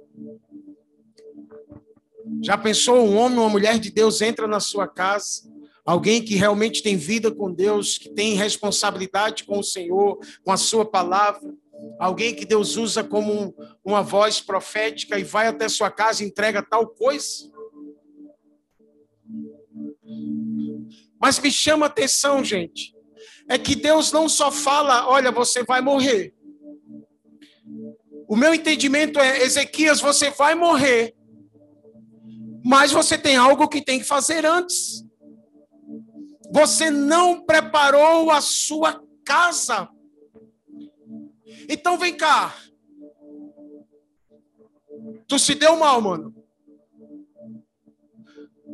Já 2.41 2.57
pensou 2.57 2.97
um 2.97 3.15
homem 3.15 3.37
ou 3.37 3.45
uma 3.45 3.49
mulher 3.49 3.79
de 3.79 3.89
Deus 3.89 4.21
entra 4.21 4.45
na 4.45 4.59
sua 4.59 4.89
casa? 4.89 5.49
Alguém 5.85 6.21
que 6.21 6.35
realmente 6.35 6.83
tem 6.83 6.97
vida 6.97 7.31
com 7.31 7.49
Deus, 7.49 7.97
que 7.97 8.09
tem 8.09 8.35
responsabilidade 8.35 9.45
com 9.45 9.59
o 9.59 9.63
Senhor, 9.63 10.19
com 10.43 10.51
a 10.51 10.57
sua 10.57 10.83
palavra. 10.83 11.53
Alguém 11.97 12.35
que 12.35 12.45
Deus 12.45 12.75
usa 12.75 13.03
como 13.03 13.55
uma 13.83 14.01
voz 14.01 14.41
profética 14.41 15.17
e 15.17 15.23
vai 15.23 15.47
até 15.47 15.69
sua 15.69 15.89
casa 15.89 16.23
e 16.23 16.27
entrega 16.27 16.61
tal 16.61 16.87
coisa. 16.87 17.52
Mas 21.23 21.39
me 21.39 21.49
chama 21.49 21.85
a 21.85 21.87
atenção, 21.87 22.43
gente, 22.43 22.93
é 23.47 23.57
que 23.57 23.75
Deus 23.75 24.11
não 24.11 24.27
só 24.27 24.51
fala, 24.51 25.07
olha, 25.07 25.31
você 25.31 25.63
vai 25.63 25.79
morrer. 25.79 26.35
O 28.27 28.35
meu 28.35 28.53
entendimento 28.53 29.17
é, 29.21 29.41
Ezequias, 29.41 30.01
você 30.01 30.31
vai 30.31 30.53
morrer. 30.53 31.15
Mas 32.61 32.91
você 32.91 33.17
tem 33.17 33.37
algo 33.37 33.69
que 33.69 33.81
tem 33.81 33.99
que 33.99 34.05
fazer 34.05 34.45
antes. 34.45 35.05
Você 36.51 36.91
não 36.91 37.45
preparou 37.45 38.29
a 38.29 38.41
sua 38.41 39.01
casa. 39.23 39.87
Então 41.69 41.97
vem 41.97 42.17
cá. 42.17 42.53
Tu 45.25 45.39
se 45.39 45.55
deu 45.55 45.77
mal, 45.77 46.01
mano. 46.01 46.35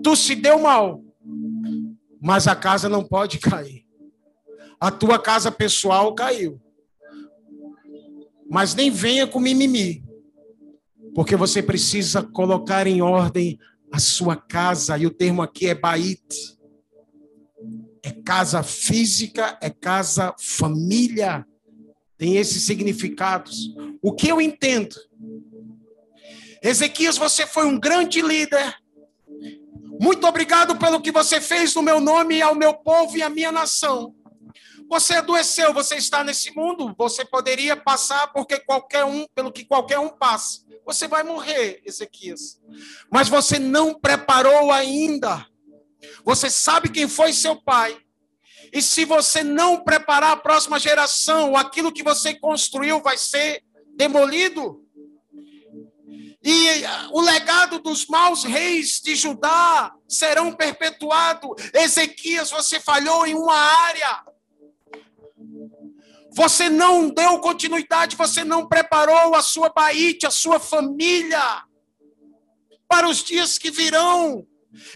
Tu 0.04 0.16
se 0.16 0.34
deu 0.34 0.58
mal. 0.58 1.04
Mas 2.22 2.48
a 2.48 2.56
casa 2.56 2.90
não 2.90 3.04
pode 3.04 3.40
cair. 3.40 3.86
A 4.80 4.92
tua 4.92 5.20
casa 5.20 5.52
pessoal 5.52 6.14
caiu. 6.14 6.62
Mas 8.50 8.74
nem 8.74 8.90
venha 8.90 9.28
com 9.28 9.40
mimimi. 9.40 10.04
Porque 11.14 11.36
você 11.36 11.62
precisa 11.62 12.24
colocar 12.24 12.88
em 12.88 13.02
ordem 13.02 13.60
a 13.92 14.00
sua 14.00 14.36
casa, 14.36 14.98
e 14.98 15.06
o 15.06 15.12
termo 15.12 15.42
aqui 15.42 15.68
é 15.68 15.76
bait. 15.76 16.58
É 18.04 18.12
casa 18.12 18.64
física, 18.64 19.58
é 19.62 19.70
casa 19.70 20.34
família. 20.40 21.46
Tem 22.18 22.38
esses 22.38 22.64
significados. 22.64 23.74
O 24.02 24.14
que 24.14 24.28
eu 24.28 24.40
entendo? 24.40 24.96
Ezequias, 26.62 27.18
você 27.18 27.48
foi 27.48 27.66
um 27.66 27.80
grande 27.80 28.22
líder. 28.22 28.76
Muito 30.00 30.26
obrigado 30.26 30.78
pelo 30.78 31.02
que 31.02 31.12
você 31.12 31.42
fez 31.42 31.76
no 31.76 31.82
meu 31.82 32.00
nome, 32.00 32.42
ao 32.42 32.56
meu 32.56 32.74
povo 32.74 33.18
e 33.18 33.22
à 33.22 33.30
minha 33.30 33.52
nação. 33.52 34.16
Você 34.90 35.16
adoeceu, 35.16 35.74
você 35.74 35.96
está 35.96 36.24
nesse 36.24 36.56
mundo, 36.56 36.96
você 36.98 37.26
poderia 37.26 37.76
passar 37.76 38.32
porque 38.32 38.60
qualquer 38.60 39.04
um, 39.04 39.28
pelo 39.36 39.52
que 39.52 39.66
qualquer 39.66 40.00
um 40.00 40.10
passa. 40.10 40.62
Você 40.86 41.08
vai 41.08 41.22
morrer, 41.22 41.82
Ezequias. 41.86 42.60
Mas 43.12 43.28
você 43.28 43.60
não 43.60 43.94
preparou 43.94 44.72
ainda. 44.72 45.46
Você 46.24 46.50
sabe 46.50 46.90
quem 46.90 47.08
foi 47.08 47.34
seu 47.34 47.62
pai. 47.62 47.98
E 48.72 48.82
se 48.82 49.04
você 49.04 49.44
não 49.44 49.84
preparar 49.84 50.32
a 50.32 50.38
próxima 50.38 50.80
geração, 50.80 51.58
aquilo 51.58 51.92
que 51.92 52.04
você 52.04 52.34
construiu 52.34 53.02
vai 53.02 53.18
ser 53.18 53.64
demolido. 53.96 54.84
E 56.42 56.84
o 57.12 57.20
legado 57.20 57.80
dos 57.80 58.06
maus 58.06 58.44
reis 58.44 59.02
de 59.02 59.16
Judá 59.16 59.94
serão 60.08 60.54
perpetuado. 60.54 61.54
Ezequias, 61.74 62.50
você 62.50 62.80
falhou 62.80 63.28
em 63.28 63.36
uma 63.36 63.56
área. 63.56 64.24
Você 66.32 66.70
não 66.70 67.10
deu 67.10 67.40
continuidade, 67.40 68.16
você 68.16 68.44
não 68.44 68.68
preparou 68.68 69.36
a 69.36 69.42
sua 69.42 69.70
baíte, 69.70 70.26
a 70.26 70.32
sua 70.32 70.60
família 70.60 71.64
para 72.88 73.08
os 73.08 73.24
dias 73.24 73.58
que 73.58 73.70
virão. 73.70 74.48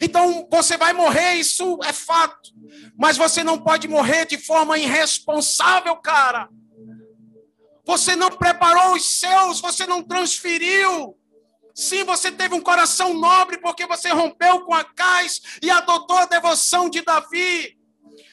Então 0.01 0.47
você 0.49 0.77
vai 0.77 0.93
morrer, 0.93 1.35
isso 1.35 1.79
é 1.83 1.91
fato. 1.91 2.51
Mas 2.97 3.17
você 3.17 3.43
não 3.43 3.59
pode 3.59 3.87
morrer 3.87 4.25
de 4.25 4.37
forma 4.37 4.77
irresponsável, 4.77 5.95
cara. 5.97 6.47
Você 7.85 8.15
não 8.15 8.29
preparou 8.29 8.95
os 8.95 9.05
seus, 9.19 9.59
você 9.59 9.85
não 9.85 10.01
transferiu. 10.01 11.17
Sim, 11.73 12.03
você 12.03 12.31
teve 12.31 12.53
um 12.53 12.61
coração 12.61 13.13
nobre 13.13 13.57
porque 13.57 13.87
você 13.87 14.09
rompeu 14.09 14.61
com 14.61 14.73
a 14.73 14.83
cais 14.83 15.41
e 15.61 15.71
adotou 15.71 16.17
a 16.17 16.25
devoção 16.25 16.89
de 16.89 17.01
Davi. 17.01 17.77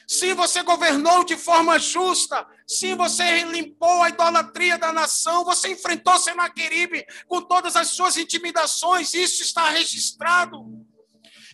Sim, 0.07 0.33
você 0.33 0.61
governou 0.61 1.23
de 1.23 1.37
forma 1.37 1.79
justa. 1.79 2.45
Sim, 2.67 2.95
você 2.95 3.43
limpou 3.43 4.03
a 4.03 4.09
idolatria 4.09 4.77
da 4.77 4.91
nação. 4.91 5.43
Você 5.45 5.69
enfrentou 5.69 6.19
Senaqueribe 6.19 7.05
com 7.27 7.41
todas 7.41 7.75
as 7.75 7.87
suas 7.89 8.17
intimidações. 8.17 9.13
Isso 9.13 9.41
está 9.41 9.69
registrado. 9.69 10.85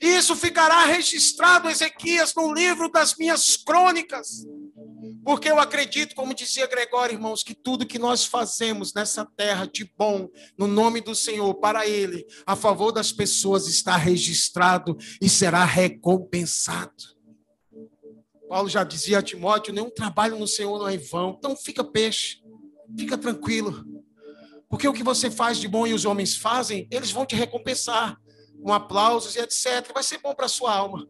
Isso 0.02 0.36
ficará 0.36 0.86
registrado, 0.86 1.70
Ezequias, 1.70 2.34
no 2.36 2.54
livro 2.54 2.90
das 2.90 3.16
minhas 3.16 3.58
crônicas. 3.58 4.46
Porque 5.28 5.49
eu 5.49 5.60
acredito, 5.60 6.16
como 6.16 6.34
dizia 6.34 6.66
Gregório, 6.68 7.16
irmãos, 7.16 7.44
que 7.44 7.54
tudo 7.54 7.86
que 7.86 7.99
nós 7.99 8.24
fazemos 8.24 8.94
nessa 8.94 9.26
terra 9.26 9.68
de 9.68 9.84
bom, 9.98 10.30
no 10.58 10.68
nome 10.68 11.02
do 11.02 11.14
Senhor, 11.14 11.54
para 11.56 11.86
Ele, 11.86 12.26
a 12.45 12.56
favor 12.56 12.94
das 12.94 13.12
pessoas, 13.12 13.68
está 13.68 13.98
registrado 13.98 14.98
e 15.22 15.28
será 15.28 15.66
recompensado. 15.66 16.94
Paulo 18.48 18.70
já 18.70 18.86
dizia 18.86 19.20
a 19.20 19.22
Timóteo: 19.22 19.74
nenhum 19.74 19.90
trabalho 19.90 20.40
no 20.40 20.48
Senhor 20.48 20.80
não 20.80 20.88
é 20.88 20.95
em 20.95 20.98
vão. 20.98 21.36
Então 21.38 21.58
fica 21.58 21.84
peixe, 21.84 22.41
fica 22.98 23.18
tranquilo. 23.18 23.84
Porque 24.70 24.88
o 24.88 24.94
que 24.94 25.04
você 25.04 25.30
faz 25.30 25.58
de 25.58 25.68
bom 25.68 25.86
e 25.86 25.94
os 25.94 26.06
homens 26.06 26.38
fazem, 26.38 26.88
eles 26.90 27.12
vão 27.12 27.26
te 27.26 27.36
recompensar 27.36 28.18
com 28.64 28.72
aplausos 28.72 29.36
e 29.36 29.40
etc. 29.40 29.91
Vai 29.94 30.04
ser 30.04 30.20
bom 30.20 30.34
para 30.34 30.45
a 30.45 30.49
sua 30.49 30.74
alma. 30.74 31.06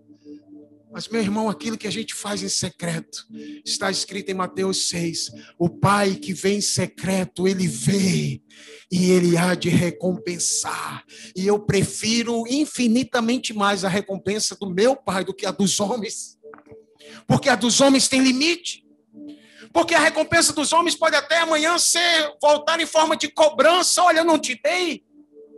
Mas, 0.91 1.07
meu 1.07 1.22
irmão, 1.22 1.49
aquilo 1.49 1.77
que 1.77 1.88
a 1.88 1.91
gente 1.91 2.14
faz 2.14 2.41
em 2.41 2.49
secreto, 2.49 3.26
está 3.65 3.91
escrito 3.91 4.30
em 4.30 4.34
Mateus 4.34 4.88
6. 4.89 5.31
O 5.59 5.69
Pai 5.69 6.15
que 6.15 6.34
vem 6.34 6.57
em 6.57 6.61
secreto, 6.61 7.47
ele 7.47 7.68
vê 7.68 8.41
e 8.91 9.11
ele 9.11 9.38
há 9.38 9.53
de 9.53 9.69
recompensar. 9.69 11.03
E 11.35 11.45
eu 11.45 11.59
prefiro 11.59 12.43
infinitamente 12.47 13.53
mais 13.53 13.84
a 13.84 13.89
recompensa 13.89 14.55
do 14.55 14.69
meu 14.69 14.95
Pai 14.95 15.26
do 15.26 15.34
que 15.34 15.45
a 15.45 15.51
dos 15.51 15.80
homens. 15.80 16.38
Porque 17.27 17.49
a 17.49 17.55
dos 17.55 17.81
homens 17.81 18.07
tem 18.07 18.22
limite. 18.22 18.85
Porque 19.73 19.93
a 19.93 19.99
recompensa 19.99 20.53
dos 20.53 20.72
homens 20.72 20.95
pode 20.95 21.15
até 21.15 21.41
amanhã 21.41 21.77
ser 21.77 22.34
voltar 22.41 22.80
em 22.80 22.85
forma 22.85 23.18
de 23.18 23.27
cobrança. 23.27 24.01
Olha, 24.03 24.19
eu 24.19 24.26
não 24.26 24.39
te 24.39 24.59
dei, 24.64 25.03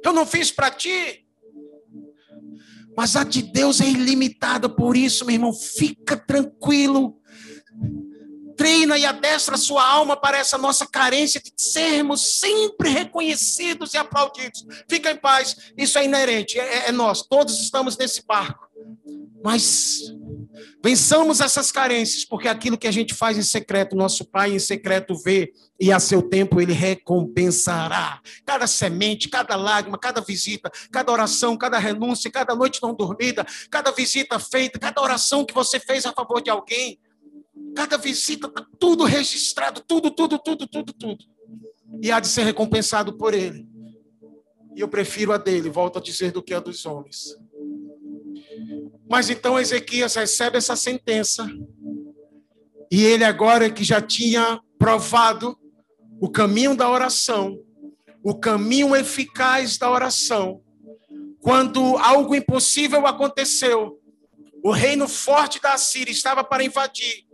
eu 0.03 0.11
não 0.11 0.25
fiz 0.25 0.51
para 0.51 0.71
ti. 0.71 1.25
Mas 2.99 3.15
a 3.15 3.23
de 3.23 3.41
Deus 3.41 3.79
é 3.79 3.85
ilimitada, 3.85 4.67
por 4.67 4.97
isso, 4.97 5.23
meu 5.23 5.33
irmão, 5.33 5.53
fica 5.53 6.17
tranquilo. 6.17 7.17
Treina 8.57 8.97
e 8.97 9.05
adestra 9.05 9.55
a 9.55 9.57
sua 9.57 9.87
alma 9.87 10.17
para 10.17 10.37
essa 10.37 10.57
nossa 10.57 10.85
carência 10.85 11.39
de 11.39 11.49
sermos 11.55 12.41
sempre 12.41 12.89
reconhecidos 12.89 13.93
e 13.93 13.97
aplaudidos. 13.97 14.65
Fica 14.89 15.11
em 15.11 15.15
paz, 15.15 15.71
isso 15.77 15.97
é 15.97 16.03
inerente, 16.03 16.59
é, 16.59 16.89
é 16.89 16.91
nós, 16.91 17.21
todos 17.21 17.61
estamos 17.61 17.97
nesse 17.97 18.21
barco. 18.27 18.68
Mas 19.43 20.01
vençamos 20.83 21.39
essas 21.39 21.71
carências, 21.71 22.25
porque 22.25 22.47
aquilo 22.47 22.77
que 22.77 22.87
a 22.87 22.91
gente 22.91 23.13
faz 23.13 23.37
em 23.37 23.41
secreto, 23.41 23.95
nosso 23.95 24.25
Pai 24.25 24.53
em 24.53 24.59
secreto 24.59 25.15
vê, 25.15 25.53
e 25.79 25.91
a 25.91 25.99
seu 25.99 26.21
tempo 26.21 26.59
ele 26.59 26.73
recompensará. 26.73 28.21
Cada 28.45 28.67
semente, 28.67 29.29
cada 29.29 29.55
lágrima, 29.55 29.97
cada 29.97 30.19
visita, 30.21 30.69
cada 30.91 31.11
oração, 31.11 31.57
cada 31.57 31.77
renúncia, 31.77 32.29
cada 32.29 32.53
noite 32.53 32.81
não 32.81 32.93
dormida, 32.93 33.45
cada 33.69 33.91
visita 33.91 34.37
feita, 34.39 34.77
cada 34.77 35.01
oração 35.01 35.45
que 35.45 35.53
você 35.53 35.79
fez 35.79 36.05
a 36.05 36.11
favor 36.11 36.41
de 36.41 36.49
alguém, 36.49 36.99
cada 37.75 37.97
visita, 37.97 38.49
tá 38.49 38.65
tudo 38.77 39.05
registrado, 39.05 39.81
tudo, 39.87 40.11
tudo, 40.11 40.37
tudo, 40.37 40.67
tudo, 40.67 40.93
tudo. 40.93 41.25
E 42.01 42.11
há 42.11 42.19
de 42.19 42.27
ser 42.27 42.43
recompensado 42.43 43.17
por 43.17 43.33
ele. 43.33 43.67
E 44.75 44.81
eu 44.81 44.87
prefiro 44.87 45.31
a 45.33 45.37
dele, 45.37 45.69
volto 45.69 45.97
a 45.97 46.01
dizer, 46.01 46.31
do 46.31 46.43
que 46.43 46.53
a 46.53 46.59
dos 46.59 46.85
homens. 46.85 47.35
Mas 49.09 49.29
então 49.29 49.59
Ezequias 49.59 50.13
recebe 50.15 50.57
essa 50.57 50.75
sentença. 50.75 51.49
E 52.91 53.03
ele 53.03 53.23
agora 53.23 53.69
que 53.71 53.83
já 53.83 53.99
tinha 53.99 54.61
provado 54.77 55.57
o 56.21 56.29
caminho 56.29 56.75
da 56.75 56.89
oração, 56.89 57.59
o 58.23 58.35
caminho 58.35 58.95
eficaz 58.95 59.77
da 59.77 59.89
oração, 59.89 60.61
quando 61.41 61.97
algo 61.97 62.35
impossível 62.35 63.07
aconteceu, 63.07 63.99
o 64.63 64.71
reino 64.71 65.07
forte 65.07 65.61
da 65.61 65.77
Síria 65.77 66.11
estava 66.11 66.43
para 66.43 66.63
invadir. 66.63 67.25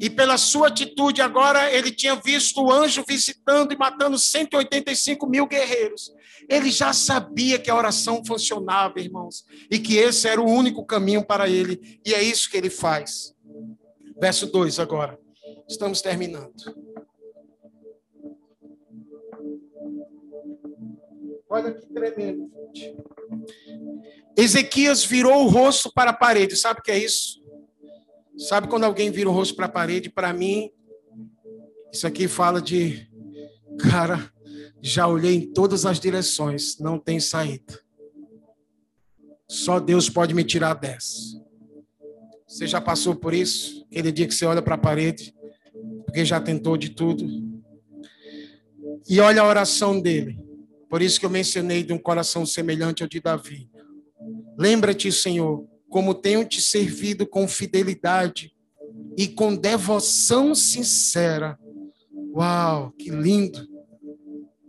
E 0.00 0.08
pela 0.10 0.38
sua 0.38 0.68
atitude, 0.68 1.20
agora 1.20 1.72
ele 1.72 1.90
tinha 1.90 2.14
visto 2.14 2.62
o 2.62 2.72
anjo 2.72 3.04
visitando 3.06 3.72
e 3.72 3.76
matando 3.76 4.18
185 4.18 5.26
mil 5.26 5.46
guerreiros. 5.46 6.12
Ele 6.48 6.70
já 6.70 6.92
sabia 6.92 7.58
que 7.58 7.70
a 7.70 7.76
oração 7.76 8.24
funcionava, 8.24 9.00
irmãos, 9.00 9.44
e 9.70 9.78
que 9.78 9.96
esse 9.96 10.28
era 10.28 10.40
o 10.40 10.48
único 10.48 10.84
caminho 10.84 11.24
para 11.24 11.48
ele, 11.48 12.00
e 12.04 12.14
é 12.14 12.22
isso 12.22 12.50
que 12.50 12.56
ele 12.56 12.70
faz. 12.70 13.34
Verso 14.20 14.46
2 14.46 14.78
agora. 14.78 15.18
Estamos 15.68 16.00
terminando. 16.00 16.52
Olha 21.48 21.74
que 21.74 21.86
tremendo, 21.86 22.50
gente. 22.72 22.96
Ezequias 24.36 25.04
virou 25.04 25.44
o 25.44 25.48
rosto 25.48 25.92
para 25.92 26.10
a 26.10 26.14
parede. 26.14 26.56
Sabe 26.56 26.80
o 26.80 26.82
que 26.82 26.90
é 26.90 26.98
isso? 26.98 27.41
Sabe 28.38 28.68
quando 28.68 28.84
alguém 28.84 29.10
vira 29.10 29.28
o 29.28 29.32
rosto 29.32 29.54
para 29.54 29.66
a 29.66 29.68
parede? 29.68 30.10
Para 30.10 30.32
mim, 30.32 30.70
isso 31.92 32.06
aqui 32.06 32.26
fala 32.26 32.60
de, 32.60 33.08
cara, 33.78 34.32
já 34.80 35.06
olhei 35.06 35.34
em 35.34 35.52
todas 35.52 35.84
as 35.84 36.00
direções, 36.00 36.78
não 36.78 36.98
tem 36.98 37.20
saída. 37.20 37.78
Só 39.46 39.78
Deus 39.78 40.08
pode 40.08 40.34
me 40.34 40.42
tirar 40.42 40.74
dessa. 40.74 41.40
Você 42.46 42.66
já 42.66 42.80
passou 42.80 43.14
por 43.14 43.34
isso? 43.34 43.86
Aquele 43.90 44.10
dia 44.10 44.26
que 44.26 44.34
você 44.34 44.44
olha 44.46 44.62
para 44.62 44.74
a 44.74 44.78
parede, 44.78 45.34
porque 46.04 46.24
já 46.24 46.40
tentou 46.40 46.76
de 46.76 46.90
tudo. 46.90 47.26
E 49.08 49.20
olha 49.20 49.42
a 49.42 49.46
oração 49.46 50.00
dele. 50.00 50.38
Por 50.88 51.00
isso 51.00 51.20
que 51.20 51.26
eu 51.26 51.30
mencionei 51.30 51.82
de 51.82 51.92
um 51.92 51.98
coração 51.98 52.44
semelhante 52.44 53.02
ao 53.02 53.08
de 53.08 53.20
Davi. 53.20 53.70
Lembra-te, 54.58 55.10
Senhor, 55.10 55.66
como 55.92 56.14
tenho 56.14 56.44
te 56.44 56.60
servido 56.60 57.24
com 57.24 57.46
fidelidade 57.46 58.52
e 59.16 59.28
com 59.28 59.54
devoção 59.54 60.54
sincera. 60.54 61.56
Uau, 62.34 62.90
que 62.98 63.10
lindo! 63.10 63.70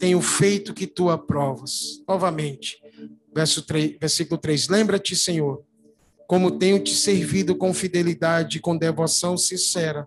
tenho 0.03 0.19
feito 0.19 0.73
que 0.73 0.85
tu 0.85 1.09
aprovas. 1.09 2.03
Novamente, 2.05 2.77
verso 3.33 3.61
3, 3.61 3.95
versículo 4.01 4.37
3. 4.37 4.67
Lembra-te, 4.67 5.15
Senhor, 5.15 5.63
como 6.27 6.51
tenho 6.51 6.77
te 6.83 6.93
servido 6.93 7.55
com 7.55 7.73
fidelidade, 7.73 8.59
com 8.59 8.75
devoção 8.75 9.37
sincera. 9.37 10.05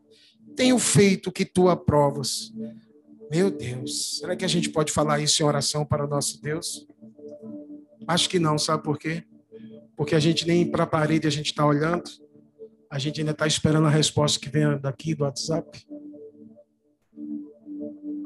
Tenho 0.55 0.79
feito 0.79 1.33
que 1.33 1.47
tu 1.47 1.71
aprovas. 1.71 2.53
Meu 3.31 3.51
Deus, 3.51 4.19
será 4.19 4.37
que 4.37 4.45
a 4.45 4.49
gente 4.49 4.69
pode 4.69 4.93
falar 4.93 5.19
isso 5.21 5.43
em 5.43 5.47
oração 5.47 5.83
para 5.83 6.05
o 6.05 6.09
nosso 6.09 6.43
Deus? 6.43 6.87
Acho 8.07 8.29
que 8.29 8.39
não, 8.39 8.59
sabe 8.59 8.83
por 8.83 8.99
quê? 8.99 9.25
Porque 9.97 10.15
a 10.15 10.21
gente 10.21 10.47
nem 10.47 10.71
para 10.71 10.85
a 10.85 10.87
parede 10.87 11.27
a 11.27 11.31
gente 11.31 11.47
está 11.47 11.67
olhando, 11.67 12.05
a 12.91 12.99
gente 12.99 13.21
ainda 13.21 13.33
está 13.33 13.47
esperando 13.47 13.87
a 13.87 13.91
resposta 13.91 14.39
que 14.39 14.49
vem 14.49 14.79
daqui 14.79 15.15
do 15.15 15.25
WhatsApp. 15.25 15.87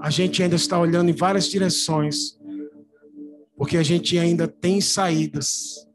A 0.01 0.11
gente 0.11 0.43
ainda 0.43 0.57
está 0.57 0.79
olhando 0.79 1.11
em 1.11 1.15
várias 1.15 1.47
direções, 1.49 2.39
porque 3.57 3.77
a 3.77 3.83
gente 3.83 4.19
ainda 4.19 4.49
tem 4.49 4.81
saídas. 4.81 5.87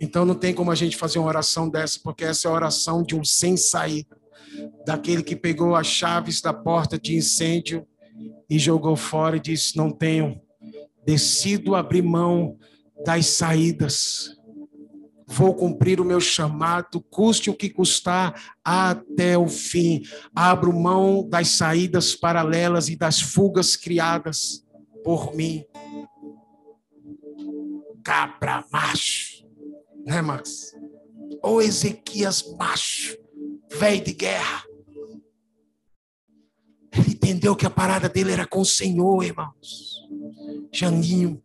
Então 0.00 0.24
não 0.24 0.34
tem 0.34 0.54
como 0.54 0.70
a 0.70 0.74
gente 0.74 0.96
fazer 0.96 1.18
uma 1.18 1.28
oração 1.28 1.68
dessa, 1.68 1.98
porque 2.02 2.24
essa 2.24 2.46
é 2.46 2.50
a 2.50 2.54
oração 2.54 3.02
de 3.02 3.16
um 3.16 3.24
sem 3.24 3.56
saída, 3.56 4.16
daquele 4.86 5.22
que 5.22 5.34
pegou 5.34 5.74
as 5.74 5.86
chaves 5.86 6.40
da 6.40 6.54
porta 6.54 6.98
de 6.98 7.16
incêndio 7.16 7.86
e 8.48 8.58
jogou 8.58 8.94
fora 8.94 9.36
e 9.36 9.40
disse: 9.40 9.76
Não 9.76 9.90
tenho, 9.90 10.40
decido 11.08 11.74
abrir 11.74 12.02
mão 12.02 12.58
das 13.02 13.24
saídas 13.28 14.36
vou 15.26 15.54
cumprir 15.54 16.00
o 16.00 16.04
meu 16.04 16.20
chamado, 16.20 17.02
custe 17.02 17.50
o 17.50 17.54
que 17.54 17.68
custar, 17.68 18.56
até 18.64 19.36
o 19.36 19.46
fim. 19.46 20.02
Abro 20.34 20.72
mão 20.72 21.28
das 21.28 21.48
saídas 21.48 22.14
paralelas 22.14 22.88
e 22.88 22.96
das 22.96 23.20
fugas 23.20 23.76
criadas 23.76 24.64
por 25.04 25.34
mim. 25.34 25.64
Cabra 28.02 28.64
macho, 28.72 29.46
né, 30.06 30.22
Max? 30.22 30.74
Ou 31.42 31.60
Ezequias 31.60 32.42
macho, 32.56 33.18
velho 33.78 34.02
de 34.02 34.14
guerra. 34.14 34.64
Ele 36.90 37.10
entendeu 37.10 37.54
que 37.54 37.66
a 37.66 37.70
parada 37.70 38.08
dele 38.08 38.32
era 38.32 38.46
com 38.46 38.60
o 38.60 38.64
Senhor, 38.64 39.22
irmãos. 39.22 39.97
Janinho, 40.72 41.42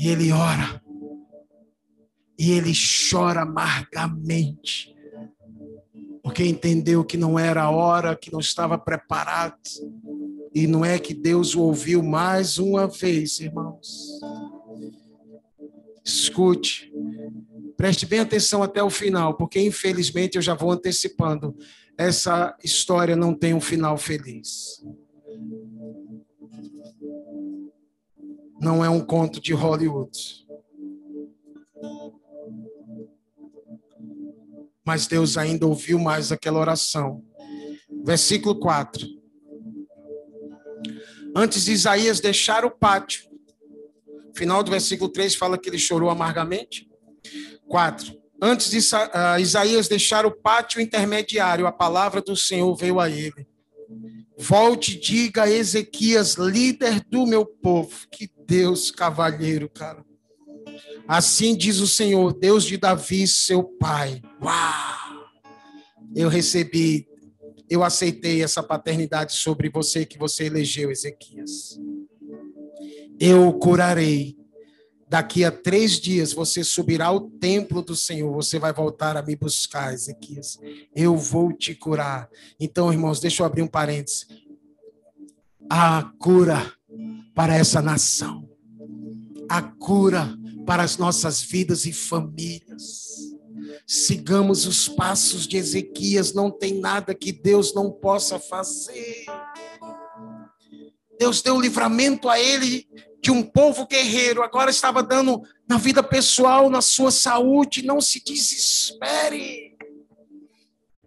E 0.00 0.08
ele 0.08 0.32
ora. 0.32 0.82
E 2.38 2.52
ele 2.52 2.72
chora 3.10 3.42
amargamente. 3.42 4.96
Porque 6.22 6.42
entendeu 6.42 7.04
que 7.04 7.18
não 7.18 7.38
era 7.38 7.64
a 7.64 7.70
hora, 7.70 8.16
que 8.16 8.32
não 8.32 8.40
estava 8.40 8.78
preparado. 8.78 9.60
E 10.54 10.66
não 10.66 10.82
é 10.82 10.98
que 10.98 11.12
Deus 11.12 11.54
o 11.54 11.60
ouviu 11.60 12.02
mais 12.02 12.56
uma 12.56 12.86
vez, 12.86 13.40
irmãos. 13.40 14.18
Escute, 16.02 16.90
preste 17.80 18.04
bem 18.04 18.20
atenção 18.20 18.62
até 18.62 18.82
o 18.82 18.90
final, 18.90 19.32
porque 19.38 19.58
infelizmente 19.58 20.36
eu 20.36 20.42
já 20.42 20.52
vou 20.52 20.70
antecipando 20.70 21.56
essa 21.96 22.54
história 22.62 23.16
não 23.16 23.34
tem 23.34 23.54
um 23.54 23.60
final 23.60 23.96
feliz. 23.96 24.84
Não 28.60 28.84
é 28.84 28.90
um 28.90 29.00
conto 29.00 29.40
de 29.40 29.54
Hollywood. 29.54 30.46
Mas 34.84 35.06
Deus 35.06 35.38
ainda 35.38 35.66
ouviu 35.66 35.98
mais 35.98 36.30
aquela 36.30 36.60
oração. 36.60 37.24
Versículo 38.04 38.60
4. 38.60 39.06
Antes 41.34 41.64
de 41.64 41.72
Isaías 41.72 42.20
deixar 42.20 42.62
o 42.62 42.70
pátio, 42.70 43.24
final 44.36 44.62
do 44.62 44.70
versículo 44.70 45.10
3 45.10 45.34
fala 45.34 45.56
que 45.56 45.70
ele 45.70 45.78
chorou 45.78 46.10
amargamente. 46.10 46.89
4. 47.70 48.18
Antes 48.42 48.70
de 48.70 48.78
uh, 48.78 49.38
Isaías 49.38 49.86
deixar 49.86 50.26
o 50.26 50.32
pátio 50.32 50.80
intermediário, 50.80 51.66
a 51.66 51.72
palavra 51.72 52.20
do 52.20 52.36
Senhor 52.36 52.74
veio 52.74 52.98
a 52.98 53.08
ele. 53.08 53.46
Volte 54.36 54.96
e 54.96 55.00
diga 55.00 55.44
a 55.44 55.50
Ezequias, 55.50 56.34
líder 56.34 57.04
do 57.08 57.26
meu 57.26 57.46
povo, 57.46 58.08
que 58.10 58.28
Deus 58.44 58.90
cavalheiro, 58.90 59.68
cara. 59.68 60.04
Assim 61.06 61.54
diz 61.54 61.78
o 61.78 61.86
Senhor, 61.86 62.32
Deus 62.32 62.64
de 62.64 62.76
Davi, 62.76 63.26
seu 63.28 63.62
pai. 63.62 64.20
Uau! 64.42 65.28
Eu 66.16 66.28
recebi, 66.28 67.06
eu 67.68 67.84
aceitei 67.84 68.42
essa 68.42 68.62
paternidade 68.62 69.34
sobre 69.34 69.68
você 69.68 70.04
que 70.04 70.18
você 70.18 70.46
elegeu, 70.46 70.90
Ezequias. 70.90 71.78
Eu 73.20 73.52
curarei 73.52 74.39
Daqui 75.10 75.44
a 75.44 75.50
três 75.50 75.98
dias 75.98 76.32
você 76.32 76.62
subirá 76.62 77.06
ao 77.06 77.22
templo 77.22 77.82
do 77.82 77.96
Senhor, 77.96 78.32
você 78.32 78.60
vai 78.60 78.72
voltar 78.72 79.16
a 79.16 79.22
me 79.22 79.34
buscar, 79.34 79.92
Ezequias. 79.92 80.56
Eu 80.94 81.16
vou 81.16 81.52
te 81.52 81.74
curar. 81.74 82.30
Então, 82.60 82.92
irmãos, 82.92 83.18
deixa 83.18 83.42
eu 83.42 83.46
abrir 83.46 83.62
um 83.62 83.66
parênteses. 83.66 84.28
A 85.68 86.04
cura 86.16 86.72
para 87.34 87.56
essa 87.56 87.82
nação, 87.82 88.48
a 89.48 89.60
cura 89.60 90.32
para 90.64 90.84
as 90.84 90.96
nossas 90.96 91.42
vidas 91.42 91.86
e 91.86 91.92
famílias. 91.92 93.34
Sigamos 93.84 94.64
os 94.64 94.88
passos 94.88 95.44
de 95.44 95.56
Ezequias, 95.56 96.32
não 96.32 96.52
tem 96.52 96.78
nada 96.78 97.16
que 97.16 97.32
Deus 97.32 97.74
não 97.74 97.90
possa 97.90 98.38
fazer. 98.38 99.24
Deus 101.18 101.42
deu 101.42 101.60
livramento 101.60 102.28
a 102.28 102.38
ele 102.38 102.86
de 103.20 103.30
um 103.30 103.42
povo 103.42 103.86
guerreiro, 103.86 104.42
agora 104.42 104.70
estava 104.70 105.02
dando 105.02 105.42
na 105.68 105.76
vida 105.76 106.02
pessoal, 106.02 106.70
na 106.70 106.80
sua 106.80 107.10
saúde, 107.10 107.84
não 107.84 108.00
se 108.00 108.22
desespere. 108.22 109.76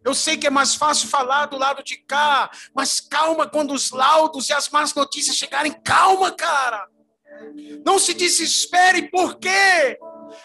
Eu 0.04 0.14
sei 0.14 0.38
que 0.38 0.46
é 0.46 0.50
mais 0.50 0.76
fácil 0.76 1.08
falar 1.08 1.46
do 1.46 1.58
lado 1.58 1.82
de 1.82 1.98
cá, 1.98 2.52
mas 2.76 3.00
calma 3.00 3.48
quando 3.48 3.74
os 3.74 3.92
laudos 3.92 4.50
e 4.50 4.54
as 4.54 4.70
más 4.70 4.94
notícias 4.94 5.38
chegarem. 5.38 5.72
Calma, 5.84 6.32
cara. 6.32 6.88
Não 7.86 7.98
se 7.98 8.14
desespere, 8.14 9.10
por 9.10 9.36
quê? 9.36 9.98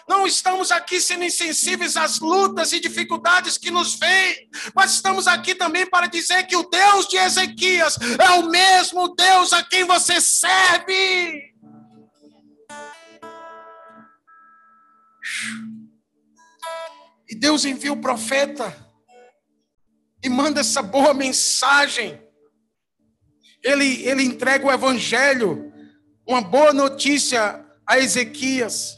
Não 0.07 0.25
estamos 0.25 0.71
aqui 0.71 0.99
sendo 1.01 1.23
insensíveis 1.23 1.97
às 1.97 2.19
lutas 2.19 2.71
e 2.71 2.79
dificuldades 2.79 3.57
que 3.57 3.71
nos 3.71 3.95
vêm, 3.95 4.49
mas 4.73 4.93
estamos 4.93 5.27
aqui 5.27 5.55
também 5.55 5.85
para 5.85 6.07
dizer 6.07 6.45
que 6.45 6.55
o 6.55 6.69
Deus 6.69 7.07
de 7.07 7.17
Ezequias 7.17 7.97
é 8.19 8.31
o 8.39 8.49
mesmo 8.49 9.13
Deus 9.15 9.51
a 9.51 9.63
quem 9.63 9.83
você 9.83 10.21
serve. 10.21 11.53
E 17.29 17.35
Deus 17.35 17.65
envia 17.65 17.93
o 17.93 18.01
profeta 18.01 18.75
e 20.23 20.29
manda 20.29 20.61
essa 20.61 20.81
boa 20.81 21.13
mensagem. 21.13 22.19
Ele, 23.63 24.03
ele 24.03 24.23
entrega 24.23 24.65
o 24.65 24.71
evangelho, 24.71 25.71
uma 26.27 26.41
boa 26.41 26.73
notícia 26.73 27.65
a 27.85 27.99
Ezequias. 27.99 28.97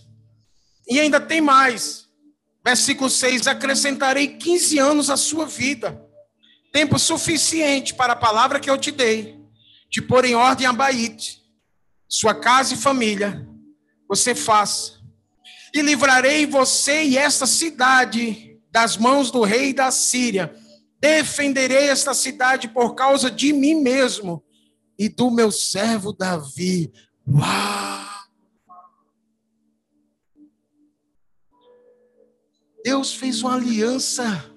E 0.88 1.00
ainda 1.00 1.20
tem 1.20 1.42
mais. 1.42 2.08
Versículo 2.64 3.10
6: 3.10 3.48
Acrescentarei 3.48 4.38
15 4.38 4.80
anos 4.80 5.10
à 5.10 5.18
sua 5.18 5.46
vida, 5.46 6.00
tempo 6.72 7.00
suficiente 7.00 7.94
para 7.94 8.14
a 8.14 8.18
palavra 8.18 8.60
que 8.60 8.70
eu 8.70 8.78
te 8.78 8.92
dei, 8.92 9.40
de 9.90 10.02
pôr 10.02 10.26
em 10.26 10.36
ordem 10.36 10.68
a 10.68 10.74
Baite, 10.74 11.42
sua 12.08 12.36
casa 12.36 12.74
e 12.74 12.78
família. 12.78 13.48
Você 14.08 14.36
faça. 14.36 15.01
E 15.74 15.82
livrarei 15.82 16.46
você 16.46 17.04
e 17.04 17.18
esta 17.18 17.46
cidade 17.46 18.60
das 18.72 18.98
mãos 18.98 19.32
do 19.32 19.44
rei 19.44 19.74
da 19.74 19.92
Síria. 19.92 20.56
Defenderei 21.00 21.90
esta 21.90 22.14
cidade 22.14 22.68
por 22.68 22.94
causa 22.94 23.32
de 23.32 23.52
mim 23.54 23.76
mesmo 23.76 24.44
e 24.98 25.10
do 25.10 25.32
meu 25.32 25.52
servo 25.52 26.14
Davi. 26.14 26.92
Uau! 27.28 28.02
Deus 32.84 33.14
fez 33.14 33.44
uma 33.44 33.56
aliança 33.56 34.52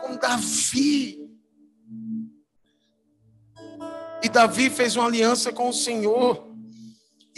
com 0.00 0.16
Davi. 0.16 1.18
E 4.22 4.28
Davi 4.28 4.68
fez 4.68 4.96
uma 4.96 5.06
aliança 5.06 5.52
com 5.52 5.68
o 5.68 5.72
Senhor. 5.72 6.49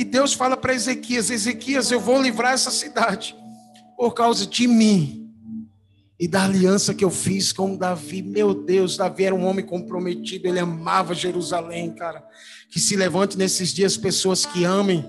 E 0.03 0.05
Deus 0.05 0.33
fala 0.35 0.57
para 0.57 0.75
Ezequias: 0.75 1.31
Ezequias, 1.31 1.93
eu 1.93 2.01
vou 2.01 2.21
livrar 2.21 2.55
essa 2.55 2.73
cidade 2.73 3.37
por 3.97 4.13
causa 4.13 4.45
de 4.45 4.67
mim 4.67 5.33
e 6.19 6.27
da 6.27 6.43
aliança 6.43 6.93
que 6.93 7.05
eu 7.05 7.11
fiz 7.11 7.53
com 7.53 7.77
Davi. 7.77 8.21
Meu 8.21 8.53
Deus, 8.53 8.97
Davi 8.97 9.27
era 9.27 9.35
um 9.35 9.47
homem 9.47 9.65
comprometido, 9.65 10.49
ele 10.49 10.59
amava 10.59 11.15
Jerusalém, 11.15 11.95
cara. 11.95 12.21
Que 12.69 12.81
se 12.81 12.97
levante 12.97 13.39
nesses 13.39 13.73
dias 13.73 13.97
pessoas 13.97 14.45
que 14.45 14.65
amem 14.65 15.09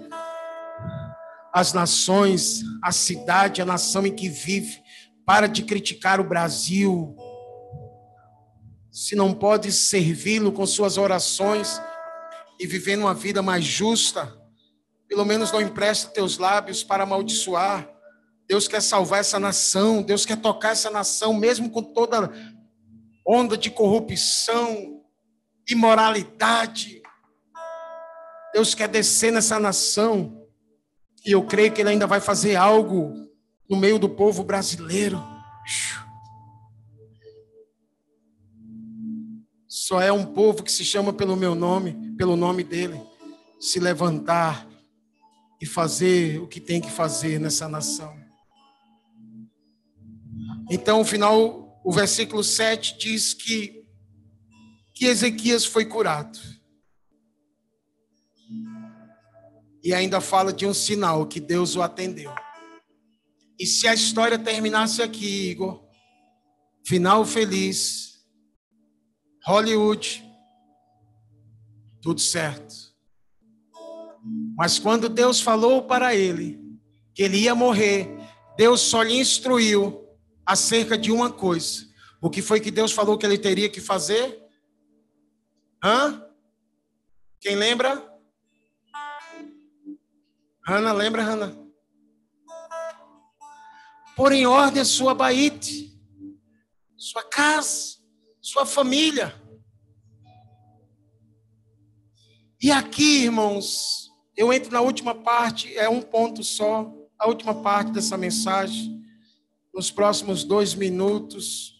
as 1.51 1.73
nações, 1.73 2.61
a 2.83 2.91
cidade, 2.91 3.63
a 3.63 3.65
nação 3.65 4.05
em 4.05 4.13
que 4.13 4.29
vive. 4.29 4.77
Para 5.25 5.47
de 5.47 5.63
criticar 5.63 6.19
o 6.19 6.23
Brasil. 6.23 7.15
Se 8.91 9.15
não 9.15 9.33
pode 9.33 9.71
servi-lo 9.71 10.51
com 10.51 10.67
suas 10.67 10.99
orações 10.99 11.81
e 12.59 12.67
viver 12.67 12.99
uma 12.99 13.15
vida 13.15 13.41
mais 13.41 13.65
justa, 13.65 14.42
pelo 15.13 15.25
menos 15.25 15.51
não 15.51 15.61
empresta 15.61 16.09
teus 16.09 16.39
lábios 16.39 16.83
para 16.83 17.03
amaldiçoar. 17.03 17.87
Deus 18.47 18.67
quer 18.67 18.81
salvar 18.81 19.19
essa 19.19 19.39
nação, 19.39 20.01
Deus 20.01 20.25
quer 20.25 20.37
tocar 20.37 20.71
essa 20.71 20.89
nação, 20.89 21.35
mesmo 21.35 21.69
com 21.69 21.83
toda 21.83 22.33
onda 23.23 23.55
de 23.55 23.69
corrupção, 23.69 25.03
imoralidade. 25.69 26.99
Deus 28.55 28.73
quer 28.73 28.87
descer 28.87 29.31
nessa 29.31 29.59
nação. 29.59 30.47
E 31.23 31.31
eu 31.31 31.45
creio 31.45 31.71
que 31.71 31.81
ele 31.81 31.91
ainda 31.91 32.07
vai 32.07 32.19
fazer 32.19 32.55
algo 32.55 33.13
no 33.69 33.77
meio 33.77 33.99
do 33.99 34.09
povo 34.09 34.43
brasileiro. 34.43 35.23
Só 39.67 40.01
é 40.01 40.11
um 40.11 40.25
povo 40.25 40.63
que 40.63 40.71
se 40.71 40.83
chama 40.83 41.13
pelo 41.13 41.35
meu 41.35 41.53
nome, 41.53 42.15
pelo 42.17 42.35
nome 42.35 42.63
dele, 42.63 42.99
se 43.59 43.79
levantar 43.79 44.72
e 45.63 45.65
fazer 45.65 46.41
o 46.41 46.47
que 46.47 46.59
tem 46.59 46.81
que 46.81 46.91
fazer 46.91 47.39
nessa 47.39 47.69
nação. 47.69 48.13
Então, 50.69 50.99
o 50.99 51.05
final, 51.05 51.79
o 51.85 51.89
versículo 51.89 52.43
7 52.43 52.97
diz 52.97 53.33
que, 53.33 53.87
que 54.93 55.05
Ezequias 55.05 55.63
foi 55.63 55.85
curado. 55.85 56.37
E 59.81 59.93
ainda 59.93 60.19
fala 60.19 60.51
de 60.51 60.65
um 60.65 60.73
sinal 60.73 61.25
que 61.27 61.39
Deus 61.39 61.77
o 61.77 61.81
atendeu. 61.81 62.35
E 63.57 63.65
se 63.65 63.87
a 63.87 63.93
história 63.93 64.37
terminasse 64.37 65.01
aqui, 65.01 65.51
Igor, 65.51 65.81
final 66.85 67.23
feliz, 67.25 68.21
Hollywood, 69.45 70.29
tudo 72.01 72.19
certo. 72.19 72.92
Mas 74.55 74.79
quando 74.79 75.09
Deus 75.09 75.41
falou 75.41 75.83
para 75.83 76.15
ele 76.15 76.59
que 77.13 77.23
ele 77.23 77.39
ia 77.39 77.53
morrer, 77.53 78.07
Deus 78.57 78.81
só 78.81 79.01
lhe 79.01 79.15
instruiu 79.15 80.07
acerca 80.45 80.97
de 80.97 81.11
uma 81.11 81.31
coisa. 81.31 81.87
O 82.21 82.29
que 82.29 82.41
foi 82.41 82.59
que 82.59 82.71
Deus 82.71 82.91
falou 82.91 83.17
que 83.17 83.25
ele 83.25 83.37
teria 83.37 83.69
que 83.69 83.81
fazer? 83.81 84.41
Hã? 85.83 86.25
Quem 87.39 87.55
lembra? 87.55 88.09
Ana, 90.65 90.93
lembra, 90.93 91.23
Ana? 91.23 91.63
Pôr 94.15 94.31
em 94.31 94.45
ordem 94.45 94.81
a 94.81 94.85
sua 94.85 95.13
baíte, 95.13 95.99
sua 96.95 97.23
casa, 97.23 97.97
sua 98.39 98.65
família. 98.65 99.35
E 102.61 102.71
aqui, 102.71 103.23
irmãos, 103.23 104.12
eu 104.35 104.51
entro 104.51 104.71
na 104.71 104.81
última 104.81 105.13
parte, 105.13 105.75
é 105.77 105.87
um 105.87 106.01
ponto 106.01 106.43
só, 106.43 106.93
a 107.17 107.27
última 107.27 107.61
parte 107.61 107.91
dessa 107.91 108.17
mensagem. 108.17 109.03
Nos 109.73 109.89
próximos 109.89 110.43
dois 110.43 110.75
minutos, 110.75 111.79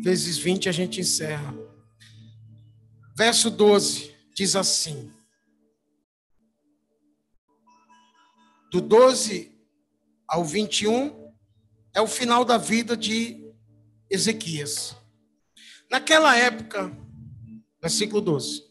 vezes 0.00 0.38
20, 0.38 0.68
a 0.68 0.72
gente 0.72 1.00
encerra. 1.00 1.54
Verso 3.16 3.50
12 3.50 4.14
diz 4.34 4.54
assim: 4.54 5.12
do 8.70 8.80
12 8.80 9.52
ao 10.26 10.44
21 10.44 11.32
é 11.94 12.00
o 12.00 12.06
final 12.06 12.44
da 12.44 12.58
vida 12.58 12.96
de 12.96 13.44
Ezequias. 14.10 14.96
Naquela 15.90 16.36
época, 16.36 16.94
versículo 17.80 18.20
12, 18.20 18.67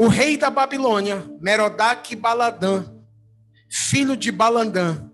o 0.00 0.08
rei 0.08 0.38
da 0.38 0.48
Babilônia, 0.48 1.30
Merodach 1.42 2.16
Baladã, 2.16 2.86
filho 3.68 4.16
de 4.16 4.32
Balandã, 4.32 5.10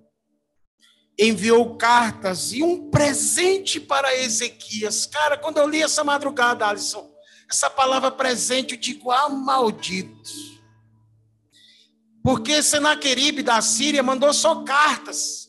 enviou 1.18 1.76
cartas 1.76 2.52
e 2.52 2.62
um 2.62 2.88
presente 2.88 3.80
para 3.80 4.14
Ezequias. 4.14 5.04
Cara, 5.04 5.36
quando 5.36 5.56
eu 5.56 5.68
li 5.68 5.82
essa 5.82 6.04
madrugada, 6.04 6.68
Alisson, 6.68 7.04
essa 7.50 7.68
palavra 7.68 8.12
presente, 8.12 8.74
eu 8.74 8.80
digo, 8.80 9.10
ah, 9.10 9.28
maldito. 9.28 10.30
Porque 12.22 12.62
Senaqueribe 12.62 13.42
da 13.42 13.60
Síria 13.60 14.04
mandou 14.04 14.32
só 14.32 14.62
cartas. 14.62 15.48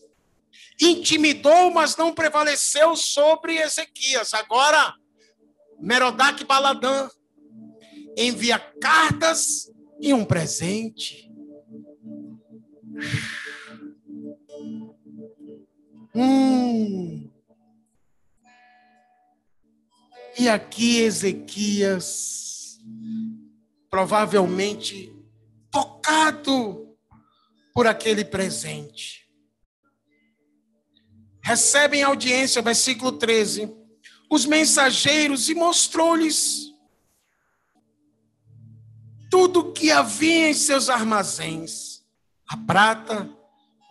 Intimidou, 0.82 1.70
mas 1.70 1.96
não 1.96 2.12
prevaleceu 2.12 2.96
sobre 2.96 3.60
Ezequias. 3.60 4.34
Agora, 4.34 4.96
Merodach 5.80 6.44
Baladã 6.44 7.08
envia 8.18 8.58
cartas 8.58 9.72
e 10.02 10.14
um 10.14 10.26
presente. 10.26 11.32
Hum. 16.16 17.32
E 20.40 20.50
aqui 20.50 21.00
Ezequias 21.02 22.80
provavelmente 23.90 25.14
tocado 25.72 26.98
por 27.74 27.86
aquele 27.88 28.26
presente. 28.26 29.28
recebem 31.44 32.04
audiência, 32.04 32.62
versículo 32.62 33.14
13, 33.14 33.74
os 34.30 34.46
mensageiros 34.46 35.48
e 35.50 35.56
mostrou-lhes 35.56 36.77
tudo 39.38 39.72
que 39.72 39.92
havia 39.92 40.50
em 40.50 40.54
seus 40.56 40.90
armazéns: 40.90 42.02
a 42.50 42.58
prata, 42.58 43.30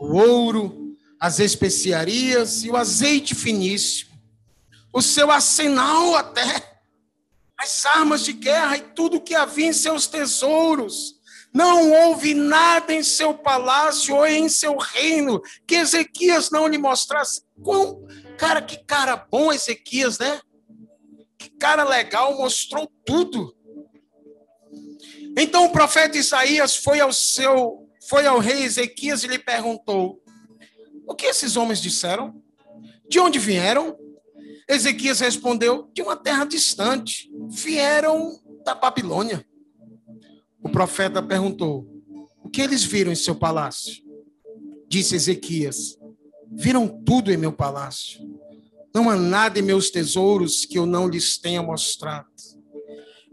o 0.01 0.16
ouro, 0.16 0.97
as 1.20 1.39
especiarias 1.39 2.64
e 2.64 2.70
o 2.70 2.77
azeite 2.77 3.32
finíssimo, 3.32 4.10
o 4.93 5.01
seu 5.01 5.31
arsenal 5.31 6.16
até, 6.16 6.81
as 7.56 7.86
armas 7.86 8.24
de 8.24 8.32
guerra 8.32 8.77
e 8.77 8.81
tudo 8.81 9.20
que 9.20 9.36
havia 9.36 9.68
em 9.68 9.73
seus 9.73 10.09
tesouros. 10.09 11.14
Não 11.55 11.93
houve 11.93 12.35
nada 12.35 12.93
em 12.93 13.05
seu 13.05 13.32
palácio 13.32 14.16
ou 14.16 14.27
em 14.27 14.48
seu 14.48 14.77
reino 14.77 15.40
que 15.64 15.77
Ezequias 15.77 16.51
não 16.51 16.66
lhe 16.66 16.77
mostrasse. 16.77 17.43
Quão, 17.62 18.05
cara, 18.36 18.60
que 18.60 18.78
cara 18.78 19.16
bom 19.16 19.52
Ezequias, 19.52 20.18
né? 20.18 20.40
Que 21.39 21.48
cara 21.51 21.85
legal, 21.85 22.36
mostrou 22.36 22.90
tudo. 23.06 23.55
Então 25.36 25.66
o 25.66 25.70
profeta 25.70 26.16
Isaías 26.16 26.76
foi 26.76 26.98
ao 26.98 27.12
seu, 27.12 27.86
foi 28.08 28.26
ao 28.26 28.38
rei 28.38 28.62
Ezequias 28.62 29.22
e 29.22 29.26
lhe 29.26 29.38
perguntou: 29.38 30.22
O 31.06 31.14
que 31.14 31.26
esses 31.26 31.56
homens 31.56 31.80
disseram? 31.82 32.42
De 33.06 33.20
onde 33.20 33.38
vieram? 33.38 33.96
Ezequias 34.66 35.20
respondeu: 35.20 35.90
De 35.92 36.00
uma 36.00 36.16
terra 36.16 36.46
distante. 36.46 37.30
Vieram 37.48 38.40
da 38.64 38.74
Babilônia. 38.74 39.46
O 40.62 40.70
profeta 40.70 41.22
perguntou: 41.22 41.86
O 42.42 42.48
que 42.48 42.62
eles 42.62 42.82
viram 42.82 43.12
em 43.12 43.16
seu 43.16 43.34
palácio? 43.34 44.02
Disse 44.88 45.14
Ezequias: 45.14 45.98
Viram 46.50 46.88
tudo 46.88 47.30
em 47.30 47.36
meu 47.36 47.52
palácio. 47.52 48.24
Não 48.94 49.10
há 49.10 49.16
nada 49.16 49.58
em 49.58 49.62
meus 49.62 49.90
tesouros 49.90 50.64
que 50.64 50.78
eu 50.78 50.86
não 50.86 51.06
lhes 51.06 51.36
tenha 51.36 51.62
mostrado. 51.62 52.26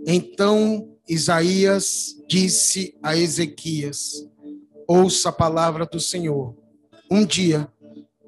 Então 0.05 0.92
Isaías 1.07 2.15
disse 2.27 2.95
a 3.03 3.15
Ezequias: 3.15 4.25
Ouça 4.88 5.30
a 5.30 5.34
palavra 5.34 5.85
do 5.85 5.99
Senhor. 5.99 6.55
Um 7.11 7.25
dia, 7.25 7.67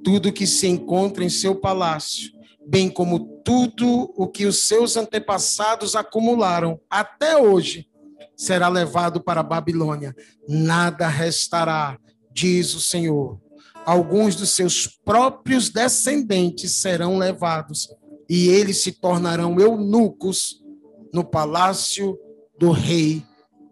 tudo 0.03 0.33
que 0.33 0.45
se 0.45 0.67
encontra 0.67 1.23
em 1.23 1.29
seu 1.29 1.55
palácio, 1.55 2.31
bem 2.67 2.89
como 2.89 3.41
tudo 3.43 4.13
o 4.15 4.27
que 4.27 4.45
os 4.45 4.67
seus 4.67 4.97
antepassados 4.97 5.95
acumularam 5.95 6.79
até 6.89 7.37
hoje, 7.37 7.87
será 8.35 8.67
levado 8.67 9.21
para 9.21 9.39
a 9.39 9.43
Babilônia. 9.43 10.15
Nada 10.47 11.07
restará, 11.07 11.97
diz 12.31 12.73
o 12.73 12.81
Senhor. 12.81 13.39
Alguns 13.85 14.35
dos 14.35 14.49
seus 14.49 14.87
próprios 14.87 15.69
descendentes 15.69 16.73
serão 16.73 17.17
levados, 17.17 17.87
e 18.27 18.49
eles 18.49 18.81
se 18.83 18.91
tornarão 18.91 19.59
eunucos 19.59 20.61
no 21.13 21.23
palácio 21.23 22.19
do 22.57 22.71
rei 22.71 23.23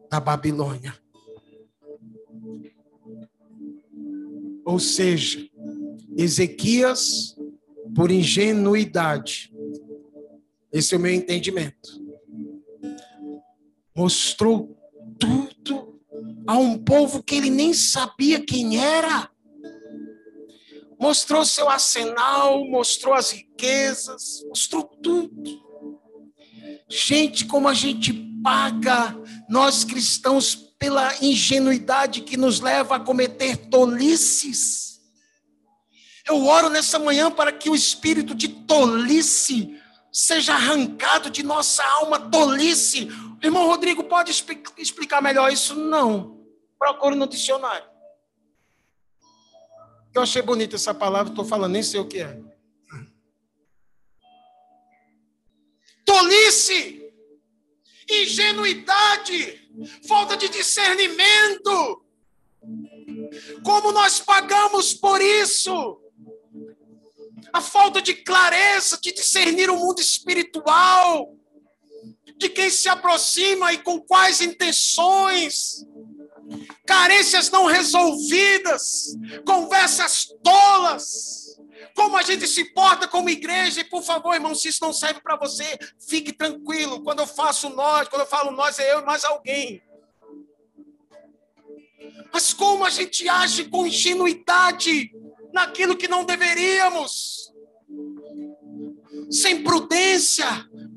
da 0.10 0.20
Babilônia. 0.20 0.94
Ou 4.66 4.80
seja, 4.80 5.48
Ezequias, 6.18 7.36
por 7.96 8.12
ingenuidade, 8.12 9.54
esse 10.72 10.94
é 10.94 10.98
o 10.98 11.00
meu 11.00 11.14
entendimento, 11.14 12.02
mostrou 13.96 14.78
tudo 15.20 16.00
a 16.48 16.58
um 16.58 16.78
povo 16.78 17.22
que 17.24 17.36
ele 17.36 17.50
nem 17.50 17.74
sabia 17.74 18.44
quem 18.44 18.78
era. 18.78 19.30
Mostrou 21.00 21.46
seu 21.46 21.70
arsenal, 21.70 22.66
mostrou 22.70 23.14
as 23.14 23.32
riquezas, 23.32 24.44
mostrou 24.48 24.84
tudo. 24.84 25.62
Gente, 26.90 27.46
como 27.46 27.68
a 27.68 27.74
gente 27.74 28.33
paga 28.44 29.16
nós 29.50 29.84
cristãos 29.84 30.56
pela 30.78 31.16
ingenuidade 31.24 32.22
que 32.22 32.36
nos 32.36 32.60
leva 32.60 32.98
a 32.98 33.00
cometer 33.00 33.56
tolices. 33.56 35.02
Eu 36.28 36.46
oro 36.46 36.70
nessa 36.70 37.00
manhã 37.00 37.32
para 37.32 37.52
que 37.52 37.70
o 37.70 37.76
espírito 37.76 38.36
de 38.36 38.48
tolice 38.48 39.80
seja 40.12 40.54
arrancado 40.54 41.30
de 41.30 41.42
nossa 41.42 41.84
alma, 41.84 42.20
tolice. 42.20 43.08
Irmão 43.42 43.66
Rodrigo, 43.66 44.04
pode 44.04 44.32
explicar 44.78 45.22
melhor 45.22 45.52
isso? 45.52 45.76
Não. 45.76 46.46
Procure 46.78 47.16
no 47.16 47.28
dicionário. 47.28 47.88
Eu 50.14 50.22
achei 50.22 50.42
bonita 50.42 50.76
essa 50.76 50.94
palavra, 50.94 51.32
estou 51.32 51.44
falando, 51.44 51.72
nem 51.72 51.82
sei 51.82 52.00
o 52.00 52.08
que 52.08 52.20
é. 52.20 52.40
Tolice! 56.06 57.03
Ingenuidade, 58.22 59.70
falta 60.08 60.38
de 60.38 60.50
discernimento. 60.50 62.04
Como 63.64 63.92
nós 63.92 64.20
pagamos 64.20 64.94
por 64.94 65.22
isso? 65.22 66.00
A 67.52 67.62
falta 67.62 68.02
de 68.02 68.14
clareza, 68.14 69.00
de 69.02 69.12
discernir 69.12 69.70
o 69.70 69.78
mundo 69.78 70.00
espiritual, 70.00 71.36
de 72.38 72.50
quem 72.50 72.70
se 72.70 72.90
aproxima 72.90 73.74
e 73.74 73.80
com 73.80 74.00
quais 74.02 74.42
intenções, 74.42 75.86
carências 76.86 77.50
não 77.50 77.66
resolvidas, 77.66 79.16
conversas 79.46 80.28
tolas 80.44 81.43
como 81.96 82.18
a 82.18 82.24
gente 82.24 82.48
se 82.48 82.66
porta 82.74 83.08
como 83.08 83.30
igreja, 83.30 83.82
e 83.82 83.84
por 83.84 84.02
favor, 84.02 84.34
irmão, 84.34 84.56
se 84.56 84.68
isso 84.68 84.80
não 84.82 84.94
serve 84.94 85.22
para 85.22 85.36
você, 85.36 85.78
fique 86.08 86.34
tranquilo. 86.34 87.04
Quando 87.04 87.20
eu 87.20 87.28
faço 87.28 87.70
nós, 87.70 88.08
quando 88.08 88.22
eu 88.22 88.28
falo 88.28 88.52
nós, 88.52 88.80
é 88.80 88.94
eu 88.94 89.02
e 89.02 89.06
mais 89.06 89.24
alguém. 89.24 89.82
Mas 92.32 92.54
como 92.54 92.84
a 92.84 92.90
gente 92.90 93.30
age 93.30 93.66
com 93.66 93.86
ingenuidade 93.86 95.12
naquilo 95.54 95.96
que 95.96 96.08
não 96.08 96.26
deveríamos, 96.26 97.54
sem 99.30 99.64
prudência, 99.64 100.48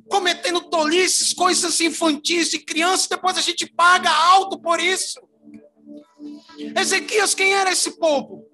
cometendo 0.08 0.62
tolices, 0.62 1.34
coisas 1.34 1.80
infantis 1.80 2.50
de 2.50 2.58
criança, 2.58 3.08
depois 3.10 3.36
a 3.36 3.42
gente 3.42 3.66
paga 3.66 4.10
alto 4.10 4.58
por 4.58 4.80
isso. 4.80 5.20
Ezequias, 6.74 7.34
quem 7.34 7.54
era 7.54 7.70
esse 7.70 7.98
povo? 7.98 8.45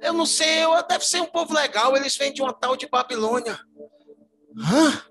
Eu 0.00 0.12
não 0.12 0.26
sei, 0.26 0.64
eu, 0.64 0.86
deve 0.86 1.04
ser 1.04 1.20
um 1.20 1.26
povo 1.26 1.52
legal, 1.52 1.96
eles 1.96 2.16
vêm 2.16 2.32
de 2.32 2.40
uma 2.40 2.52
tal 2.52 2.76
de 2.76 2.86
Babilônia. 2.86 3.58
Hã? 4.56 5.02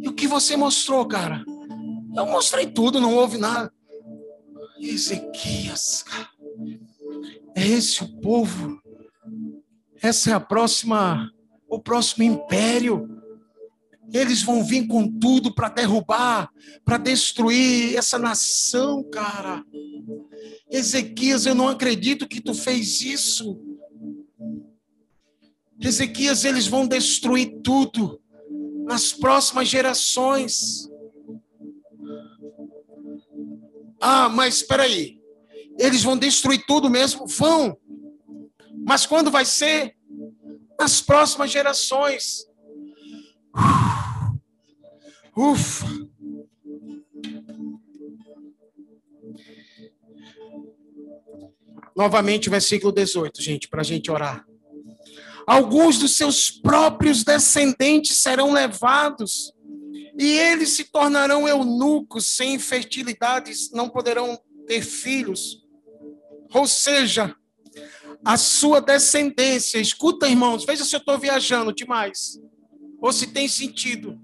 E 0.00 0.08
o 0.08 0.12
que 0.12 0.26
você 0.26 0.56
mostrou, 0.56 1.06
cara? 1.06 1.44
Eu 2.14 2.26
mostrei 2.26 2.66
tudo, 2.66 3.00
não 3.00 3.14
houve 3.14 3.38
nada. 3.38 3.72
Ezequias, 4.78 6.02
cara. 6.02 6.28
É 7.56 7.66
esse 7.66 8.02
o 8.02 8.20
povo. 8.20 8.80
Essa 10.02 10.30
é 10.30 10.32
a 10.34 10.40
próxima, 10.40 11.30
o 11.68 11.80
próximo 11.80 12.24
império. 12.24 13.13
Eles 14.14 14.44
vão 14.44 14.62
vir 14.62 14.86
com 14.86 15.10
tudo 15.10 15.52
para 15.52 15.68
derrubar, 15.68 16.48
para 16.84 16.98
destruir 16.98 17.96
essa 17.96 18.16
nação, 18.16 19.02
cara. 19.10 19.64
Ezequias, 20.70 21.46
eu 21.46 21.54
não 21.54 21.68
acredito 21.68 22.28
que 22.28 22.40
tu 22.40 22.54
fez 22.54 23.00
isso. 23.00 23.60
Ezequias, 25.80 26.44
eles 26.44 26.68
vão 26.68 26.86
destruir 26.86 27.60
tudo 27.64 28.20
nas 28.84 29.12
próximas 29.12 29.66
gerações. 29.66 30.88
Ah, 34.00 34.28
mas 34.28 34.58
espera 34.58 34.84
aí. 34.84 35.18
Eles 35.76 36.04
vão 36.04 36.16
destruir 36.16 36.64
tudo 36.66 36.88
mesmo? 36.88 37.26
Vão. 37.26 37.76
Mas 38.86 39.06
quando 39.06 39.28
vai 39.28 39.44
ser? 39.44 39.96
Nas 40.78 41.00
próximas 41.00 41.50
gerações. 41.50 42.46
Ufa. 45.36 45.86
Novamente, 51.96 52.48
o 52.48 52.50
versículo 52.50 52.92
18, 52.92 53.40
gente, 53.40 53.68
para 53.68 53.80
a 53.80 53.84
gente 53.84 54.10
orar. 54.10 54.44
Alguns 55.46 55.98
dos 55.98 56.16
seus 56.16 56.50
próprios 56.50 57.22
descendentes 57.22 58.16
serão 58.16 58.52
levados, 58.52 59.52
e 60.18 60.26
eles 60.26 60.70
se 60.70 60.84
tornarão 60.84 61.46
eunucos, 61.46 62.26
sem 62.26 62.58
fertilidade, 62.58 63.52
não 63.72 63.88
poderão 63.88 64.40
ter 64.66 64.82
filhos. 64.82 65.62
Ou 66.52 66.66
seja, 66.66 67.34
a 68.24 68.36
sua 68.36 68.80
descendência, 68.80 69.78
escuta, 69.78 70.28
irmãos, 70.28 70.64
veja 70.64 70.84
se 70.84 70.94
eu 70.96 71.00
estou 71.00 71.18
viajando 71.18 71.72
demais, 71.72 72.40
ou 73.00 73.12
se 73.12 73.26
tem 73.26 73.48
sentido. 73.48 74.18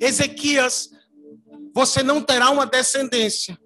Ezequias, 0.00 0.90
você 1.74 2.02
não 2.02 2.22
terá 2.22 2.50
uma 2.50 2.66
descendência, 2.66 3.58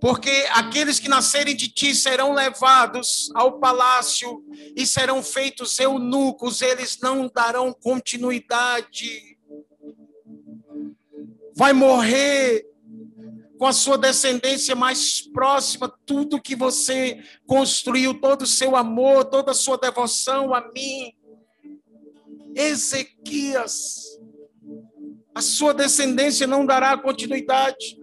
Porque 0.00 0.46
aqueles 0.50 0.98
que 0.98 1.08
nascerem 1.08 1.56
de 1.56 1.68
ti 1.68 1.94
serão 1.94 2.32
levados 2.32 3.30
ao 3.34 3.58
palácio 3.58 4.44
e 4.76 4.86
serão 4.86 5.22
feitos 5.22 5.78
eunucos, 5.78 6.60
eles 6.60 6.98
não 7.00 7.30
darão 7.32 7.72
continuidade. 7.72 9.36
Vai 11.54 11.72
morrer 11.72 12.64
com 13.62 13.66
a 13.66 13.72
sua 13.72 13.96
descendência 13.96 14.74
mais 14.74 15.20
próxima, 15.20 15.88
tudo 16.04 16.42
que 16.42 16.56
você 16.56 17.22
construiu, 17.46 18.12
todo 18.20 18.42
o 18.42 18.46
seu 18.46 18.74
amor, 18.74 19.24
toda 19.26 19.52
a 19.52 19.54
sua 19.54 19.78
devoção 19.78 20.52
a 20.52 20.60
mim. 20.72 21.14
Ezequias, 22.56 24.11
a 25.34 25.40
sua 25.40 25.72
descendência 25.72 26.46
não 26.46 26.66
dará 26.66 26.96
continuidade. 26.96 27.98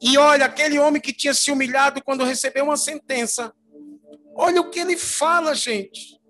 E 0.00 0.18
olha, 0.18 0.46
aquele 0.46 0.78
homem 0.78 1.00
que 1.00 1.12
tinha 1.12 1.32
se 1.32 1.50
humilhado 1.50 2.02
quando 2.02 2.24
recebeu 2.24 2.64
uma 2.64 2.76
sentença, 2.76 3.52
olha 4.34 4.60
o 4.60 4.70
que 4.70 4.80
ele 4.80 4.96
fala, 4.96 5.54
gente. 5.54 6.20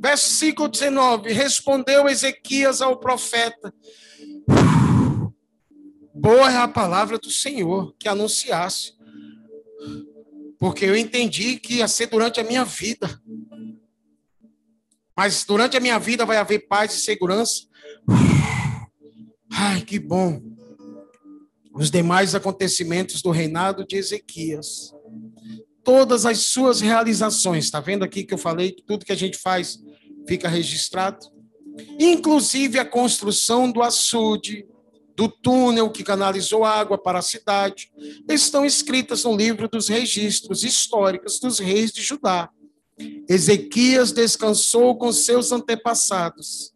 Versículo 0.00 0.68
19: 0.68 1.32
Respondeu 1.32 2.08
Ezequias 2.08 2.80
ao 2.80 2.98
profeta: 2.98 3.72
Boa 6.14 6.50
é 6.50 6.56
a 6.56 6.68
palavra 6.68 7.18
do 7.18 7.30
Senhor 7.30 7.94
que 7.98 8.08
anunciasse, 8.08 8.94
porque 10.58 10.84
eu 10.84 10.96
entendi 10.96 11.58
que 11.58 11.74
ia 11.74 11.88
ser 11.88 12.06
durante 12.06 12.40
a 12.40 12.44
minha 12.44 12.64
vida. 12.64 13.20
Mas 15.16 15.44
durante 15.44 15.76
a 15.76 15.80
minha 15.80 15.98
vida 15.98 16.26
vai 16.26 16.36
haver 16.36 16.66
paz 16.66 16.94
e 16.94 17.00
segurança. 17.00 17.66
Ai, 19.50 19.80
que 19.82 19.98
bom. 19.98 20.42
Os 21.74 21.90
demais 21.90 22.34
acontecimentos 22.34 23.20
do 23.20 23.30
reinado 23.30 23.86
de 23.86 23.96
Ezequias. 23.96 24.94
Todas 25.84 26.26
as 26.26 26.38
suas 26.38 26.80
realizações, 26.80 27.64
está 27.64 27.80
vendo 27.80 28.04
aqui 28.04 28.24
que 28.24 28.34
eu 28.34 28.38
falei 28.38 28.72
que 28.72 28.82
tudo 28.82 29.04
que 29.04 29.12
a 29.12 29.16
gente 29.16 29.38
faz 29.38 29.78
fica 30.26 30.48
registrado? 30.48 31.26
Inclusive 31.98 32.78
a 32.78 32.84
construção 32.84 33.70
do 33.70 33.82
açude, 33.82 34.66
do 35.14 35.28
túnel 35.28 35.90
que 35.90 36.04
canalizou 36.04 36.64
água 36.64 36.98
para 36.98 37.20
a 37.20 37.22
cidade, 37.22 37.90
estão 38.28 38.64
escritas 38.64 39.24
no 39.24 39.34
livro 39.34 39.68
dos 39.68 39.88
registros 39.88 40.62
históricos 40.62 41.38
dos 41.38 41.58
reis 41.58 41.92
de 41.92 42.02
Judá. 42.02 42.50
Ezequias 43.28 44.12
descansou 44.12 44.96
com 44.96 45.12
seus 45.12 45.52
antepassados, 45.52 46.72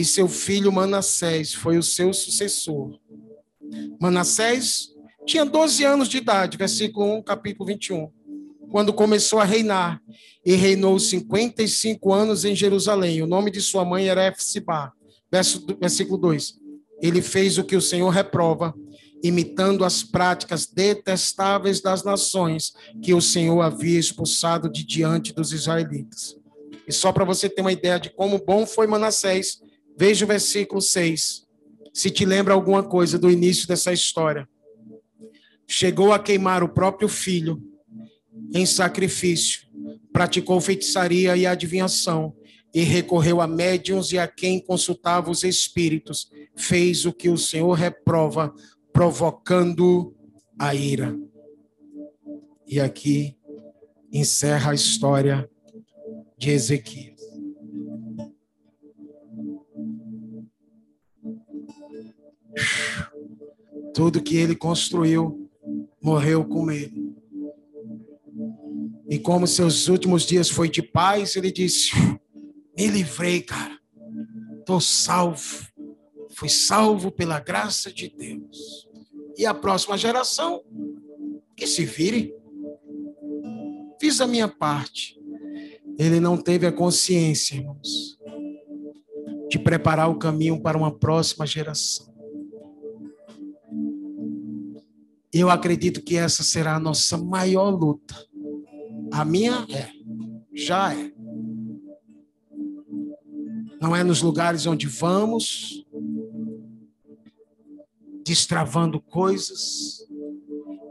e 0.00 0.04
seu 0.04 0.26
filho 0.28 0.72
Manassés 0.72 1.52
foi 1.52 1.76
o 1.76 1.82
seu 1.82 2.12
sucessor. 2.14 2.98
Manassés 4.00 4.88
tinha 5.26 5.44
12 5.44 5.84
anos 5.84 6.08
de 6.08 6.16
idade, 6.16 6.56
versículo 6.56 7.18
1, 7.18 7.22
capítulo 7.22 7.66
21, 7.66 8.10
quando 8.70 8.94
começou 8.94 9.38
a 9.38 9.44
reinar, 9.44 10.00
e 10.44 10.54
reinou 10.54 10.98
55 10.98 12.12
anos 12.14 12.46
em 12.46 12.56
Jerusalém. 12.56 13.20
O 13.20 13.26
nome 13.26 13.50
de 13.50 13.60
sua 13.60 13.84
mãe 13.84 14.08
era 14.08 14.26
Efsibá. 14.26 14.92
Versículo 15.78 16.16
2 16.16 16.58
ele 17.02 17.22
fez 17.22 17.56
o 17.56 17.64
que 17.64 17.76
o 17.76 17.80
Senhor 17.80 18.10
reprova, 18.10 18.74
imitando 19.22 19.84
as 19.86 20.02
práticas 20.02 20.66
detestáveis 20.66 21.80
das 21.80 22.04
nações 22.04 22.74
que 23.02 23.14
o 23.14 23.22
Senhor 23.22 23.60
havia 23.62 23.98
expulsado 23.98 24.70
de 24.70 24.84
diante 24.84 25.32
dos 25.32 25.52
israelitas. 25.52 26.36
E 26.86 26.92
só 26.92 27.10
para 27.10 27.24
você 27.24 27.48
ter 27.48 27.62
uma 27.62 27.72
ideia 27.72 27.98
de 27.98 28.10
como 28.10 28.38
bom 28.44 28.66
foi 28.66 28.86
Manassés, 28.86 29.60
veja 30.00 30.24
o 30.24 30.28
versículo 30.28 30.80
6. 30.80 31.46
Se 31.92 32.10
te 32.10 32.24
lembra 32.24 32.54
alguma 32.54 32.82
coisa 32.82 33.18
do 33.18 33.30
início 33.30 33.68
dessa 33.68 33.92
história. 33.92 34.48
Chegou 35.66 36.10
a 36.10 36.18
queimar 36.18 36.64
o 36.64 36.70
próprio 36.70 37.06
filho 37.06 37.62
em 38.54 38.64
sacrifício, 38.64 39.68
praticou 40.10 40.58
feitiçaria 40.58 41.36
e 41.36 41.46
adivinhação, 41.46 42.34
e 42.72 42.80
recorreu 42.80 43.42
a 43.42 43.46
médiuns 43.46 44.10
e 44.12 44.18
a 44.18 44.26
quem 44.26 44.58
consultava 44.58 45.30
os 45.30 45.44
espíritos, 45.44 46.30
fez 46.56 47.04
o 47.04 47.12
que 47.12 47.28
o 47.28 47.36
Senhor 47.36 47.74
reprova, 47.74 48.54
provocando 48.94 50.16
a 50.58 50.74
ira. 50.74 51.14
E 52.66 52.80
aqui 52.80 53.36
encerra 54.10 54.70
a 54.70 54.74
história 54.74 55.48
de 56.38 56.50
Ezequias. 56.50 57.19
Tudo 63.94 64.22
que 64.22 64.36
ele 64.36 64.54
construiu 64.54 65.50
morreu 66.02 66.44
com 66.44 66.70
ele. 66.70 67.10
E 69.08 69.18
como 69.18 69.46
seus 69.46 69.88
últimos 69.88 70.24
dias 70.24 70.48
foi 70.48 70.68
de 70.68 70.82
paz, 70.82 71.34
ele 71.34 71.50
disse: 71.50 71.90
Me 72.76 72.86
livrei, 72.86 73.42
cara. 73.42 73.78
Estou 74.58 74.80
salvo. 74.80 75.66
Fui 76.30 76.48
salvo 76.48 77.10
pela 77.10 77.40
graça 77.40 77.92
de 77.92 78.08
Deus. 78.08 78.88
E 79.36 79.44
a 79.44 79.52
próxima 79.52 79.98
geração, 79.98 80.62
que 81.56 81.66
se 81.66 81.84
vire. 81.84 82.34
Fiz 84.00 84.20
a 84.20 84.26
minha 84.26 84.48
parte. 84.48 85.20
Ele 85.98 86.20
não 86.20 86.36
teve 86.36 86.66
a 86.66 86.72
consciência, 86.72 87.56
irmãos, 87.56 88.18
de 89.50 89.58
preparar 89.58 90.08
o 90.08 90.18
caminho 90.18 90.62
para 90.62 90.78
uma 90.78 90.96
próxima 90.96 91.46
geração. 91.46 92.09
Eu 95.32 95.48
acredito 95.48 96.02
que 96.02 96.16
essa 96.16 96.42
será 96.42 96.76
a 96.76 96.80
nossa 96.80 97.16
maior 97.16 97.70
luta. 97.70 98.14
A 99.12 99.24
minha 99.24 99.66
é, 99.70 99.90
já 100.52 100.94
é 100.94 101.12
não 103.80 103.96
é 103.96 104.04
nos 104.04 104.20
lugares 104.20 104.66
onde 104.66 104.86
vamos, 104.86 105.86
destravando 108.22 109.00
coisas, 109.00 110.06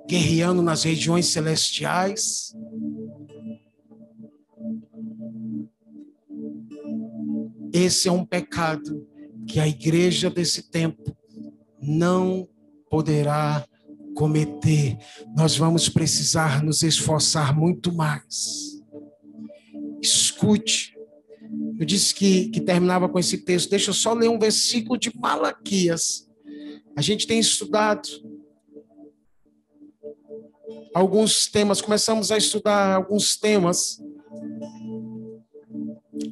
guerreando 0.08 0.64
nas 0.64 0.84
regiões 0.84 1.28
celestiais. 1.28 2.56
Esse 7.72 8.08
é 8.08 8.12
um 8.12 8.26
pecado 8.26 9.08
que 9.48 9.60
a 9.60 9.68
igreja 9.68 10.28
desse 10.32 10.72
tempo 10.72 11.16
não 11.80 12.50
poderá 12.90 13.68
cometer. 14.20 14.98
Nós 15.34 15.56
vamos 15.56 15.88
precisar 15.88 16.62
nos 16.62 16.84
esforçar 16.84 17.58
muito 17.58 17.94
mais. 17.94 18.78
Escute 20.02 21.00
eu 21.80 21.86
disse 21.86 22.14
que, 22.14 22.50
que 22.50 22.60
terminava 22.60 23.08
com 23.08 23.18
esse 23.18 23.38
texto. 23.38 23.70
Deixa 23.70 23.92
eu 23.92 23.94
só 23.94 24.14
ler 24.14 24.28
um 24.28 24.38
versículo 24.38 25.00
de 25.00 25.18
Malaquias. 25.18 26.30
A 26.94 27.02
gente 27.02 27.26
tem 27.26 27.40
estudado 27.40 28.10
alguns 30.94 31.48
temas, 31.48 31.82
começamos 31.82 32.32
a 32.32 32.38
estudar 32.38 32.96
alguns 32.96 33.38
temas 33.38 34.04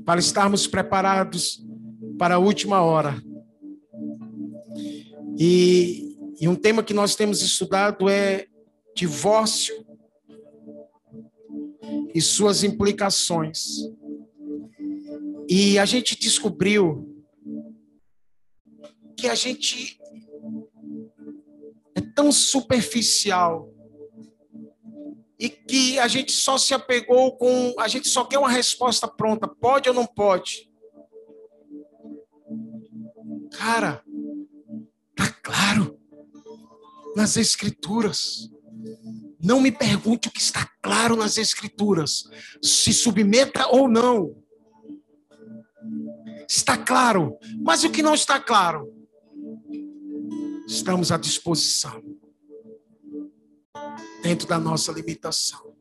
para 0.05 0.19
estarmos 0.19 0.67
preparados 0.67 1.65
para 2.19 2.35
a 2.35 2.39
última 2.39 2.81
hora. 2.81 3.15
E, 5.39 6.06
e 6.39 6.47
um 6.47 6.55
tema 6.55 6.83
que 6.83 6.93
nós 6.93 7.15
temos 7.15 7.41
estudado 7.41 8.07
é 8.07 8.47
divórcio 8.95 9.85
e 12.13 12.21
suas 12.21 12.63
implicações. 12.63 13.77
E 15.49 15.79
a 15.79 15.85
gente 15.85 16.17
descobriu 16.17 17.25
que 19.15 19.27
a 19.27 19.33
gente 19.33 19.99
é 21.95 22.01
tão 22.01 22.31
superficial 22.31 23.73
e 25.39 25.49
que 25.49 25.97
a 25.97 26.07
gente 26.07 26.31
só 26.31 26.57
se 26.57 26.73
apegou 26.73 27.35
com. 27.35 27.73
A 27.79 27.87
gente 27.87 28.07
só 28.07 28.25
quer 28.25 28.37
uma 28.37 28.49
resposta 28.49 29.07
pronta: 29.07 29.47
pode 29.47 29.89
ou 29.89 29.95
não 29.95 30.05
pode? 30.05 30.71
Cara, 33.51 34.03
tá 35.15 35.31
claro 35.41 35.96
nas 37.17 37.35
Escrituras. 37.35 38.47
Não 39.41 39.59
me 39.59 39.71
pergunte 39.71 40.27
o 40.27 40.31
que 40.31 40.39
está 40.39 40.69
claro 40.83 41.15
nas 41.15 41.35
Escrituras. 41.35 42.29
Se 42.61 42.93
submeta 42.93 43.67
ou 43.69 43.87
não. 43.87 44.35
Está 46.47 46.77
claro. 46.77 47.35
Mas 47.59 47.83
o 47.83 47.89
que 47.89 48.03
não 48.03 48.13
está 48.13 48.39
claro? 48.39 48.93
Estamos 50.67 51.11
à 51.11 51.17
disposição. 51.17 52.03
Dentro 54.21 54.47
da 54.47 54.59
nossa 54.59 54.91
limitação. 54.91 55.75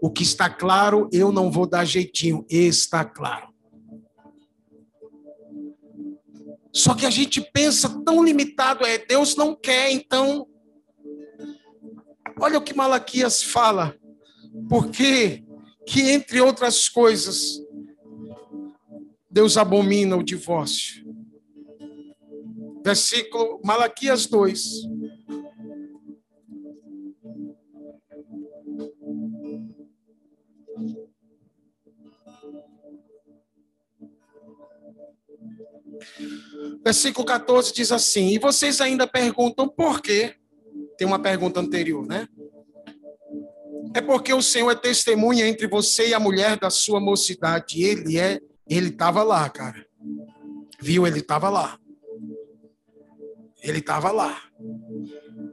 O 0.00 0.10
que 0.10 0.22
está 0.22 0.48
claro, 0.48 1.06
eu 1.12 1.30
não 1.30 1.50
vou 1.50 1.66
dar 1.66 1.84
jeitinho. 1.84 2.46
Está 2.48 3.04
claro. 3.04 3.48
Só 6.72 6.94
que 6.94 7.04
a 7.04 7.10
gente 7.10 7.42
pensa 7.52 8.02
tão 8.04 8.24
limitado, 8.24 8.86
é 8.86 8.96
Deus 8.96 9.36
não 9.36 9.54
quer, 9.54 9.90
então 9.90 10.46
Olha 12.40 12.58
o 12.58 12.62
que 12.62 12.74
Malaquias 12.74 13.42
fala. 13.42 13.96
Porque 14.68 15.44
que 15.86 16.10
entre 16.10 16.40
outras 16.40 16.88
coisas 16.88 17.60
Deus 19.30 19.56
abomina 19.56 20.16
o 20.16 20.22
divórcio. 20.22 21.06
Versículo 22.84 23.60
Malaquias 23.64 24.26
2. 24.26 24.88
Versículo 36.82 37.26
14 37.26 37.72
diz 37.74 37.92
assim: 37.92 38.28
E 38.30 38.38
vocês 38.38 38.80
ainda 38.80 39.06
perguntam 39.06 39.68
por 39.68 40.00
quê? 40.00 40.37
Tem 40.98 41.06
uma 41.06 41.20
pergunta 41.20 41.60
anterior, 41.60 42.04
né? 42.04 42.26
É 43.94 44.00
porque 44.00 44.34
o 44.34 44.42
Senhor 44.42 44.70
é 44.70 44.74
testemunha 44.74 45.46
entre 45.46 45.68
você 45.68 46.08
e 46.08 46.14
a 46.14 46.18
mulher 46.18 46.58
da 46.58 46.70
sua 46.70 47.00
mocidade. 47.00 47.82
Ele 47.82 48.18
é, 48.18 48.40
ele 48.68 48.88
estava 48.88 49.22
lá, 49.22 49.48
cara. 49.48 49.86
Viu? 50.80 51.06
Ele 51.06 51.20
estava 51.20 51.48
lá. 51.48 51.78
Ele 53.62 53.78
estava 53.78 54.10
lá. 54.10 54.42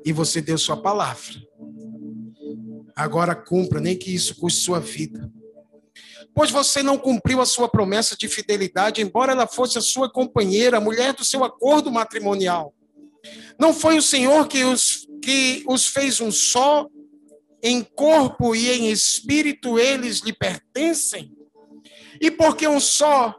E 0.03 0.11
você 0.11 0.41
deu 0.41 0.57
sua 0.57 0.77
palavra. 0.77 1.35
Agora 2.95 3.35
cumpra, 3.35 3.79
nem 3.79 3.95
que 3.95 4.13
isso 4.13 4.35
custe 4.35 4.63
sua 4.63 4.79
vida. 4.79 5.31
Pois 6.33 6.49
você 6.49 6.81
não 6.81 6.97
cumpriu 6.97 7.39
a 7.39 7.45
sua 7.45 7.69
promessa 7.69 8.17
de 8.17 8.27
fidelidade, 8.27 9.01
embora 9.01 9.31
ela 9.31 9.47
fosse 9.47 9.77
a 9.77 9.81
sua 9.81 10.11
companheira, 10.11 10.77
a 10.77 10.81
mulher 10.81 11.13
do 11.13 11.23
seu 11.23 11.43
acordo 11.43 11.91
matrimonial. 11.91 12.73
Não 13.59 13.73
foi 13.73 13.97
o 13.97 14.01
Senhor 14.01 14.47
que 14.47 14.63
os, 14.63 15.04
que 15.25 15.63
os 15.67 15.87
fez 15.87 16.21
um 16.21 16.31
só, 16.31 16.87
em 17.61 17.81
corpo 17.81 18.55
e 18.55 18.69
em 18.69 18.91
espírito 18.91 19.79
eles 19.79 20.19
lhe 20.19 20.31
pertencem? 20.31 21.31
E 22.21 22.29
por 22.29 22.55
que 22.55 22.67
um 22.67 22.79
só? 22.79 23.35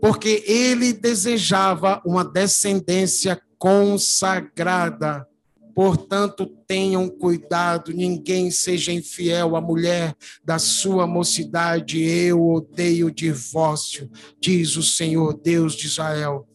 Porque 0.00 0.42
ele 0.46 0.92
desejava 0.92 2.02
uma 2.04 2.24
descendência 2.24 3.40
consagrada 3.58 5.26
Portanto, 5.74 6.46
tenham 6.66 7.08
cuidado, 7.08 7.92
ninguém 7.92 8.50
seja 8.50 8.92
infiel 8.92 9.56
à 9.56 9.60
mulher 9.60 10.14
da 10.44 10.58
sua 10.58 11.06
mocidade. 11.06 12.02
Eu 12.02 12.46
odeio 12.46 13.06
o 13.06 13.10
divórcio, 13.10 14.10
diz 14.38 14.76
o 14.76 14.82
Senhor 14.82 15.32
Deus 15.32 15.74
de 15.74 15.86
Israel. 15.86 16.46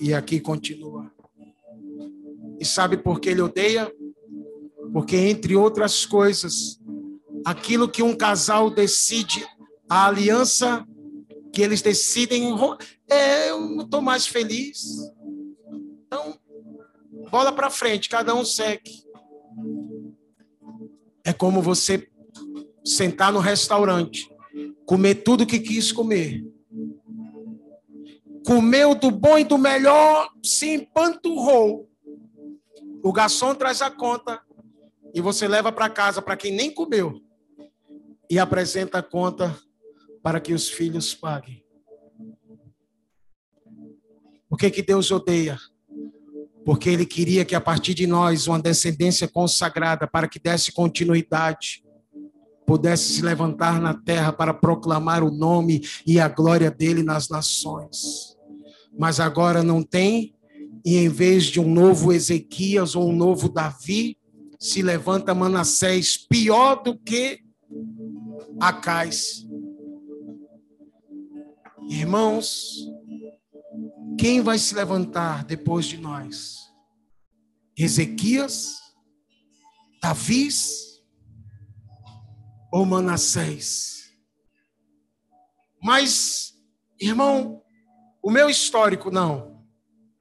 E 0.00 0.14
aqui 0.14 0.38
continua. 0.38 1.10
E 2.62 2.64
sabe 2.64 2.96
por 2.96 3.18
que 3.18 3.28
ele 3.28 3.40
odeia? 3.40 3.92
Porque, 4.92 5.16
entre 5.16 5.56
outras 5.56 6.06
coisas, 6.06 6.80
aquilo 7.44 7.88
que 7.88 8.04
um 8.04 8.14
casal 8.14 8.70
decide, 8.70 9.44
a 9.90 10.06
aliança 10.06 10.86
que 11.52 11.60
eles 11.60 11.82
decidem, 11.82 12.54
é, 13.10 13.50
eu 13.50 13.60
não 13.60 13.82
estou 13.82 14.00
mais 14.00 14.28
feliz. 14.28 14.80
Então, 16.06 16.38
bola 17.32 17.50
para 17.50 17.68
frente, 17.68 18.08
cada 18.08 18.32
um 18.32 18.44
segue. 18.44 19.02
É 21.24 21.32
como 21.32 21.60
você 21.60 22.08
sentar 22.84 23.32
no 23.32 23.40
restaurante, 23.40 24.32
comer 24.86 25.16
tudo 25.16 25.44
que 25.44 25.58
quis 25.58 25.90
comer. 25.90 26.46
Comeu 28.46 28.94
do 28.94 29.10
bom 29.10 29.36
e 29.36 29.42
do 29.42 29.58
melhor, 29.58 30.30
se 30.40 30.74
empanturrou. 30.74 31.90
O 33.02 33.12
garçom 33.12 33.54
traz 33.54 33.82
a 33.82 33.90
conta 33.90 34.40
e 35.14 35.20
você 35.20 35.48
leva 35.48 35.72
para 35.72 35.90
casa 35.90 36.22
para 36.22 36.36
quem 36.36 36.52
nem 36.52 36.72
comeu 36.72 37.20
e 38.30 38.38
apresenta 38.38 38.98
a 38.98 39.02
conta 39.02 39.56
para 40.22 40.40
que 40.40 40.52
os 40.52 40.68
filhos 40.68 41.14
paguem. 41.14 41.64
O 44.48 44.56
que 44.56 44.70
que 44.70 44.82
Deus 44.82 45.10
odeia? 45.10 45.58
porque 46.64 46.88
ele 46.88 47.04
queria 47.04 47.44
que 47.44 47.54
a 47.54 47.60
partir 47.60 47.94
de 47.94 48.06
nós, 48.06 48.46
uma 48.46 48.60
descendência 48.60 49.28
consagrada, 49.28 50.06
para 50.06 50.28
que 50.28 50.38
desse 50.38 50.72
continuidade, 50.72 51.84
pudesse 52.66 53.14
se 53.14 53.22
levantar 53.22 53.80
na 53.80 53.94
terra 53.94 54.32
para 54.32 54.54
proclamar 54.54 55.22
o 55.22 55.30
nome 55.30 55.82
e 56.06 56.20
a 56.20 56.28
glória 56.28 56.70
dele 56.70 57.02
nas 57.02 57.28
nações. 57.28 58.36
Mas 58.96 59.18
agora 59.20 59.62
não 59.62 59.82
tem, 59.82 60.34
e 60.84 60.96
em 60.96 61.08
vez 61.08 61.44
de 61.44 61.60
um 61.60 61.72
novo 61.72 62.12
Ezequias 62.12 62.94
ou 62.94 63.08
um 63.08 63.16
novo 63.16 63.48
Davi, 63.48 64.16
se 64.58 64.82
levanta 64.82 65.34
Manassés, 65.34 66.16
pior 66.16 66.82
do 66.82 66.96
que 66.96 67.40
Acais. 68.60 69.46
Irmãos, 71.88 72.88
quem 74.18 74.40
vai 74.40 74.58
se 74.58 74.74
levantar 74.74 75.44
depois 75.44 75.86
de 75.86 75.96
nós? 75.96 76.58
Ezequias? 77.76 78.80
Davis? 80.00 81.02
Ou 82.72 82.86
Manassés? 82.86 84.12
Mas, 85.82 86.54
irmão, 87.00 87.62
o 88.22 88.30
meu 88.30 88.48
histórico, 88.48 89.10
não. 89.10 89.51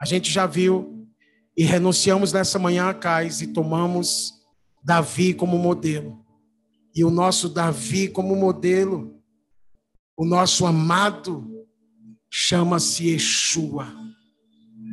A 0.02 0.06
gente 0.06 0.32
já 0.32 0.48
viu 0.48 1.07
e 1.56 1.64
renunciamos 1.64 2.34
nessa 2.34 2.57
manhã 2.57 2.90
a 2.90 2.94
Cais 2.94 3.40
e 3.40 3.48
tomamos 3.48 4.34
Davi 4.84 5.32
como 5.32 5.60
modelo. 5.60 6.26
E 6.95 7.06
o 7.06 7.11
nosso 7.11 7.48
Davi 7.48 8.07
como 8.07 8.36
modelo, 8.36 9.22
o 10.18 10.26
nosso 10.26 10.65
amado 10.65 11.48
chama-se 12.32 13.10
Yeshua. 13.10 13.94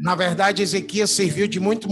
Na 0.03 0.15
verdade, 0.15 0.63
Ezequias 0.63 1.11
serviu 1.11 1.49
de 1.49 1.59
muito, 1.59 1.89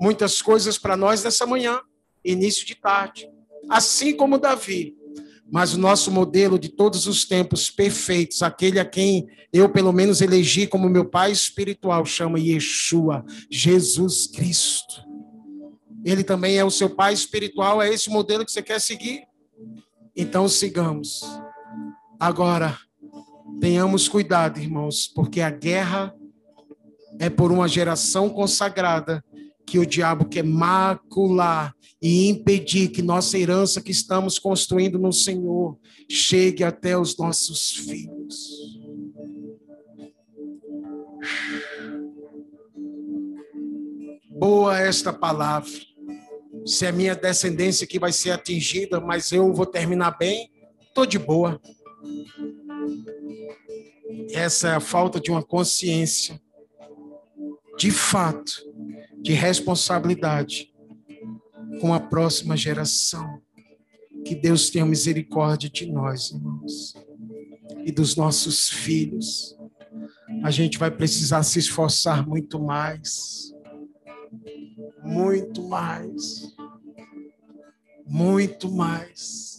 muitas 0.00 0.42
coisas 0.42 0.76
para 0.76 0.96
nós 0.96 1.22
nessa 1.22 1.46
manhã, 1.46 1.80
início 2.24 2.66
de 2.66 2.74
tarde, 2.74 3.28
assim 3.70 4.12
como 4.12 4.38
Davi. 4.38 4.96
Mas 5.50 5.74
o 5.74 5.78
nosso 5.78 6.10
modelo 6.10 6.58
de 6.58 6.68
todos 6.68 7.06
os 7.06 7.24
tempos 7.24 7.70
perfeitos, 7.70 8.42
aquele 8.42 8.80
a 8.80 8.84
quem 8.84 9.28
eu 9.52 9.68
pelo 9.68 9.92
menos 9.92 10.20
elegi 10.20 10.66
como 10.66 10.88
meu 10.88 11.04
pai 11.04 11.30
espiritual, 11.30 12.04
chama 12.04 12.38
Yeshua, 12.38 13.24
Jesus 13.50 14.26
Cristo. 14.26 15.04
Ele 16.04 16.24
também 16.24 16.56
é 16.56 16.64
o 16.64 16.70
seu 16.70 16.90
pai 16.90 17.12
espiritual, 17.14 17.80
é 17.80 17.88
esse 17.92 18.10
modelo 18.10 18.44
que 18.44 18.52
você 18.52 18.62
quer 18.62 18.80
seguir? 18.80 19.22
Então 20.14 20.48
sigamos. 20.48 21.22
Agora, 22.18 22.78
Tenhamos 23.60 24.06
cuidado, 24.06 24.58
irmãos, 24.58 25.08
porque 25.08 25.40
a 25.40 25.48
guerra 25.48 26.14
é 27.18 27.30
por 27.30 27.50
uma 27.50 27.66
geração 27.66 28.28
consagrada 28.28 29.24
que 29.66 29.78
o 29.78 29.84
diabo 29.84 30.26
quer 30.26 30.44
macular 30.44 31.74
e 32.00 32.28
impedir 32.28 32.88
que 32.88 33.02
nossa 33.02 33.36
herança 33.36 33.82
que 33.82 33.90
estamos 33.90 34.38
construindo 34.38 34.98
no 34.98 35.12
Senhor 35.12 35.76
chegue 36.08 36.62
até 36.62 36.96
os 36.96 37.16
nossos 37.18 37.72
filhos. 37.72 38.76
Boa 44.30 44.78
esta 44.78 45.12
palavra. 45.12 45.72
Se 46.64 46.86
é 46.86 46.92
minha 46.92 47.16
descendência 47.16 47.86
que 47.86 47.98
vai 47.98 48.12
ser 48.12 48.30
atingida, 48.30 49.00
mas 49.00 49.32
eu 49.32 49.52
vou 49.52 49.66
terminar 49.66 50.16
bem, 50.18 50.52
estou 50.82 51.06
de 51.06 51.18
boa. 51.18 51.60
Essa 54.30 54.68
é 54.68 54.74
a 54.74 54.80
falta 54.80 55.20
de 55.20 55.30
uma 55.30 55.42
consciência, 55.42 56.40
de 57.78 57.90
fato, 57.90 58.65
de 59.26 59.32
responsabilidade 59.32 60.72
com 61.80 61.92
a 61.92 61.98
próxima 61.98 62.56
geração. 62.56 63.42
Que 64.24 64.36
Deus 64.36 64.70
tenha 64.70 64.86
misericórdia 64.86 65.68
de 65.68 65.90
nós, 65.90 66.30
irmãos, 66.30 66.94
e 67.84 67.90
dos 67.90 68.14
nossos 68.14 68.68
filhos. 68.68 69.58
A 70.44 70.52
gente 70.52 70.78
vai 70.78 70.92
precisar 70.92 71.42
se 71.42 71.58
esforçar 71.58 72.24
muito 72.24 72.60
mais. 72.60 73.52
Muito 75.02 75.64
mais. 75.64 76.54
Muito 78.06 78.70
mais. 78.70 79.58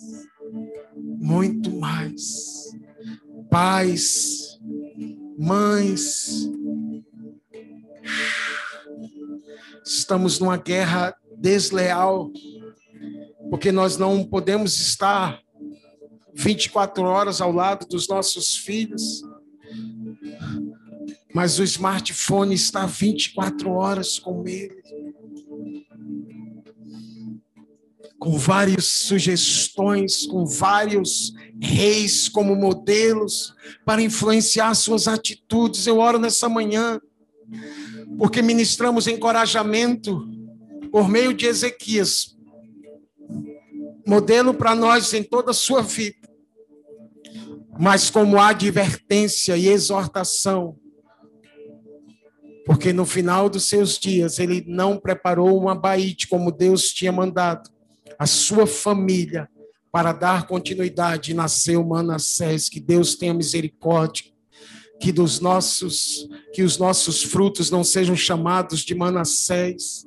Muito 0.95 1.72
mais 1.72 2.72
pais, 3.49 4.60
mães. 5.38 6.49
Estamos 9.88 10.39
numa 10.39 10.57
guerra 10.57 11.15
desleal, 11.38 12.30
porque 13.49 13.72
nós 13.72 13.97
não 13.97 14.23
podemos 14.23 14.80
estar 14.80 15.39
24 16.35 17.03
horas 17.03 17.39
ao 17.39 17.51
lado 17.51 17.88
dos 17.88 18.07
nossos 18.07 18.57
filhos, 18.57 19.22
mas 21.34 21.57
o 21.57 21.64
smartphone 21.64 22.53
está 22.53 22.85
24 22.85 23.72
horas 23.72 24.19
com 24.19 24.45
ele. 24.47 24.76
com 28.19 28.38
várias 28.38 28.85
sugestões, 28.85 30.26
com 30.26 30.45
vários 30.45 31.34
reis 31.61 32.27
como 32.27 32.55
modelos 32.55 33.53
para 33.85 34.01
influenciar 34.01 34.73
suas 34.73 35.07
atitudes. 35.07 35.85
Eu 35.85 35.99
oro 35.99 36.18
nessa 36.18 36.49
manhã, 36.49 36.99
porque 38.17 38.41
ministramos 38.41 39.07
encorajamento 39.07 40.27
por 40.91 41.09
meio 41.09 41.34
de 41.34 41.47
Ezequias, 41.47 42.38
modelo 44.05 44.53
para 44.53 44.75
nós 44.75 45.13
em 45.13 45.23
toda 45.23 45.51
a 45.51 45.53
sua 45.53 45.81
vida, 45.81 46.29
mas 47.79 48.09
como 48.09 48.39
advertência 48.39 49.57
e 49.57 49.67
exortação 49.67 50.77
porque 52.67 52.91
no 52.91 53.05
final 53.05 53.49
dos 53.49 53.69
seus 53.69 53.97
dias 53.97 54.39
ele 54.39 54.61
não 54.67 54.97
preparou 54.97 55.57
uma 55.57 55.73
baíte 55.73 56.27
como 56.27 56.51
Deus 56.51 56.91
tinha 56.91 57.13
mandado. 57.13 57.69
A 58.19 58.25
sua 58.27 58.67
família 58.67 59.47
para 59.89 60.11
dar 60.11 60.45
continuidade 60.45 61.34
nasceu 61.34 61.81
Manassés, 61.81 62.67
que 62.67 62.81
Deus 62.81 63.15
tenha 63.15 63.34
misericórdia, 63.34 64.25
que 64.99 65.11
dos 65.11 65.40
nossos 65.40 66.28
que 66.53 66.64
os 66.64 66.78
nossos 66.78 67.24
frutos 67.24 67.69
não 67.69 67.84
sejam 67.84 68.15
chamados 68.15 68.82
de 68.82 68.95
Manassés, 68.95 70.06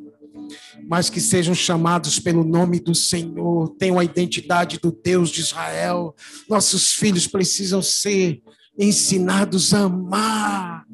mas 0.89 1.09
que 1.09 1.21
sejam 1.21 1.55
chamados 1.55 2.19
pelo 2.19 2.45
nome 2.45 2.81
do 2.81 2.95
Senhor, 2.95 3.69
tenham 3.79 3.99
a 3.99 4.05
identidade 4.05 4.79
do 4.79 4.91
Deus 4.91 5.31
de 5.31 5.41
Israel. 5.41 6.15
Nossos 6.49 6.93
filhos 6.93 7.27
precisam 7.27 7.81
ser 7.81 8.43
ensinados 8.77 9.73
a 9.75 9.83
amar 9.83 10.87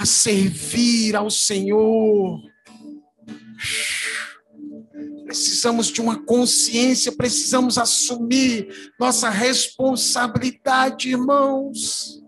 a 0.00 0.06
servir 0.06 1.14
ao 1.14 1.30
Senhor. 1.30 2.40
Precisamos 5.26 5.88
de 5.88 6.00
uma 6.00 6.24
consciência, 6.24 7.12
precisamos 7.12 7.76
assumir 7.76 8.92
nossa 8.98 9.28
responsabilidade, 9.28 11.10
irmãos. 11.10 12.22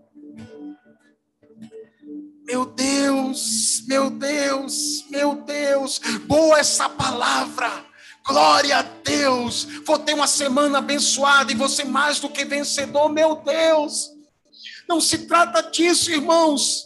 Meu 2.53 2.67
Deus, 2.67 3.83
meu 3.87 4.11
Deus, 4.11 5.05
meu 5.09 5.37
Deus, 5.37 5.99
boa 6.27 6.59
essa 6.59 6.87
palavra. 6.87 7.83
Glória 8.27 8.77
a 8.77 8.81
Deus. 8.83 9.63
Vou 9.83 9.97
ter 9.97 10.13
uma 10.13 10.27
semana 10.27 10.77
abençoada 10.77 11.51
e 11.51 11.55
você 11.55 11.83
mais 11.83 12.19
do 12.19 12.29
que 12.29 12.45
vencedor, 12.45 13.09
meu 13.09 13.37
Deus. 13.37 14.11
Não 14.87 15.01
se 15.01 15.25
trata 15.25 15.63
disso, 15.63 16.11
irmãos. 16.11 16.83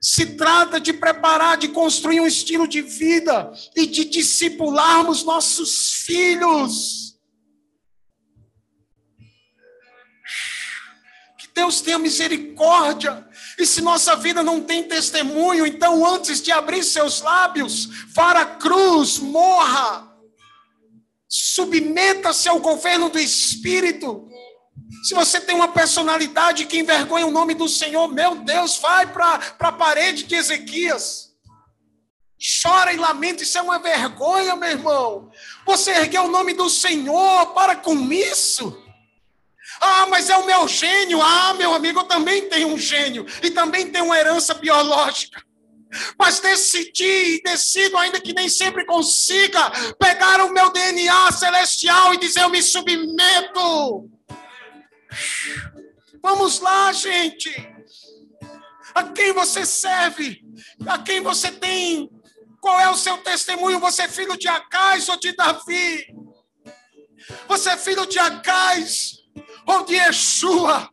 Se 0.00 0.36
trata 0.36 0.78
de 0.78 0.92
preparar, 0.92 1.56
de 1.56 1.66
construir 1.66 2.20
um 2.20 2.26
estilo 2.26 2.68
de 2.68 2.80
vida 2.80 3.52
e 3.74 3.86
de 3.86 4.04
discipularmos 4.04 5.24
nossos 5.24 5.94
filhos. 5.94 7.18
Que 11.40 11.48
Deus 11.52 11.80
tenha 11.80 11.98
misericórdia. 11.98 13.31
E 13.62 13.66
se 13.66 13.80
nossa 13.80 14.16
vida 14.16 14.42
não 14.42 14.60
tem 14.60 14.82
testemunho, 14.82 15.64
então 15.64 16.04
antes 16.04 16.42
de 16.42 16.50
abrir 16.50 16.82
seus 16.82 17.20
lábios, 17.20 17.88
vá 18.08 18.32
a 18.32 18.44
cruz, 18.44 19.20
morra. 19.20 20.12
Submeta-se 21.28 22.48
ao 22.48 22.58
governo 22.58 23.08
do 23.08 23.20
Espírito. 23.20 24.28
Se 25.04 25.14
você 25.14 25.40
tem 25.40 25.54
uma 25.54 25.68
personalidade 25.68 26.66
que 26.66 26.80
envergonha 26.80 27.24
o 27.24 27.30
nome 27.30 27.54
do 27.54 27.68
Senhor, 27.68 28.08
meu 28.08 28.34
Deus, 28.34 28.78
vai 28.78 29.06
para 29.06 29.38
a 29.60 29.70
parede 29.70 30.24
de 30.24 30.34
Ezequias. 30.34 31.30
Chora 32.64 32.92
e 32.92 32.96
lamenta, 32.96 33.44
isso 33.44 33.56
é 33.58 33.62
uma 33.62 33.78
vergonha, 33.78 34.56
meu 34.56 34.70
irmão. 34.70 35.30
Você 35.64 35.92
ergueu 35.92 36.24
o 36.24 36.32
nome 36.32 36.52
do 36.52 36.68
Senhor, 36.68 37.46
para 37.54 37.76
com 37.76 38.12
isso. 38.12 38.81
Ah, 39.84 40.06
mas 40.06 40.30
é 40.30 40.36
o 40.36 40.46
meu 40.46 40.68
gênio. 40.68 41.20
Ah, 41.20 41.54
meu 41.54 41.74
amigo, 41.74 41.98
eu 41.98 42.04
também 42.04 42.48
tenho 42.48 42.68
um 42.68 42.78
gênio. 42.78 43.26
E 43.42 43.50
também 43.50 43.90
tenho 43.90 44.04
uma 44.04 44.16
herança 44.16 44.54
biológica. 44.54 45.42
Mas 46.16 46.38
decidi 46.38 47.34
e 47.34 47.42
decido, 47.42 47.98
ainda 47.98 48.20
que 48.20 48.32
nem 48.32 48.48
sempre 48.48 48.86
consiga, 48.86 49.70
pegar 49.98 50.40
o 50.40 50.52
meu 50.52 50.70
DNA 50.70 51.32
celestial 51.32 52.14
e 52.14 52.18
dizer: 52.18 52.42
Eu 52.42 52.48
me 52.48 52.62
submeto 52.62 54.08
Vamos 56.22 56.60
lá, 56.60 56.92
gente. 56.92 57.50
A 58.94 59.02
quem 59.02 59.32
você 59.32 59.66
serve? 59.66 60.44
A 60.86 60.98
quem 60.98 61.20
você 61.20 61.50
tem? 61.50 62.08
Qual 62.60 62.78
é 62.78 62.88
o 62.88 62.96
seu 62.96 63.18
testemunho? 63.18 63.80
Você 63.80 64.02
é 64.02 64.08
filho 64.08 64.38
de 64.38 64.46
Acais 64.46 65.08
ou 65.08 65.18
de 65.18 65.34
Davi? 65.34 66.06
Você 67.48 67.70
é 67.70 67.76
filho 67.76 68.06
de 68.06 68.20
Acais 68.20 69.21
ou 69.66 69.84
de 69.84 69.94
Yeshua? 69.94 70.90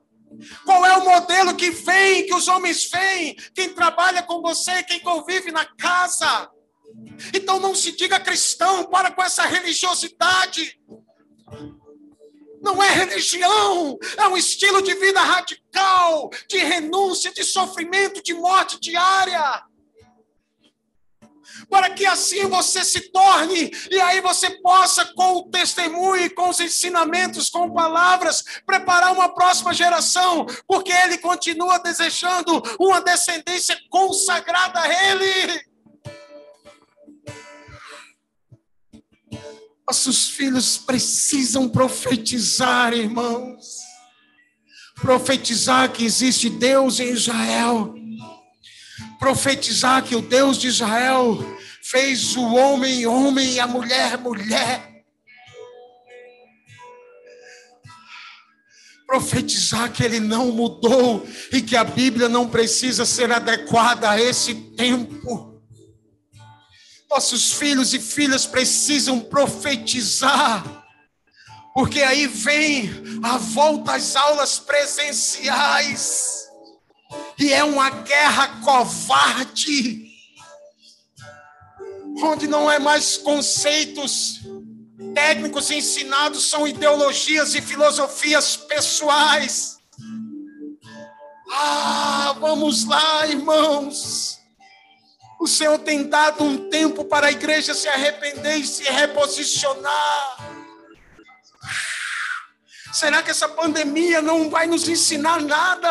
Qual 0.63 0.85
é 0.85 0.97
o 0.97 1.05
modelo 1.05 1.55
que 1.55 1.71
vem, 1.71 2.25
que 2.25 2.33
os 2.33 2.47
homens 2.47 2.89
veem? 2.89 3.35
Quem 3.53 3.73
trabalha 3.73 4.23
com 4.23 4.41
você, 4.41 4.83
quem 4.83 4.99
convive 4.99 5.51
na 5.51 5.65
casa? 5.65 6.49
Então 7.33 7.59
não 7.59 7.75
se 7.75 7.91
diga 7.91 8.19
cristão, 8.19 8.85
para 8.85 9.11
com 9.11 9.23
essa 9.23 9.43
religiosidade. 9.45 10.79
Não 12.61 12.81
é 12.83 12.89
religião, 12.89 13.97
é 14.17 14.27
um 14.27 14.35
estilo 14.35 14.81
de 14.81 14.93
vida 14.95 15.21
radical, 15.21 16.29
de 16.47 16.57
renúncia, 16.57 17.31
de 17.31 17.43
sofrimento, 17.43 18.21
de 18.21 18.33
morte 18.33 18.79
diária. 18.79 19.63
Para 21.69 21.91
que 21.91 22.05
assim 22.05 22.47
você 22.47 22.83
se 22.83 23.11
torne, 23.11 23.71
e 23.91 24.01
aí 24.01 24.21
você 24.21 24.49
possa, 24.61 25.05
com 25.13 25.37
o 25.37 25.49
testemunho, 25.49 26.33
com 26.33 26.49
os 26.49 26.59
ensinamentos, 26.59 27.49
com 27.49 27.71
palavras, 27.71 28.43
preparar 28.65 29.13
uma 29.13 29.29
próxima 29.29 29.73
geração, 29.73 30.45
porque 30.67 30.91
ele 30.91 31.17
continua 31.19 31.77
desejando 31.79 32.61
uma 32.79 33.01
descendência 33.01 33.77
consagrada 33.89 34.79
a 34.79 35.11
ele. 35.11 35.69
Nossos 39.87 40.29
filhos 40.29 40.77
precisam 40.77 41.67
profetizar, 41.67 42.93
irmãos. 42.93 43.79
Profetizar 45.01 45.91
que 45.91 46.05
existe 46.05 46.47
Deus 46.47 46.99
em 46.99 47.09
Israel. 47.09 47.95
Profetizar 49.17 50.03
que 50.03 50.15
o 50.15 50.21
Deus 50.21 50.59
de 50.59 50.67
Israel 50.67 51.39
fez 51.89 52.35
o 52.35 52.53
homem 52.53 53.07
homem 53.07 53.53
e 53.53 53.59
a 53.59 53.65
mulher 53.65 54.15
mulher. 54.19 55.03
Profetizar 59.07 59.91
que 59.91 60.03
ele 60.03 60.19
não 60.19 60.51
mudou 60.51 61.27
e 61.51 61.63
que 61.63 61.75
a 61.75 61.83
Bíblia 61.83 62.29
não 62.29 62.47
precisa 62.47 63.05
ser 63.05 63.31
adequada 63.31 64.07
a 64.07 64.21
esse 64.21 64.53
tempo. 64.53 65.59
Nossos 67.09 67.53
filhos 67.53 67.91
e 67.95 67.99
filhas 67.99 68.45
precisam 68.45 69.19
profetizar, 69.19 70.85
porque 71.73 72.03
aí 72.03 72.27
vem 72.27 72.91
a 73.23 73.37
volta 73.37 73.93
às 73.93 74.15
aulas 74.15 74.59
presenciais, 74.59 76.47
e 77.39 77.51
é 77.51 77.63
uma 77.63 77.89
guerra 77.89 78.61
covarde, 78.61 80.08
onde 82.23 82.47
não 82.47 82.69
é 82.69 82.79
mais 82.79 83.17
conceitos 83.17 84.41
técnicos 85.13 85.71
ensinados, 85.71 86.49
são 86.49 86.67
ideologias 86.67 87.55
e 87.55 87.61
filosofias 87.61 88.55
pessoais. 88.55 89.79
Ah, 91.51 92.35
vamos 92.39 92.85
lá, 92.85 93.27
irmãos. 93.27 94.39
O 95.39 95.47
Senhor 95.47 95.79
tem 95.79 96.07
dado 96.07 96.43
um 96.43 96.69
tempo 96.69 97.05
para 97.05 97.27
a 97.27 97.31
igreja 97.31 97.73
se 97.73 97.87
arrepender 97.87 98.57
e 98.57 98.67
se 98.67 98.83
reposicionar. 98.83 100.37
Será 102.91 103.21
que 103.23 103.31
essa 103.31 103.47
pandemia 103.47 104.21
não 104.21 104.49
vai 104.49 104.67
nos 104.67 104.87
ensinar 104.87 105.41
nada? 105.41 105.89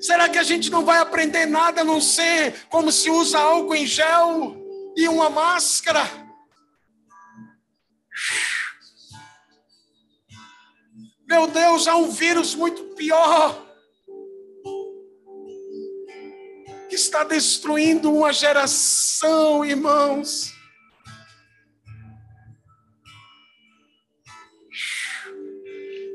Será 0.00 0.28
que 0.28 0.38
a 0.38 0.42
gente 0.42 0.70
não 0.70 0.84
vai 0.84 0.98
aprender 0.98 1.46
nada 1.46 1.80
a 1.80 1.84
não 1.84 2.00
ser 2.00 2.66
como 2.68 2.90
se 2.92 3.10
usa 3.10 3.38
álcool 3.38 3.74
em 3.74 3.86
gel 3.86 4.67
e 4.98 5.08
uma 5.08 5.30
máscara? 5.30 6.02
Meu 11.24 11.46
Deus, 11.46 11.86
há 11.86 11.94
um 11.94 12.10
vírus 12.10 12.56
muito 12.56 12.82
pior 12.96 13.64
que 16.88 16.96
está 16.96 17.22
destruindo 17.22 18.12
uma 18.12 18.32
geração, 18.32 19.64
irmãos. 19.64 20.52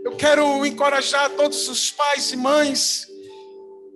Eu 0.04 0.18
quero 0.18 0.66
encorajar 0.66 1.30
todos 1.30 1.70
os 1.70 1.90
pais 1.90 2.34
e 2.34 2.36
mães 2.36 3.08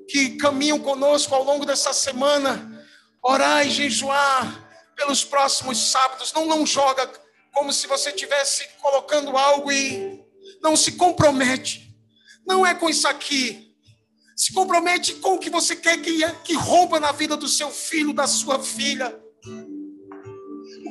que 0.08 0.38
caminham 0.38 0.80
conosco 0.80 1.36
ao 1.36 1.44
longo 1.44 1.66
dessa 1.66 1.92
semana, 1.92 2.88
orar 3.22 3.68
e 3.68 3.70
jejuar 3.70 4.67
pelos 4.98 5.24
próximos 5.24 5.78
sábados. 5.92 6.34
Não, 6.34 6.46
não 6.46 6.66
joga 6.66 7.10
como 7.54 7.72
se 7.72 7.88
você 7.88 8.10
estivesse 8.10 8.68
colocando 8.82 9.38
algo 9.38 9.72
e 9.72 10.22
não 10.62 10.76
se 10.76 10.92
compromete. 10.94 11.96
Não 12.46 12.66
é 12.66 12.76
com 12.76 12.90
isso 12.90 13.08
aqui. 13.08 13.74
Se 14.36 14.52
compromete 14.52 15.14
com 15.16 15.36
o 15.36 15.40
que 15.40 15.50
você 15.50 15.76
quer 15.76 16.02
que, 16.02 16.20
que 16.44 16.54
rompa 16.54 17.00
na 17.00 17.14
vida 17.14 17.38
do 17.38 17.48
seu 17.48 17.72
filho, 17.72 18.12
da 18.12 18.28
sua 18.28 18.62
filha 18.62 19.27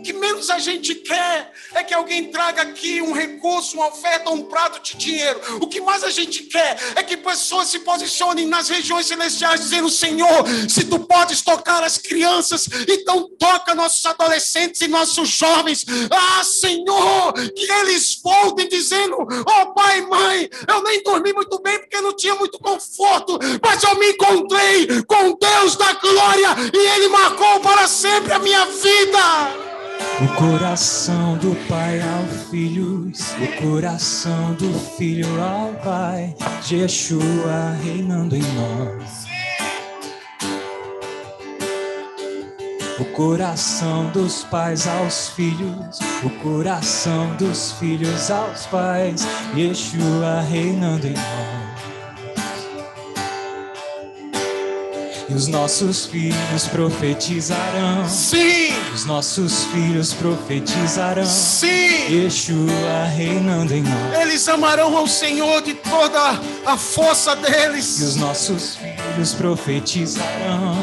que 0.06 0.12
menos 0.12 0.50
a 0.50 0.60
gente 0.60 0.94
quer 0.94 1.52
é 1.74 1.82
que 1.82 1.92
alguém 1.92 2.30
traga 2.30 2.62
aqui 2.62 3.02
um 3.02 3.12
recurso, 3.12 3.76
uma 3.76 3.88
oferta, 3.88 4.30
um 4.30 4.44
prato 4.44 4.80
de 4.80 4.96
dinheiro. 4.96 5.40
O 5.60 5.66
que 5.66 5.80
mais 5.80 6.04
a 6.04 6.10
gente 6.10 6.44
quer 6.44 6.78
é 6.94 7.02
que 7.02 7.16
pessoas 7.16 7.68
se 7.70 7.80
posicionem 7.80 8.46
nas 8.46 8.68
regiões 8.68 9.06
celestiais, 9.06 9.62
dizendo: 9.62 9.90
Senhor, 9.90 10.46
se 10.68 10.84
tu 10.84 11.00
podes 11.00 11.42
tocar 11.42 11.82
as 11.82 11.98
crianças, 11.98 12.68
então 12.88 13.28
toca 13.36 13.74
nossos 13.74 14.06
adolescentes 14.06 14.80
e 14.80 14.86
nossos 14.86 15.28
jovens. 15.28 15.84
Ah, 16.08 16.44
Senhor, 16.44 17.32
que 17.32 17.68
eles 17.68 18.20
voltem 18.22 18.68
dizendo: 18.68 19.16
Oh, 19.20 19.66
pai 19.74 20.02
mãe, 20.02 20.48
eu 20.68 20.84
nem 20.84 21.02
dormi 21.02 21.32
muito 21.32 21.60
bem 21.60 21.80
porque 21.80 22.00
não 22.00 22.14
tinha 22.14 22.36
muito 22.36 22.60
conforto, 22.60 23.40
mas 23.60 23.82
eu 23.82 23.98
me 23.98 24.10
encontrei 24.12 25.02
com 25.02 25.36
Deus 25.36 25.74
da 25.74 25.94
glória 25.94 26.50
e 26.72 26.78
Ele 26.78 27.08
marcou 27.08 27.58
para 27.58 27.88
sempre 27.88 28.32
a 28.32 28.38
minha 28.38 28.64
vida. 28.66 29.66
O 30.18 30.28
coração 30.34 31.36
do 31.36 31.54
pai 31.68 32.00
ao 32.00 32.24
filho, 32.50 33.12
o 33.12 33.62
coração 33.62 34.54
do 34.54 34.72
filho 34.96 35.28
ao 35.42 35.74
pai, 35.74 36.34
Yeshua 36.70 37.76
reinando 37.82 38.34
em 38.34 38.42
nós. 38.54 39.26
O 42.98 43.04
coração 43.12 44.10
dos 44.12 44.42
pais 44.44 44.88
aos 44.88 45.28
filhos, 45.28 45.98
o 46.24 46.30
coração 46.42 47.36
dos 47.36 47.72
filhos 47.72 48.30
aos 48.30 48.64
pais, 48.66 49.26
Yeshua 49.54 50.40
reinando 50.40 51.08
em 51.08 51.12
nós. 51.12 51.65
E 55.28 55.34
os 55.34 55.48
nossos 55.48 56.06
filhos 56.06 56.68
profetizarão. 56.70 58.08
Sim! 58.08 58.72
Os 58.94 59.04
nossos 59.04 59.64
filhos 59.64 60.12
profetizarão. 60.12 61.26
Sim! 61.26 62.06
Yeshua 62.08 63.04
reinando 63.12 63.74
em 63.74 63.82
nós. 63.82 64.20
Eles 64.20 64.48
amarão 64.48 64.96
ao 64.96 65.08
Senhor 65.08 65.62
de 65.62 65.74
toda 65.74 66.40
a 66.64 66.76
força 66.76 67.34
deles. 67.34 68.00
E 68.00 68.04
os 68.04 68.16
nossos 68.16 68.76
filhos 68.76 69.32
profetizarão. 69.34 70.76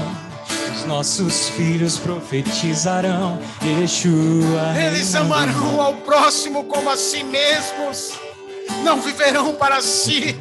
Os 0.76 0.86
nossos 0.86 1.48
filhos 1.50 1.98
profetizarão. 1.98 3.40
Yeshua 3.64 4.78
Eles 4.78 5.16
amarão 5.16 5.80
ao 5.80 5.94
próximo 5.94 6.66
como 6.66 6.90
a 6.90 6.98
si 6.98 7.24
mesmos. 7.24 8.12
Não 8.84 9.00
viverão 9.00 9.54
para 9.54 9.82
si. 9.82 10.38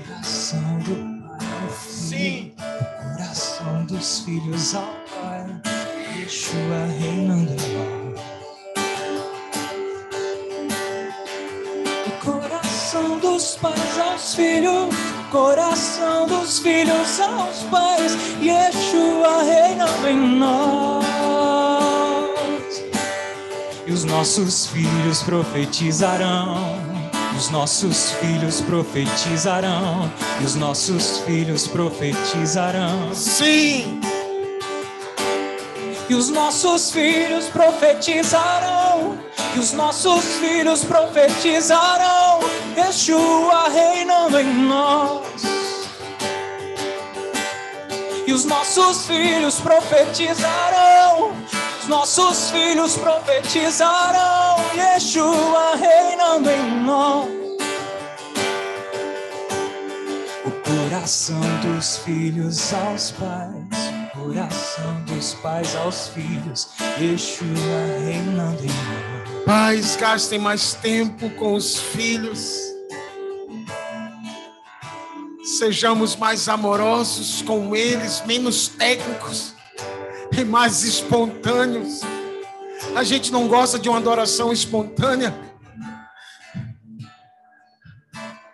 Dos 4.03 4.19
filhos 4.19 4.75
ao 4.75 4.83
Pai, 4.83 5.47
Yeshua 6.19 6.87
reinando 6.99 7.53
em 7.53 7.57
nós. 7.77 8.21
Coração 12.25 13.19
dos 13.21 13.55
pais 13.59 13.99
aos 14.01 14.35
filhos, 14.35 14.93
coração 15.31 16.27
dos 16.27 16.59
filhos 16.59 17.21
aos 17.21 17.63
pais, 17.71 18.17
Yeshua 18.43 19.45
reinando 19.45 20.09
em 20.09 20.37
nós. 20.37 21.07
E 23.87 23.93
os 23.93 24.03
nossos 24.03 24.67
filhos 24.67 25.23
profetizarão 25.23 26.92
os 27.37 27.51
nossos 27.51 28.13
filhos 28.13 28.61
profetizarão, 28.61 30.11
e 30.41 30.45
os 30.45 30.55
nossos 30.55 31.19
filhos 31.21 31.67
profetizarão. 31.67 33.15
Sim! 33.15 34.01
E 36.09 36.15
os 36.15 36.29
nossos 36.29 36.91
filhos 36.91 37.47
profetizarão, 37.47 39.19
e 39.55 39.59
os 39.59 39.73
nossos 39.73 40.25
filhos 40.37 40.85
profetizarão, 40.85 42.41
Yeshua 42.77 43.69
reinando 43.69 44.39
em 44.39 44.53
nós. 44.67 45.23
E 48.27 48.33
os 48.33 48.45
nossos 48.45 49.07
filhos 49.07 49.61
profetizarão, 49.61 51.33
nossos 51.87 52.51
filhos 52.51 52.97
profetizarão, 52.97 54.57
Yeshua 54.75 55.77
reinando 55.77 56.51
em 56.51 56.85
nós. 56.85 57.29
O 60.45 60.51
coração 60.51 61.41
dos 61.61 61.99
filhos 61.99 62.73
aos 62.73 63.11
pais, 63.13 63.65
o 64.15 64.21
coração 64.21 65.05
dos 65.07 65.35
pais 65.35 65.75
aos 65.77 66.09
filhos, 66.09 66.69
Yeshua 67.01 67.47
reinando 68.05 68.63
em 68.63 68.67
nós. 68.67 69.45
Pais, 69.45 69.97
gastem 69.97 70.39
mais 70.39 70.75
tempo 70.75 71.31
com 71.31 71.55
os 71.55 71.79
filhos. 71.79 72.61
Sejamos 75.59 76.17
mais 76.17 76.49
amorosos 76.49 77.43
com 77.43 77.75
eles, 77.75 78.23
menos 78.25 78.69
técnicos 78.69 79.55
e 80.39 80.45
mais 80.45 80.83
espontâneos. 80.83 82.01
A 82.95 83.03
gente 83.03 83.31
não 83.31 83.49
gosta 83.49 83.79
de 83.79 83.89
uma 83.89 83.99
adoração 83.99 84.53
espontânea. 84.53 85.35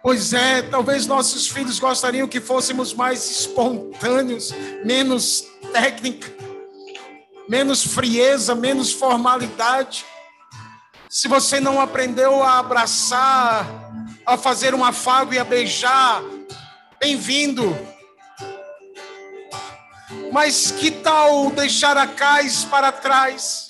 Pois 0.02 0.32
é, 0.32 0.62
talvez 0.62 1.06
nossos 1.06 1.48
filhos 1.48 1.78
gostariam 1.78 2.28
que 2.28 2.40
fôssemos 2.40 2.94
mais 2.94 3.30
espontâneos, 3.30 4.54
menos 4.84 5.44
técnica, 5.72 6.32
menos 7.48 7.84
frieza, 7.84 8.54
menos 8.54 8.92
formalidade. 8.92 10.04
Se 11.10 11.26
você 11.26 11.58
não 11.58 11.80
aprendeu 11.80 12.42
a 12.42 12.58
abraçar, 12.58 13.66
a 14.24 14.36
fazer 14.36 14.74
um 14.74 14.84
afago 14.84 15.34
e 15.34 15.38
a 15.38 15.44
beijar, 15.44 16.22
bem-vindo. 17.00 17.76
Mas 20.30 20.70
que 20.70 20.90
tal 20.90 21.50
deixar 21.50 21.96
a 21.96 22.06
cais 22.06 22.64
para 22.64 22.92
trás? 22.92 23.68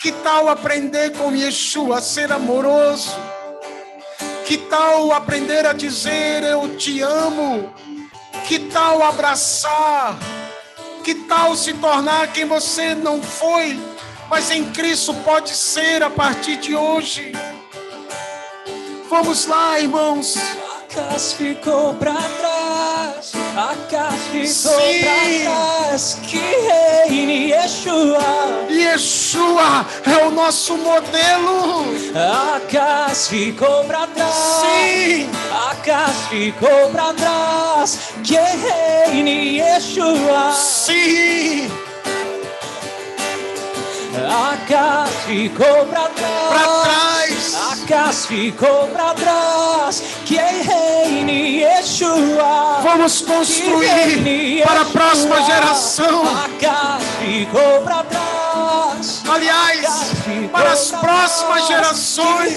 Que 0.00 0.12
tal 0.12 0.48
aprender 0.48 1.12
com 1.16 1.34
Yeshua 1.34 1.98
a 1.98 2.02
ser 2.02 2.32
amoroso? 2.32 3.10
Que 4.44 4.58
tal 4.58 5.12
aprender 5.12 5.66
a 5.66 5.72
dizer 5.72 6.42
eu 6.42 6.76
te 6.76 7.00
amo? 7.00 7.74
Que 8.46 8.58
tal 8.58 9.02
abraçar? 9.02 10.16
Que 11.02 11.14
tal 11.14 11.56
se 11.56 11.72
tornar 11.74 12.32
quem 12.32 12.44
você 12.44 12.94
não 12.94 13.22
foi, 13.22 13.78
mas 14.28 14.50
em 14.50 14.72
Cristo 14.72 15.14
pode 15.14 15.50
ser 15.50 16.02
a 16.02 16.10
partir 16.10 16.56
de 16.56 16.74
hoje? 16.74 17.32
Vamos 19.08 19.46
lá, 19.46 19.78
irmãos. 19.78 20.36
A 20.86 20.94
casa 20.94 21.36
ficou 21.36 21.94
para 21.94 22.14
trás, 22.14 23.32
a 23.56 23.74
casa 23.90 24.16
ficou 24.30 24.72
para 25.00 25.42
trás, 25.42 26.18
que 26.22 26.38
reine 26.38 27.50
Yeshua. 27.50 28.20
Yeshua 28.70 29.84
é 30.06 30.24
o 30.26 30.30
nosso 30.30 30.76
modelo. 30.76 31.86
A 32.14 32.60
casa 32.70 33.30
ficou 33.30 33.84
para 33.84 34.06
trás, 34.06 34.34
sim. 34.34 35.28
A 35.50 35.74
casa 35.74 36.12
ficou 36.30 36.90
para 36.92 37.14
trás, 37.14 37.98
que 38.22 38.36
reine 38.36 39.58
Yeshua. 39.58 40.52
Sim. 40.52 41.68
A 44.24 44.56
casa 44.66 45.06
ficou 45.26 45.86
para 45.86 46.08
trás. 46.08 46.48
Para 46.48 46.82
trás. 46.82 47.54
A 47.54 47.86
casa 47.86 48.28
ficou 48.28 48.88
para 48.88 49.14
trás. 49.14 50.02
Que 50.24 50.36
reine 50.38 51.60
Yeshua. 51.60 52.80
Vamos 52.82 53.20
construir 53.20 54.62
para 54.64 54.80
a 54.80 54.84
próxima 54.86 55.42
geração. 55.42 56.22
A 56.22 56.48
casa 56.58 57.04
ficou 57.20 57.82
para 57.82 58.04
trás. 58.04 59.22
Aliás, 59.28 60.12
para 60.50 60.72
as 60.72 60.90
próximas 60.92 61.66
gerações. 61.66 62.56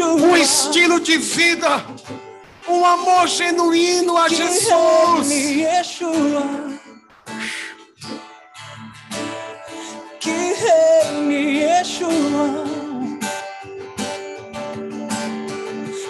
Um 0.00 0.36
estilo 0.36 1.00
de 1.00 1.18
vida. 1.18 1.84
Um 2.66 2.82
amor 2.84 3.28
genuíno 3.28 4.16
a 4.16 4.28
Jesus. 4.28 5.28
Que 10.24 10.54
reine 10.54 11.60
Yeshua. 11.60 12.64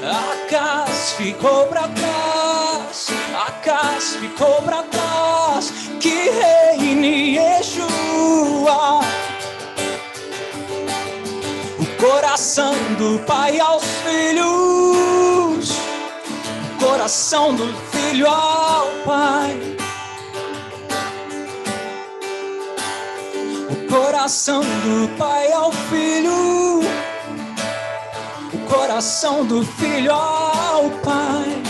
A 0.04 0.48
casa 0.48 1.16
ficou 1.16 1.66
para 1.66 1.88
trás, 1.88 3.08
a 3.34 3.50
casa 3.50 4.18
ficou 4.20 4.62
para 4.62 4.84
trás, 4.84 5.72
que 5.98 6.30
reine 6.30 7.36
Yeshua. 7.36 9.00
O 11.80 11.86
coração 12.00 12.72
do 12.96 13.18
pai 13.26 13.58
aos 13.58 13.82
filhos, 14.04 15.70
o 16.70 16.84
coração 16.86 17.52
do 17.52 17.66
filho 17.90 18.28
ao 18.28 18.86
pai. 19.04 19.73
Coração 23.94 24.60
do 24.60 25.08
pai 25.16 25.52
ao 25.52 25.70
filho, 25.70 26.80
o 28.52 28.58
coração 28.68 29.44
do 29.46 29.64
filho 29.64 30.10
ao 30.10 30.90
pai. 31.04 31.62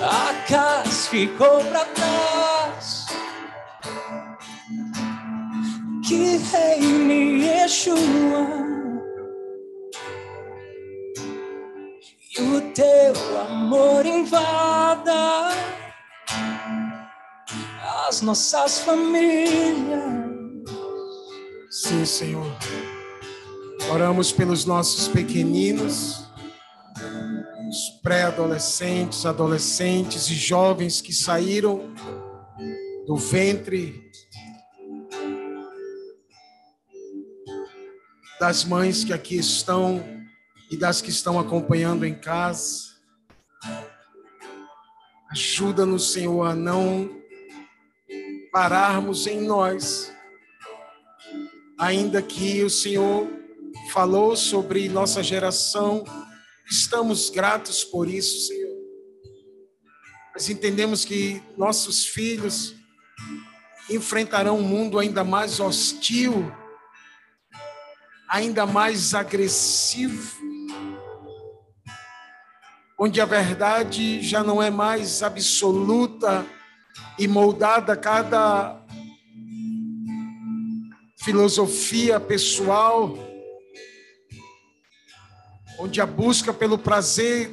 A 0.00 0.48
casa 0.48 1.08
ficou 1.10 1.62
para 1.64 1.84
trás. 1.84 3.06
Que 6.08 6.38
reine 6.38 7.44
Yeshua. 7.44 8.62
E 12.38 12.40
o 12.40 12.60
teu 12.72 13.40
amor 13.42 14.06
invada 14.06 15.52
as 17.92 18.22
nossas 18.22 18.80
famílias. 18.80 20.02
Sim, 21.70 22.04
Senhor. 22.04 22.46
Oramos 23.90 24.32
pelos 24.32 24.64
nossos 24.64 25.08
pequeninos, 25.08 26.24
os 27.68 28.00
pré-adolescentes, 28.02 29.26
adolescentes 29.26 30.28
e 30.30 30.34
jovens 30.34 31.00
que 31.00 31.12
saíram 31.12 31.92
do 33.06 33.16
ventre 33.16 34.10
das 38.38 38.64
mães 38.64 39.04
que 39.04 39.12
aqui 39.12 39.36
estão 39.36 40.04
e 40.70 40.76
das 40.76 41.00
que 41.00 41.10
estão 41.10 41.38
acompanhando 41.38 42.04
em 42.04 42.14
casa. 42.14 42.92
Ajuda-nos, 45.30 46.12
Senhor, 46.12 46.44
a 46.44 46.54
não 46.54 47.21
pararmos 48.52 49.26
em 49.26 49.40
nós, 49.40 50.12
ainda 51.78 52.22
que 52.22 52.62
o 52.62 52.70
Senhor 52.70 53.28
falou 53.90 54.36
sobre 54.36 54.88
nossa 54.88 55.22
geração, 55.22 56.04
estamos 56.70 57.30
gratos 57.30 57.82
por 57.82 58.08
isso, 58.08 58.46
Senhor. 58.46 58.76
Mas 60.34 60.48
entendemos 60.48 61.04
que 61.04 61.42
nossos 61.56 62.06
filhos 62.06 62.74
enfrentarão 63.90 64.58
um 64.58 64.62
mundo 64.62 64.98
ainda 64.98 65.24
mais 65.24 65.58
hostil 65.58 66.52
ainda 68.32 68.64
mais 68.64 69.12
agressivo, 69.12 70.40
onde 72.98 73.20
a 73.20 73.26
verdade 73.26 74.22
já 74.22 74.42
não 74.42 74.62
é 74.62 74.70
mais 74.70 75.22
absoluta 75.22 76.46
e 77.18 77.28
moldada 77.28 77.96
cada 77.96 78.80
filosofia 81.22 82.18
pessoal, 82.18 83.16
onde 85.78 86.00
a 86.00 86.06
busca 86.06 86.52
pelo 86.52 86.78
prazer 86.78 87.50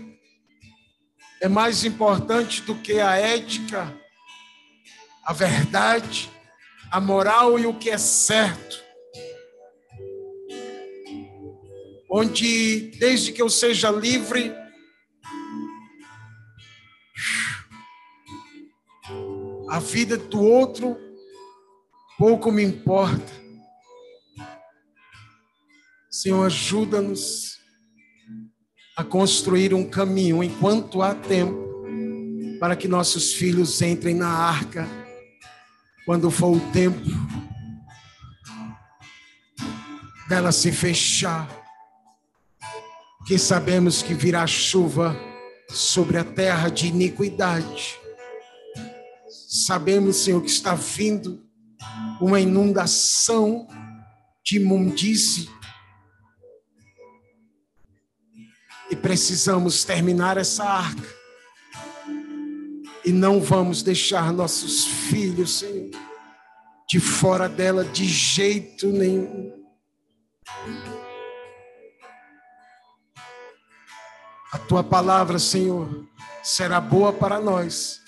é 1.42 1.48
mais 1.48 1.86
importante 1.86 2.62
do 2.62 2.76
que 2.76 3.00
a 3.00 3.16
ética, 3.16 3.94
a 5.24 5.34
verdade, 5.34 6.30
a 6.92 7.00
moral 7.00 7.60
e 7.60 7.66
o 7.66 7.74
que 7.74 7.90
é 7.90 7.98
certo. 7.98 8.90
onde 12.10 12.92
desde 12.98 13.32
que 13.32 13.42
eu 13.42 13.50
seja 13.50 13.92
livre, 13.92 14.52
a 19.70 19.80
vida 19.80 20.18
do 20.18 20.42
outro 20.42 20.98
pouco 22.18 22.52
me 22.52 22.64
importa. 22.64 23.32
Senhor, 26.10 26.46
ajuda-nos 26.46 27.60
a 28.98 29.04
construir 29.04 29.74
um 29.74 29.88
caminho 29.88 30.44
enquanto 30.44 31.02
há 31.02 31.16
tempo 31.16 31.70
para 32.60 32.76
que 32.76 32.88
nossos 32.88 33.34
filhos 33.34 33.82
entrem 33.82 34.16
na 34.16 34.28
arca 34.28 34.88
quando 36.06 36.30
for 36.30 36.58
o 36.58 36.72
tempo 36.72 37.00
dela 40.28 40.52
se 40.52 40.72
fechar 40.72 41.48
que 43.26 43.38
sabemos 43.38 44.02
que 44.02 44.16
virá 44.16 44.48
chuva 44.48 45.16
sobre 45.70 46.18
a 46.18 46.24
terra 46.24 46.70
de 46.70 46.88
iniquidade. 46.88 47.99
Sabemos, 49.52 50.18
Senhor, 50.18 50.44
que 50.44 50.52
está 50.52 50.76
vindo 50.76 51.44
uma 52.22 52.40
inundação 52.40 53.68
de 54.46 54.58
imundície. 54.58 55.50
E 58.92 58.96
precisamos 58.96 59.84
terminar 59.84 60.38
essa 60.38 60.64
arca. 60.64 61.16
E 63.04 63.12
não 63.12 63.42
vamos 63.42 63.82
deixar 63.82 64.32
nossos 64.32 64.86
filhos, 64.86 65.58
Senhor, 65.58 65.90
de 66.88 67.00
fora 67.00 67.50
dela 67.50 67.84
de 67.84 68.06
jeito 68.06 68.86
nenhum. 68.90 69.52
A 74.52 74.60
tua 74.60 74.84
palavra, 74.84 75.40
Senhor, 75.40 76.08
será 76.44 76.80
boa 76.80 77.12
para 77.12 77.40
nós. 77.40 78.00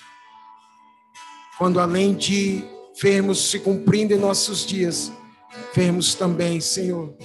Quando 1.62 1.80
além 1.80 2.16
de 2.16 2.64
vermos 3.00 3.52
se 3.52 3.60
cumprindo 3.60 4.16
em 4.16 4.18
nossos 4.18 4.66
dias, 4.66 5.12
vermos 5.76 6.16
também, 6.16 6.60
Senhor, 6.60 7.16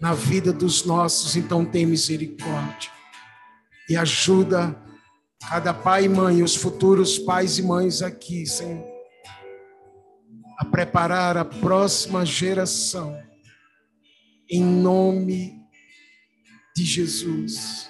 na 0.00 0.14
vida 0.14 0.52
dos 0.52 0.84
nossos, 0.84 1.36
então 1.36 1.64
tem 1.64 1.86
misericórdia. 1.86 2.90
E 3.88 3.96
ajuda 3.96 4.76
cada 5.48 5.72
pai 5.72 6.06
e 6.06 6.08
mãe, 6.08 6.42
os 6.42 6.56
futuros 6.56 7.20
pais 7.20 7.56
e 7.60 7.62
mães 7.62 8.02
aqui, 8.02 8.44
Senhor, 8.44 8.84
a 10.58 10.64
preparar 10.64 11.36
a 11.36 11.44
próxima 11.44 12.26
geração, 12.26 13.16
em 14.50 14.64
nome 14.64 15.54
de 16.74 16.84
Jesus. 16.84 17.88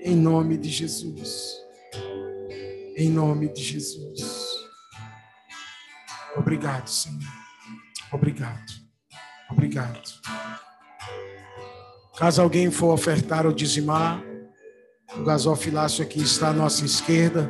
Em 0.00 0.14
nome 0.14 0.56
de 0.56 0.70
Jesus. 0.70 1.67
Em 2.98 3.08
nome 3.08 3.48
de 3.52 3.62
Jesus. 3.62 4.58
Obrigado, 6.36 6.88
Senhor. 6.88 7.22
Obrigado. 8.10 8.72
Obrigado. 9.48 10.00
Caso 12.18 12.42
alguém 12.42 12.72
for 12.72 12.92
ofertar 12.92 13.46
ou 13.46 13.52
dizimar, 13.52 14.20
o 15.14 15.22
gasofilácio 15.22 16.02
aqui 16.02 16.20
está 16.20 16.48
à 16.48 16.52
nossa 16.52 16.84
esquerda. 16.84 17.48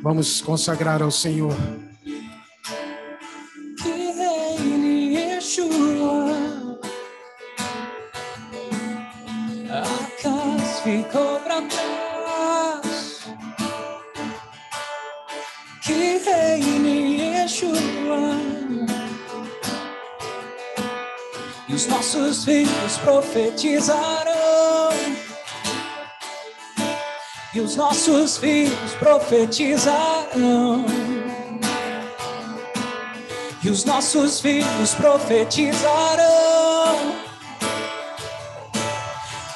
Vamos 0.00 0.40
consagrar 0.40 1.02
ao 1.02 1.10
Senhor. 1.10 1.56
Que. 3.82 4.14
A 9.68 9.84
ficou 10.84 11.40
para 11.40 11.60
trás. 11.62 11.93
Reine 16.34 17.18
Yeshua. 17.18 18.34
E 21.68 21.74
os 21.74 21.86
nossos 21.86 22.44
filhos 22.44 22.98
profetizarão. 22.98 24.34
E 27.54 27.60
os 27.60 27.76
nossos 27.76 28.36
filhos 28.36 28.92
profetizarão. 28.98 30.84
E 33.62 33.70
os 33.70 33.84
nossos 33.84 34.40
filhos 34.40 34.94
profetizarão. 34.94 36.34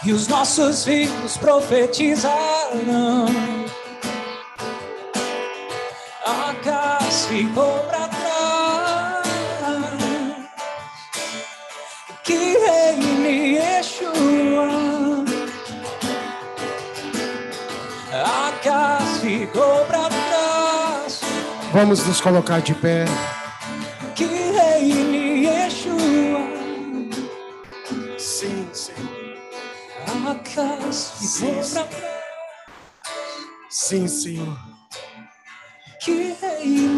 E 0.05 0.13
os 0.13 0.29
nossos 0.29 0.85
filhos 0.85 1.37
profetizarão. 1.37 3.27
ficou 7.29 7.81
pra 7.85 8.09
trás. 8.09 9.29
Que 12.25 12.57
reine 12.59 13.57
Yeshua. 13.57 14.69
A 18.13 18.53
casa 18.63 19.21
ficou 19.21 19.85
pra 19.85 20.09
trás. 20.09 21.21
Vamos 21.73 22.07
nos 22.07 22.21
colocar 22.21 22.61
de 22.61 22.75
pé. 22.75 23.05
Que 24.15 24.25
reine 24.25 25.47
Yeshua. 25.47 26.49
Sim, 28.19 28.69
sim. 28.73 28.93
A 30.27 30.35
casa 30.35 31.13
ficou 31.13 31.63
sim, 31.63 31.75
pra 31.75 31.85
trás. 31.85 32.19
Sim, 33.71 34.09
Senhor. 34.09 34.59
Que 36.01 36.35
reine 36.41 36.98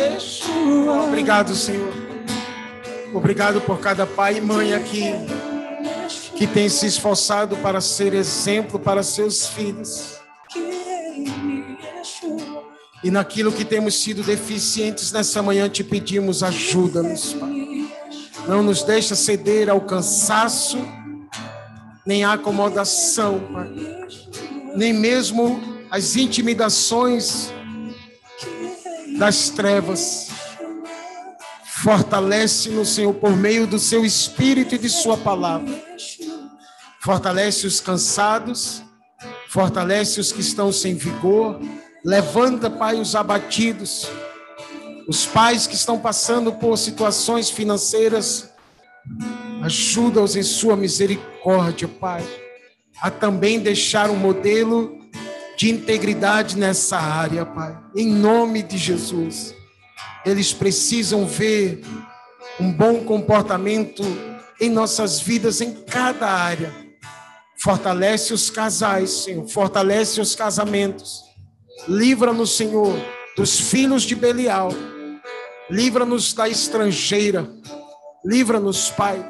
Yeshua. 0.00 1.04
Obrigado, 1.04 1.54
Senhor. 1.54 1.92
Obrigado 3.12 3.60
por 3.60 3.80
cada 3.80 4.06
pai 4.06 4.38
e 4.38 4.40
mãe 4.40 4.72
aqui 4.72 5.12
que 6.36 6.46
tem 6.46 6.68
se 6.70 6.86
esforçado 6.86 7.56
para 7.58 7.80
ser 7.82 8.14
exemplo 8.14 8.78
para 8.78 9.02
seus 9.02 9.46
filhos. 9.48 10.18
E 13.04 13.10
naquilo 13.10 13.52
que 13.52 13.64
temos 13.64 13.94
sido 14.02 14.22
deficientes 14.22 15.12
nessa 15.12 15.42
manhã, 15.42 15.68
te 15.68 15.84
pedimos 15.84 16.42
ajuda-nos, 16.42 17.34
Pai. 17.34 17.88
Não 18.48 18.62
nos 18.62 18.82
deixa 18.82 19.14
ceder 19.14 19.68
ao 19.68 19.82
cansaço, 19.82 20.78
nem 22.06 22.24
à 22.24 22.32
acomodação, 22.32 23.40
Pai. 23.52 23.70
Nem 24.74 24.92
mesmo 24.92 25.60
as 25.90 26.16
intimidações 26.16 27.52
das 29.20 29.50
trevas. 29.50 30.30
Fortalece-nos, 31.82 32.88
Senhor, 32.88 33.12
por 33.12 33.36
meio 33.36 33.66
do 33.66 33.78
seu 33.78 34.02
Espírito 34.02 34.74
e 34.74 34.78
de 34.78 34.88
Sua 34.88 35.14
palavra. 35.14 35.78
Fortalece 37.02 37.66
os 37.66 37.80
cansados, 37.80 38.82
fortalece 39.50 40.20
os 40.20 40.32
que 40.32 40.40
estão 40.40 40.72
sem 40.72 40.94
vigor. 40.94 41.60
Levanta, 42.02 42.70
Pai, 42.70 42.98
os 42.98 43.14
abatidos, 43.14 44.08
os 45.06 45.26
pais 45.26 45.66
que 45.66 45.74
estão 45.74 45.98
passando 45.98 46.54
por 46.54 46.78
situações 46.78 47.50
financeiras. 47.50 48.48
Ajuda-os 49.62 50.34
em 50.34 50.42
Sua 50.42 50.76
misericórdia, 50.76 51.86
Pai, 51.86 52.24
a 53.02 53.10
também 53.10 53.60
deixar 53.60 54.08
um 54.08 54.16
modelo 54.16 54.98
de 55.60 55.68
integridade 55.68 56.56
nessa 56.56 56.96
área, 56.96 57.44
Pai. 57.44 57.78
Em 57.94 58.08
nome 58.08 58.62
de 58.62 58.78
Jesus. 58.78 59.54
Eles 60.24 60.54
precisam 60.54 61.26
ver 61.26 61.82
um 62.58 62.72
bom 62.72 63.04
comportamento 63.04 64.02
em 64.58 64.70
nossas 64.70 65.20
vidas, 65.20 65.60
em 65.60 65.74
cada 65.74 66.26
área. 66.26 66.74
Fortalece 67.62 68.32
os 68.32 68.48
casais, 68.48 69.10
Senhor. 69.10 69.46
Fortalece 69.48 70.18
os 70.18 70.34
casamentos. 70.34 71.24
Livra-nos, 71.86 72.56
Senhor, 72.56 72.96
dos 73.36 73.60
filhos 73.60 74.04
de 74.04 74.14
Belial. 74.14 74.70
Livra-nos 75.68 76.32
da 76.32 76.48
estrangeira. 76.48 77.46
Livra-nos, 78.24 78.88
Pai, 78.88 79.22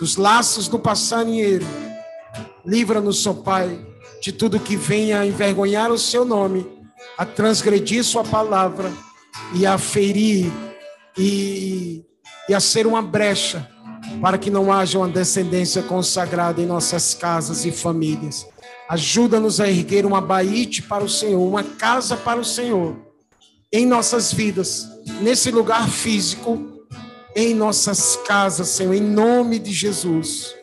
dos 0.00 0.16
laços 0.16 0.66
do 0.66 0.78
passarinheiro. 0.78 1.66
Livra-nos, 2.64 3.26
ó 3.26 3.34
Pai, 3.34 3.91
de 4.22 4.30
tudo 4.30 4.60
que 4.60 4.76
venha 4.76 5.18
a 5.18 5.26
envergonhar 5.26 5.90
o 5.90 5.98
seu 5.98 6.24
nome, 6.24 6.64
a 7.18 7.26
transgredir 7.26 8.04
sua 8.04 8.22
palavra 8.22 8.92
e 9.52 9.66
a 9.66 9.76
ferir 9.76 10.48
e, 11.18 12.04
e 12.48 12.54
a 12.54 12.60
ser 12.60 12.86
uma 12.86 13.02
brecha 13.02 13.68
para 14.20 14.38
que 14.38 14.48
não 14.48 14.72
haja 14.72 14.96
uma 14.96 15.08
descendência 15.08 15.82
consagrada 15.82 16.62
em 16.62 16.66
nossas 16.66 17.14
casas 17.14 17.64
e 17.64 17.72
famílias. 17.72 18.46
Ajuda-nos 18.88 19.60
a 19.60 19.68
erguer 19.68 20.06
uma 20.06 20.20
baíte 20.20 20.82
para 20.82 21.02
o 21.02 21.08
Senhor, 21.08 21.44
uma 21.44 21.64
casa 21.64 22.16
para 22.16 22.38
o 22.38 22.44
Senhor, 22.44 22.96
em 23.72 23.84
nossas 23.84 24.32
vidas, 24.32 24.86
nesse 25.20 25.50
lugar 25.50 25.90
físico, 25.90 26.86
em 27.34 27.54
nossas 27.54 28.14
casas, 28.24 28.68
Senhor, 28.68 28.94
em 28.94 29.00
nome 29.00 29.58
de 29.58 29.72
Jesus. 29.72 30.54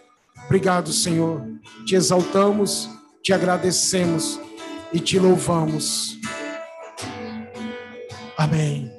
Obrigado, 0.45 0.93
Senhor. 0.93 1.45
Te 1.85 1.95
exaltamos, 1.95 2.87
te 3.21 3.33
agradecemos 3.33 4.39
e 4.91 4.99
te 4.99 5.19
louvamos. 5.19 6.17
Amém. 8.37 8.91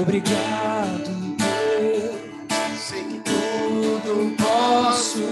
Obrigado, 0.00 1.36
Deus. 1.36 2.78
Sei 2.78 3.02
que 3.04 3.20
tudo 3.20 4.34
posso, 4.36 5.22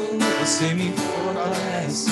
você 0.41 0.75
me 0.75 0.93
fortalece. 0.93 2.11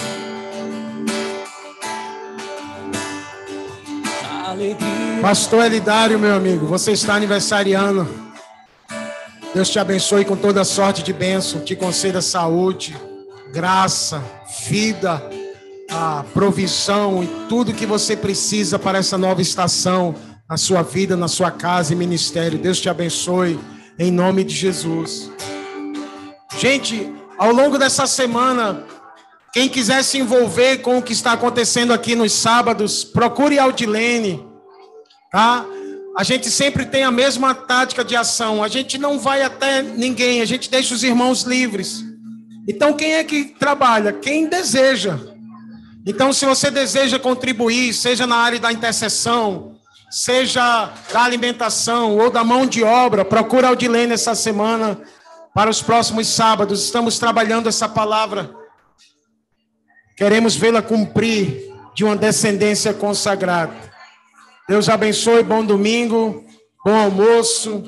Alegria. 4.46 5.22
Pastor 5.22 5.64
Elidário, 5.66 6.18
meu 6.18 6.34
amigo, 6.34 6.66
você 6.66 6.92
está 6.92 7.14
aniversariando. 7.14 8.31
Deus 9.54 9.68
te 9.68 9.78
abençoe 9.78 10.24
com 10.24 10.34
toda 10.34 10.64
sorte 10.64 11.02
de 11.02 11.12
bênção, 11.12 11.60
te 11.60 11.76
conceda 11.76 12.22
saúde, 12.22 12.96
graça, 13.52 14.22
vida, 14.66 15.22
a 15.90 16.24
provisão 16.32 17.22
e 17.22 17.26
tudo 17.50 17.74
que 17.74 17.84
você 17.84 18.16
precisa 18.16 18.78
para 18.78 18.98
essa 18.98 19.18
nova 19.18 19.42
estação 19.42 20.14
na 20.48 20.56
sua 20.56 20.80
vida, 20.80 21.18
na 21.18 21.28
sua 21.28 21.50
casa 21.50 21.92
e 21.92 21.96
ministério. 21.96 22.58
Deus 22.58 22.80
te 22.80 22.88
abençoe 22.88 23.60
em 23.98 24.10
nome 24.10 24.42
de 24.42 24.54
Jesus. 24.54 25.30
Gente, 26.58 27.12
ao 27.36 27.52
longo 27.52 27.76
dessa 27.76 28.06
semana, 28.06 28.84
quem 29.52 29.68
quiser 29.68 30.02
se 30.02 30.16
envolver 30.16 30.78
com 30.78 30.96
o 30.96 31.02
que 31.02 31.12
está 31.12 31.32
acontecendo 31.32 31.92
aqui 31.92 32.14
nos 32.14 32.32
sábados, 32.32 33.04
procure 33.04 33.58
a 33.58 33.64
Aldilene, 33.64 34.42
tá? 35.30 35.66
A 36.16 36.22
gente 36.22 36.50
sempre 36.50 36.84
tem 36.84 37.04
a 37.04 37.10
mesma 37.10 37.54
tática 37.54 38.04
de 38.04 38.14
ação. 38.14 38.62
A 38.62 38.68
gente 38.68 38.98
não 38.98 39.18
vai 39.18 39.42
até 39.42 39.80
ninguém, 39.80 40.42
a 40.42 40.44
gente 40.44 40.70
deixa 40.70 40.94
os 40.94 41.02
irmãos 41.02 41.42
livres. 41.42 42.04
Então, 42.68 42.92
quem 42.92 43.14
é 43.14 43.24
que 43.24 43.44
trabalha? 43.44 44.12
Quem 44.12 44.46
deseja. 44.46 45.18
Então, 46.06 46.32
se 46.32 46.44
você 46.44 46.70
deseja 46.70 47.18
contribuir, 47.18 47.94
seja 47.94 48.26
na 48.26 48.36
área 48.36 48.60
da 48.60 48.72
intercessão, 48.72 49.76
seja 50.10 50.92
da 51.12 51.22
alimentação 51.22 52.18
ou 52.18 52.30
da 52.30 52.44
mão 52.44 52.66
de 52.66 52.84
obra, 52.84 53.24
procura 53.24 53.68
Aldilene 53.68 54.12
essa 54.12 54.34
semana 54.34 55.00
para 55.54 55.70
os 55.70 55.80
próximos 55.80 56.28
sábados. 56.28 56.84
Estamos 56.84 57.18
trabalhando 57.18 57.68
essa 57.68 57.88
palavra. 57.88 58.50
Queremos 60.16 60.54
vê-la 60.54 60.82
cumprir 60.82 61.72
de 61.94 62.04
uma 62.04 62.16
descendência 62.16 62.92
consagrada. 62.92 63.91
Deus 64.68 64.88
abençoe, 64.88 65.42
bom 65.42 65.64
domingo, 65.64 66.44
bom 66.84 66.94
almoço. 66.94 67.82